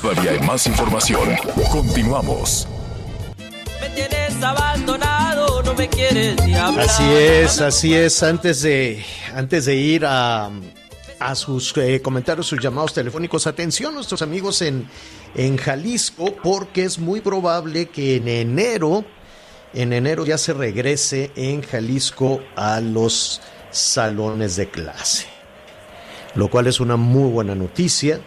Todavía 0.00 0.32
hay 0.32 0.40
más 0.40 0.66
información. 0.66 1.28
Continuamos. 1.70 2.68
Me 3.80 3.88
tienes 3.90 4.42
abandonado, 4.42 5.62
no 5.62 5.74
me 5.74 5.88
quieres 5.88 6.36
ni 6.44 6.54
hablar. 6.54 6.86
Así 6.86 7.04
es, 7.04 7.60
así 7.60 7.94
es. 7.94 8.22
Antes 8.22 8.62
de, 8.62 9.04
antes 9.34 9.64
de 9.64 9.76
ir 9.76 10.06
a, 10.06 10.50
a 11.20 11.34
sus 11.34 11.76
eh, 11.76 12.00
comentarios, 12.02 12.46
sus 12.46 12.60
llamados 12.60 12.94
telefónicos, 12.94 13.46
atención 13.46 13.94
nuestros 13.94 14.22
amigos 14.22 14.62
en, 14.62 14.88
en 15.34 15.58
Jalisco, 15.58 16.34
porque 16.42 16.84
es 16.84 16.98
muy 16.98 17.20
probable 17.20 17.86
que 17.90 18.16
en 18.16 18.26
enero, 18.26 19.04
en 19.74 19.92
enero 19.92 20.24
ya 20.24 20.38
se 20.38 20.54
regrese 20.54 21.30
en 21.36 21.62
Jalisco 21.62 22.40
a 22.56 22.80
los 22.80 23.42
salones 23.70 24.56
de 24.56 24.70
clase, 24.70 25.26
lo 26.34 26.48
cual 26.48 26.66
es 26.66 26.80
una 26.80 26.96
muy 26.96 27.30
buena 27.30 27.54
noticia. 27.54 28.20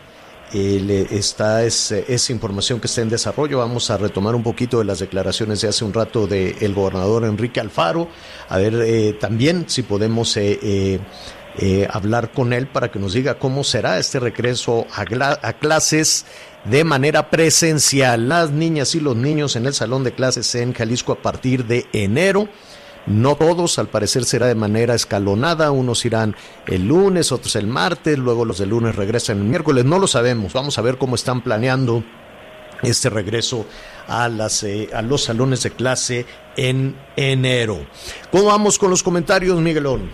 eh, 0.54 1.08
está 1.10 1.64
es, 1.64 1.92
eh, 1.92 2.06
información 2.30 2.80
que 2.80 2.86
está 2.86 3.02
en 3.02 3.10
desarrollo. 3.10 3.58
Vamos 3.58 3.90
a 3.90 3.98
retomar 3.98 4.36
un 4.36 4.44
poquito 4.44 4.78
de 4.78 4.86
las 4.86 5.00
declaraciones 5.00 5.62
de 5.62 5.70
hace 5.70 5.84
un 5.84 5.94
rato 5.94 6.28
del 6.28 6.74
gobernador 6.76 7.26
Enrique 7.26 7.60
Alfaro, 7.60 8.08
a 8.50 8.58
ver 8.60 9.18
también 9.20 9.66
si 9.68 9.82
podemos 9.82 10.38
eh, 11.58 11.88
hablar 11.92 12.32
con 12.32 12.52
él 12.52 12.66
para 12.66 12.90
que 12.90 12.98
nos 12.98 13.14
diga 13.14 13.38
cómo 13.38 13.64
será 13.64 14.00
este 14.00 14.20
regreso 14.20 14.88
a, 14.96 15.54
clases 15.54 16.26
de 16.66 16.84
manera 16.84 17.30
presencial. 17.30 18.28
Las 18.28 18.50
niñas 18.50 18.96
y 18.96 19.00
los 19.00 19.16
niños 19.16 19.56
en 19.56 19.68
el 19.68 19.74
salón 19.74 20.04
de 20.04 20.14
clases 20.14 20.56
en 20.56 20.74
Jalisco 20.74 21.12
a 21.12 21.22
partir 21.22 21.66
de 21.66 21.86
enero. 21.94 22.50
No 23.06 23.36
todos, 23.36 23.78
al 23.80 23.88
parecer 23.88 24.24
será 24.24 24.48
de 24.48 24.56
manera 24.56 24.96
escalonada, 24.96 25.72
unos 25.72 26.06
irán 26.06 26.36
el 26.66 26.88
lunes, 26.88 27.32
otros 27.32 27.56
el 27.58 27.68
martes, 27.68 28.18
luego 28.18 28.46
los 28.46 28.58
del 28.58 28.70
lunes 28.70 28.96
regresan 28.96 29.40
el 29.40 29.44
miércoles, 29.44 29.84
no 29.84 30.00
lo 30.00 30.08
sabemos, 30.08 30.54
vamos 30.54 30.78
a 30.78 30.82
ver 30.82 30.98
cómo 30.98 31.16
están 31.16 31.42
planeando 31.42 32.02
este 32.82 33.10
regreso 33.10 33.66
a, 34.08 34.30
las, 34.30 34.64
eh, 34.64 34.90
a 34.94 35.02
los 35.02 35.24
salones 35.24 35.64
de 35.64 35.72
clase 35.72 36.26
en 36.56 36.96
enero. 37.18 37.86
¿Cómo 38.32 38.46
vamos 38.46 38.80
con 38.80 38.90
los 38.90 39.04
comentarios, 39.04 39.60
Miguelón? 39.60 40.10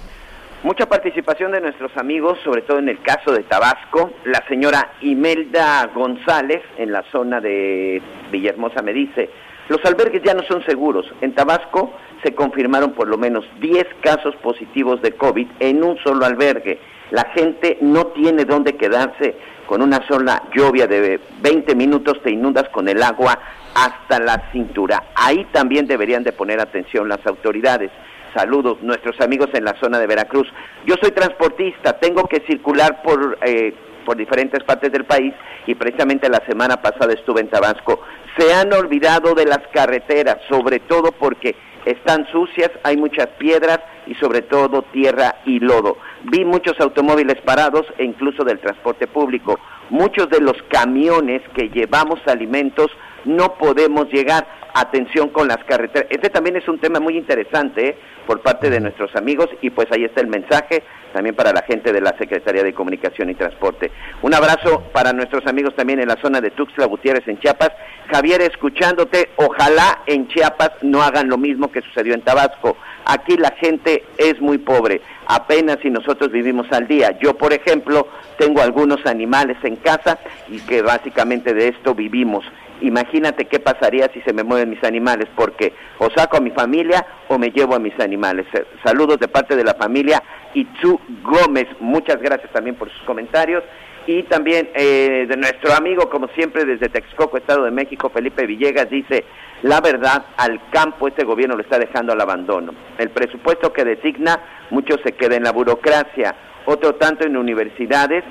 Mucha 0.62 0.88
participación 0.88 1.54
de 1.54 1.62
nuestros 1.62 1.96
amigos, 1.96 2.38
sobre 2.44 2.64
todo 2.64 2.80
en 2.80 2.90
el 2.90 3.02
caso 3.02 3.32
de 3.32 3.44
Tabasco. 3.44 4.12
La 4.26 4.46
señora 4.50 4.92
Imelda 5.00 5.90
González, 5.96 6.62
en 6.78 6.92
la 6.92 7.02
zona 7.14 7.40
de 7.40 8.02
Villahermosa, 8.30 8.82
me 8.82 8.92
dice, 8.92 9.30
los 9.70 9.80
albergues 9.86 10.22
ya 10.22 10.34
no 10.34 10.44
son 10.44 10.62
seguros. 10.66 11.06
En 11.22 11.34
Tabasco 11.34 11.94
se 12.24 12.36
confirmaron 12.36 12.92
por 12.92 13.08
lo 13.08 13.18
menos 13.18 13.46
10 13.62 13.88
casos 14.02 14.36
positivos 14.36 15.02
de 15.02 15.14
COVID 15.14 15.48
en 15.62 15.82
un 15.82 15.98
solo 16.00 16.26
albergue. 16.26 16.78
La 17.12 17.24
gente 17.34 17.78
no 17.80 18.08
tiene 18.08 18.44
dónde 18.44 18.76
quedarse 18.76 19.36
con 19.66 19.82
una 19.82 20.06
sola 20.10 20.44
lluvia 20.54 20.88
de 20.88 21.22
20 21.42 21.74
minutos, 21.74 22.22
te 22.22 22.32
inundas 22.32 22.68
con 22.70 22.90
el 22.90 23.02
agua 23.02 23.40
hasta 23.76 24.20
la 24.20 24.52
cintura. 24.52 25.06
Ahí 25.16 25.46
también 25.54 25.88
deberían 25.88 26.26
de 26.26 26.34
poner 26.34 26.60
atención 26.60 27.08
las 27.08 27.26
autoridades. 27.26 27.92
Saludos, 28.34 28.78
nuestros 28.82 29.20
amigos 29.22 29.50
en 29.54 29.64
la 29.66 29.76
zona 29.80 30.00
de 30.00 30.08
Veracruz. 30.08 30.48
Yo 30.86 30.96
soy 31.02 31.12
transportista, 31.12 31.94
tengo 32.00 32.26
que 32.26 32.42
circular 32.48 33.02
por, 33.02 33.38
eh, 33.44 33.74
por 34.06 34.18
diferentes 34.18 34.64
partes 34.64 34.92
del 34.92 35.06
país 35.06 35.34
y 35.66 35.76
precisamente 35.76 36.30
la 36.30 36.46
semana 36.46 36.82
pasada 36.82 37.14
estuve 37.14 37.42
en 37.42 37.50
Tabasco. 37.50 38.02
Se 38.38 38.54
han 38.54 38.72
olvidado 38.74 39.34
de 39.34 39.46
las 39.46 39.62
carreteras, 39.74 40.38
sobre 40.48 40.80
todo 40.80 41.12
porque 41.12 41.56
están 41.86 42.28
sucias, 42.32 42.70
hay 42.84 42.98
muchas 42.98 43.28
piedras 43.40 43.80
y 44.06 44.14
sobre 44.16 44.42
todo 44.42 44.84
tierra 44.92 45.36
y 45.46 45.60
lodo. 45.60 45.98
Vi 46.24 46.46
muchos 46.46 46.80
automóviles 46.80 47.42
parados 47.42 47.86
e 47.98 48.04
incluso 48.04 48.44
del 48.44 48.60
transporte 48.60 49.08
público. 49.08 49.60
Muchos 49.90 50.30
de 50.30 50.40
los 50.40 50.58
camiones 50.70 51.42
que 51.56 51.70
llevamos 51.70 52.20
alimentos 52.28 52.92
no 53.26 53.56
podemos 53.56 54.12
llegar. 54.12 54.60
Atención 54.72 55.30
con 55.30 55.48
las 55.48 55.58
carreteras. 55.66 56.08
Este 56.12 56.30
también 56.30 56.56
es 56.56 56.68
un 56.68 56.78
tema 56.78 57.00
muy 57.00 57.18
interesante 57.18 57.90
¿eh? 57.90 57.98
por 58.28 58.42
parte 58.42 58.70
de 58.70 58.80
nuestros 58.80 59.16
amigos 59.16 59.50
y 59.62 59.72
pues 59.72 59.88
ahí 59.92 60.04
está 60.04 60.22
el 60.22 60.28
mensaje 60.28 60.84
también 61.12 61.36
para 61.36 61.52
la 61.52 61.64
gente 61.64 61.92
de 61.92 62.02
la 62.02 62.16
Secretaría 62.18 62.64
de 62.64 62.74
Comunicación 62.74 63.30
y 63.30 63.36
Transporte. 63.36 63.92
Un 64.22 64.34
abrazo 64.34 64.84
para 64.94 65.14
nuestros 65.14 65.46
amigos 65.48 65.76
también 65.76 66.00
en 66.00 66.08
la 66.08 66.18
zona 66.22 66.42
de 66.42 66.52
Tuxtla 66.52 66.86
Gutiérrez 66.86 67.28
en 67.28 67.40
Chiapas. 67.40 67.72
Javier, 68.12 68.42
escuchándote, 68.42 69.30
ojalá 69.38 70.04
en 70.06 70.28
Chiapas 70.28 70.72
no 70.82 71.02
hagan 71.02 71.28
lo 71.30 71.38
mismo 71.38 71.72
que 71.72 71.82
sucedió 71.82 72.14
en 72.14 72.22
Tabasco. 72.22 72.78
Aquí 73.06 73.38
la 73.38 73.52
gente 73.52 74.04
es 74.18 74.40
muy 74.40 74.60
pobre, 74.60 75.02
apenas 75.28 75.80
si 75.82 75.90
nosotros 75.90 76.32
vivimos 76.32 76.68
al 76.72 76.88
día. 76.88 77.18
Yo, 77.20 77.36
por 77.36 77.54
ejemplo, 77.54 78.08
tengo 78.38 78.62
algunos 78.62 79.06
animales 79.06 79.58
en 79.64 79.78
casa 79.78 80.20
y 80.48 80.60
que 80.60 80.82
básicamente 80.82 81.54
de 81.54 81.70
esto 81.70 81.96
vivimos. 81.96 82.46
Imagínate 82.82 83.46
qué 83.46 83.60
pasaría 83.60 84.10
si 84.14 84.22
se 84.22 84.34
me 84.34 84.44
mueven 84.44 84.70
mis 84.70 84.84
animales, 84.84 85.28
porque 85.36 85.74
o 85.98 86.10
saco 86.16 86.38
a 86.38 86.42
mi 86.42 86.52
familia 86.52 87.06
o 87.28 87.38
me 87.38 87.52
llevo 87.52 87.76
a 87.76 87.80
mis 87.80 87.98
animales. 88.00 88.46
Eh, 88.54 88.66
Saludos 88.84 89.20
de 89.20 89.28
parte 89.28 89.56
de 89.56 89.64
la 89.64 89.74
familia 89.74 90.24
Itzu 90.54 91.00
Gómez. 91.24 91.68
Muchas 91.80 92.22
gracias 92.22 92.52
también 92.52 92.76
por 92.76 92.90
sus 92.90 93.02
comentarios. 93.04 93.64
Y 94.08 94.24
también 94.24 94.70
eh, 94.74 95.26
de 95.30 95.38
nuestro 95.38 95.74
amigo, 95.74 96.10
como 96.10 96.30
siempre, 96.30 96.66
desde 96.66 96.90
Texcoco, 96.90 97.38
Estado 97.38 97.66
de 97.66 97.72
México, 97.72 98.10
Felipe 98.10 98.48
Villegas, 98.48 98.90
dice, 98.90 99.26
la 99.62 99.82
verdad, 99.82 100.26
al 100.38 100.60
campo 100.72 101.08
este 101.08 101.26
gobierno 101.26 101.56
lo 101.56 101.62
está 101.62 101.78
dejando 101.78 102.14
al 102.14 102.22
abandono. 102.22 102.74
El 102.98 103.10
presupuesto 103.10 103.72
que 103.72 103.86
designa, 103.86 104.40
mucho 104.72 104.96
se 105.04 105.12
queda 105.12 105.36
en 105.36 105.44
la 105.44 105.52
burocracia, 105.52 106.34
otro 106.66 106.96
tanto 106.96 107.26
en 107.26 107.38
universidades, 107.38 108.24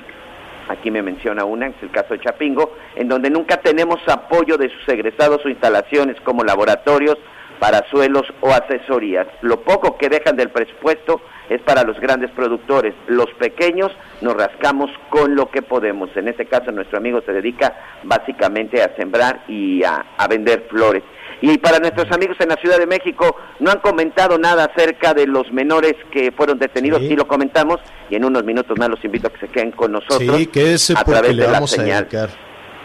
aquí 0.69 0.91
me 0.91 1.01
menciona 1.01 1.43
una, 1.43 1.67
es 1.67 1.75
el 1.81 1.91
caso 1.91 2.13
de 2.13 2.21
Chapingo, 2.21 2.73
en 2.95 3.09
donde 3.09 3.29
nunca 3.29 3.57
tenemos 3.57 3.99
apoyo 4.07 4.57
de 4.57 4.69
sus 4.69 4.87
egresados 4.87 5.45
o 5.45 5.49
instalaciones 5.49 6.19
como 6.21 6.43
laboratorios 6.43 7.17
para 7.59 7.85
suelos 7.89 8.23
o 8.39 8.51
asesorías. 8.51 9.27
Lo 9.41 9.61
poco 9.61 9.97
que 9.97 10.07
dejan 10.07 10.37
del 10.37 10.49
presupuesto 10.49 11.21
es 11.49 11.61
para 11.61 11.83
los 11.83 11.99
grandes 11.99 12.31
productores. 12.31 12.93
Los 13.07 13.33
pequeños 13.33 13.91
nos 14.21 14.35
rascamos 14.35 14.89
con 15.09 15.35
lo 15.35 15.49
que 15.49 15.61
podemos. 15.61 16.15
En 16.15 16.27
este 16.27 16.45
caso 16.45 16.71
nuestro 16.71 16.99
amigo 16.99 17.21
se 17.25 17.33
dedica 17.33 17.75
básicamente 18.03 18.81
a 18.81 18.95
sembrar 18.95 19.43
y 19.47 19.83
a, 19.83 20.05
a 20.17 20.27
vender 20.27 20.67
flores. 20.69 21.03
Y 21.41 21.57
para 21.57 21.79
nuestros 21.79 22.11
amigos 22.11 22.37
en 22.39 22.49
la 22.49 22.55
Ciudad 22.55 22.77
de 22.77 22.85
México, 22.85 23.35
no 23.59 23.71
han 23.71 23.79
comentado 23.79 24.37
nada 24.37 24.65
acerca 24.65 25.13
de 25.13 25.25
los 25.25 25.51
menores 25.51 25.93
que 26.11 26.31
fueron 26.31 26.59
detenidos, 26.59 27.01
sí, 27.01 27.15
lo 27.15 27.27
comentamos, 27.27 27.79
y 28.09 28.15
en 28.15 28.25
unos 28.25 28.43
minutos 28.43 28.77
más 28.77 28.89
los 28.89 29.03
invito 29.05 29.27
a 29.27 29.31
que 29.31 29.39
se 29.39 29.47
queden 29.47 29.71
con 29.71 29.91
nosotros 29.91 30.37
Sí, 30.37 30.47
que 30.47 30.73
ese 30.73 30.93
a 30.93 31.03
porque 31.03 31.11
través 31.11 31.37
de 31.37 31.47
la 31.47 31.67
señal 31.67 32.07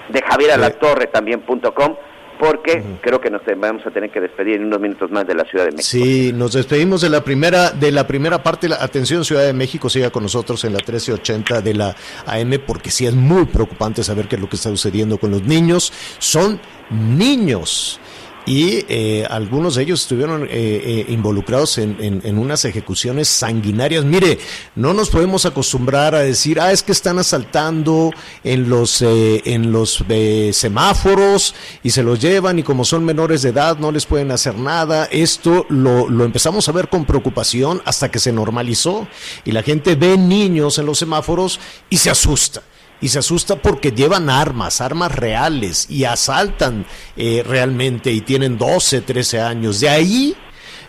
de 0.08 0.22
Javier 0.22 0.52
Alatorre 0.52 1.06
también 1.06 1.40
punto 1.40 1.74
com, 1.74 1.96
porque 2.38 2.82
creo 3.00 3.20
que 3.20 3.30
nos 3.30 3.42
vamos 3.56 3.86
a 3.86 3.90
tener 3.90 4.10
que 4.10 4.20
despedir 4.20 4.56
en 4.56 4.64
unos 4.66 4.80
minutos 4.80 5.10
más 5.10 5.26
de 5.26 5.34
la 5.34 5.44
Ciudad 5.44 5.64
de 5.64 5.70
México. 5.70 5.88
Sí, 5.88 6.32
nos 6.34 6.52
despedimos 6.52 7.00
de 7.00 7.08
la 7.08 7.22
primera 7.22 7.70
de 7.70 7.92
la 7.92 8.06
primera 8.06 8.42
parte. 8.42 8.68
La, 8.68 8.76
atención, 8.76 9.24
Ciudad 9.24 9.44
de 9.44 9.52
México, 9.52 9.88
siga 9.88 10.10
con 10.10 10.24
nosotros 10.24 10.64
en 10.64 10.72
la 10.72 10.78
1380 10.78 11.60
de 11.60 11.74
la 11.74 11.94
AM, 12.26 12.60
porque 12.66 12.90
sí 12.90 13.06
es 13.06 13.14
muy 13.14 13.46
preocupante 13.46 14.02
saber 14.02 14.26
qué 14.28 14.36
es 14.36 14.42
lo 14.42 14.48
que 14.48 14.56
está 14.56 14.68
sucediendo 14.70 15.18
con 15.18 15.30
los 15.30 15.42
niños. 15.42 15.92
Son 16.18 16.60
niños. 16.90 18.00
Y 18.46 18.84
eh, 18.88 19.26
algunos 19.30 19.74
de 19.76 19.82
ellos 19.84 20.02
estuvieron 20.02 20.44
eh, 20.44 20.48
eh, 20.50 21.06
involucrados 21.08 21.78
en, 21.78 21.96
en- 21.98 22.20
en 22.24 22.36
unas 22.38 22.64
ejecuciones 22.66 23.26
sanguinarias. 23.28 24.04
Mire, 24.04 24.38
no 24.74 24.92
nos 24.92 25.08
podemos 25.08 25.46
acostumbrar 25.46 26.14
a 26.14 26.20
decir, 26.20 26.60
ah, 26.60 26.70
es 26.70 26.82
que 26.82 26.92
están 26.92 27.18
asaltando 27.18 28.10
en 28.42 28.68
los, 28.68 29.00
eh, 29.00 29.40
en 29.46 29.72
los 29.72 30.04
eh, 30.10 30.50
semáforos 30.52 31.54
y 31.82 31.90
se 31.90 32.02
los 32.02 32.20
llevan 32.20 32.58
y 32.58 32.62
como 32.62 32.84
son 32.84 33.02
menores 33.04 33.40
de 33.42 33.48
edad 33.48 33.78
no 33.78 33.90
les 33.90 34.04
pueden 34.04 34.30
hacer 34.30 34.54
nada. 34.56 35.08
Esto 35.10 35.64
lo, 35.70 36.08
lo 36.10 36.24
empezamos 36.24 36.68
a 36.68 36.72
ver 36.72 36.88
con 36.90 37.06
preocupación 37.06 37.80
hasta 37.86 38.10
que 38.10 38.18
se 38.18 38.30
normalizó 38.32 39.08
y 39.46 39.52
la 39.52 39.62
gente 39.62 39.94
ve 39.94 40.18
niños 40.18 40.78
en 40.78 40.84
los 40.86 40.98
semáforos 40.98 41.58
y 41.88 41.96
se 41.96 42.10
asusta 42.10 42.62
y 43.04 43.10
se 43.10 43.18
asusta 43.18 43.56
porque 43.56 43.92
llevan 43.92 44.30
armas, 44.30 44.80
armas 44.80 45.12
reales 45.12 45.90
y 45.90 46.04
asaltan 46.04 46.86
eh, 47.18 47.44
realmente 47.46 48.10
y 48.10 48.22
tienen 48.22 48.56
12, 48.56 49.02
13 49.02 49.42
años. 49.42 49.80
De 49.80 49.90
ahí 49.90 50.34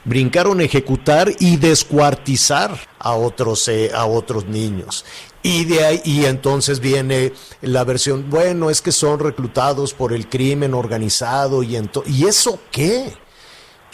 brincaron 0.05 0.61
a 0.61 0.63
ejecutar 0.63 1.29
y 1.39 1.57
descuartizar 1.57 2.79
a 2.99 3.15
otros, 3.15 3.67
eh, 3.67 3.91
a 3.93 4.05
otros 4.05 4.45
niños. 4.45 5.03
Y 5.43 5.65
de 5.65 5.83
ahí, 5.83 6.01
y 6.05 6.23
entonces 6.23 6.79
viene 6.79 7.33
la 7.59 7.83
versión, 7.83 8.29
bueno, 8.29 8.69
es 8.69 8.81
que 8.81 8.93
son 8.93 9.19
reclutados 9.19 9.93
por 9.93 10.13
el 10.13 10.29
crimen 10.29 10.73
organizado 10.73 11.63
y 11.63 11.77
¿y 12.05 12.25
eso 12.27 12.61
qué? 12.71 13.11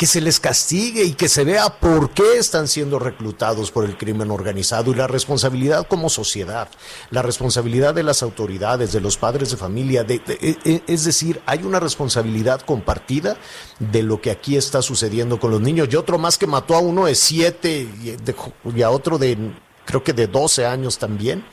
Que 0.01 0.07
se 0.07 0.19
les 0.19 0.39
castigue 0.39 1.03
y 1.03 1.13
que 1.13 1.29
se 1.29 1.43
vea 1.43 1.69
por 1.79 2.09
qué 2.09 2.39
están 2.39 2.67
siendo 2.67 2.97
reclutados 2.97 3.69
por 3.69 3.85
el 3.85 3.97
crimen 3.99 4.31
organizado 4.31 4.89
y 4.91 4.95
la 4.95 5.05
responsabilidad 5.05 5.85
como 5.87 6.09
sociedad, 6.09 6.69
la 7.11 7.21
responsabilidad 7.21 7.93
de 7.93 8.01
las 8.01 8.23
autoridades, 8.23 8.93
de 8.93 8.99
los 8.99 9.17
padres 9.17 9.51
de 9.51 9.57
familia, 9.57 10.03
de- 10.03 10.17
de- 10.17 10.39
e- 10.41 10.57
e- 10.65 10.81
es 10.87 11.05
decir, 11.05 11.39
hay 11.45 11.61
una 11.61 11.79
responsabilidad 11.79 12.61
compartida 12.61 13.37
de 13.77 14.01
lo 14.01 14.19
que 14.19 14.31
aquí 14.31 14.57
está 14.57 14.81
sucediendo 14.81 15.39
con 15.39 15.51
los 15.51 15.61
niños 15.61 15.87
y 15.91 15.95
otro 15.95 16.17
más 16.17 16.35
que 16.39 16.47
mató 16.47 16.73
a 16.73 16.79
uno 16.79 17.05
de 17.05 17.13
siete 17.13 17.87
y, 18.01 18.09
de- 18.15 18.35
y 18.75 18.81
a 18.81 18.89
otro 18.89 19.19
de 19.19 19.37
creo 19.85 20.03
que 20.03 20.13
de 20.13 20.25
12 20.25 20.65
años 20.65 20.97
también. 20.97 21.45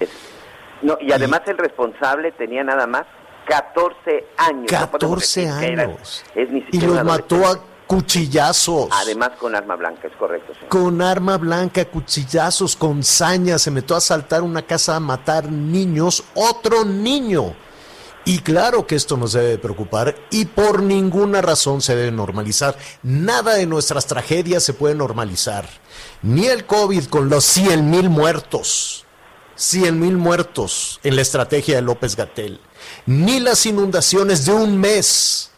No, 0.80 0.96
y 1.03 1.12
además 1.12 1.42
el 1.49 1.59
responsable 1.59 2.32
tenía 2.32 2.64
nada 2.64 2.86
más 2.86 3.05
14 3.46 4.24
años. 4.38 4.72
No 4.72 4.90
podemos 4.90 4.90
14 4.92 5.40
decir 5.42 5.61
que 5.61 5.72
era- 5.74 5.82
años. 5.82 6.24
es 6.34 6.51
ni 6.51 6.64
Y 6.72 6.80
los 6.80 7.05
mató 7.05 7.46
a 7.46 7.61
cuchillazos. 7.89 8.89
Además 8.93 9.30
con 9.41 9.57
arma 9.57 9.74
blanca, 9.74 10.07
es 10.07 10.16
correcto. 10.16 10.55
señor. 10.55 10.68
con 10.68 11.03
arma 11.03 11.36
blanca, 11.39 11.84
cuchillazos, 11.86 12.76
con 12.76 13.03
saña, 13.03 13.59
se 13.59 13.72
metió 13.72 13.97
a 13.97 13.99
asaltar 13.99 14.43
una 14.43 14.62
casa 14.62 14.95
a 14.95 15.01
matar 15.01 15.51
niños, 15.51 16.22
otro 16.34 16.84
niño. 16.84 17.57
Y 18.24 18.41
claro 18.41 18.86
que 18.86 18.95
esto 18.95 19.16
nos 19.16 19.32
debe 19.32 19.57
preocupar 19.57 20.14
y 20.30 20.45
por 20.45 20.82
ninguna 20.82 21.41
razón 21.41 21.80
se 21.80 21.97
debe 21.97 22.12
normalizar. 22.12 22.76
Nada 23.03 23.55
de 23.55 23.64
nuestras 23.64 24.07
tragedias 24.07 24.62
se 24.62 24.74
puede 24.74 24.95
normalizar. 24.95 25.66
Ni 26.20 26.47
el 26.47 26.66
COVID 26.66 27.07
con 27.07 27.30
los 27.30 27.45
100 27.47 27.89
mil 27.89 28.11
muertos. 28.11 29.07
100 29.55 29.99
mil 29.99 30.18
muertos 30.18 31.01
en 31.03 31.16
la 31.16 31.22
estrategia 31.22 31.76
de 31.76 31.82
López 31.82 32.16
Gatel. 32.16 32.61
ni 33.07 33.41
las 33.41 33.64
inundaciones 33.66 34.45
de 34.45 34.53
un 34.53 34.78
mes 34.78 35.51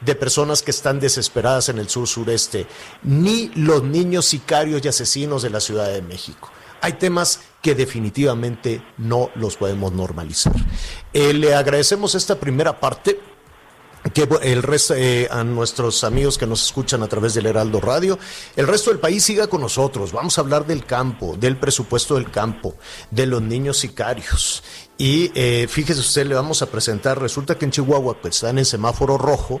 de 0.00 0.14
personas 0.14 0.62
que 0.62 0.70
están 0.70 1.00
desesperadas 1.00 1.68
en 1.68 1.78
el 1.78 1.88
sur 1.88 2.06
sureste, 2.06 2.66
ni 3.02 3.48
los 3.54 3.82
niños 3.82 4.26
sicarios 4.26 4.84
y 4.84 4.88
asesinos 4.88 5.42
de 5.42 5.50
la 5.50 5.60
Ciudad 5.60 5.92
de 5.92 6.02
México. 6.02 6.50
Hay 6.80 6.94
temas 6.94 7.40
que 7.60 7.74
definitivamente 7.74 8.82
no 8.98 9.30
los 9.34 9.56
podemos 9.56 9.92
normalizar. 9.92 10.54
Eh, 11.12 11.32
le 11.32 11.54
agradecemos 11.54 12.14
esta 12.14 12.38
primera 12.38 12.78
parte 12.78 13.20
que 14.14 14.28
el 14.42 14.62
resto 14.62 14.94
eh, 14.94 15.28
a 15.30 15.44
nuestros 15.44 16.04
amigos 16.04 16.38
que 16.38 16.46
nos 16.46 16.64
escuchan 16.64 17.02
a 17.02 17.08
través 17.08 17.34
del 17.34 17.46
Heraldo 17.46 17.80
Radio, 17.80 18.18
el 18.56 18.66
resto 18.66 18.90
del 18.90 19.00
país 19.00 19.24
siga 19.24 19.48
con 19.48 19.60
nosotros. 19.60 20.12
Vamos 20.12 20.38
a 20.38 20.40
hablar 20.40 20.66
del 20.66 20.84
campo, 20.84 21.36
del 21.36 21.56
presupuesto 21.56 22.14
del 22.14 22.30
campo, 22.30 22.76
de 23.10 23.26
los 23.26 23.42
niños 23.42 23.78
sicarios. 23.78 24.62
Y 24.96 25.30
eh, 25.34 25.66
fíjese 25.68 26.00
usted, 26.00 26.26
le 26.26 26.34
vamos 26.34 26.62
a 26.62 26.66
presentar, 26.66 27.20
resulta 27.20 27.58
que 27.58 27.64
en 27.64 27.70
Chihuahua 27.70 28.20
pues, 28.20 28.36
están 28.36 28.58
en 28.58 28.64
semáforo 28.64 29.18
rojo. 29.18 29.60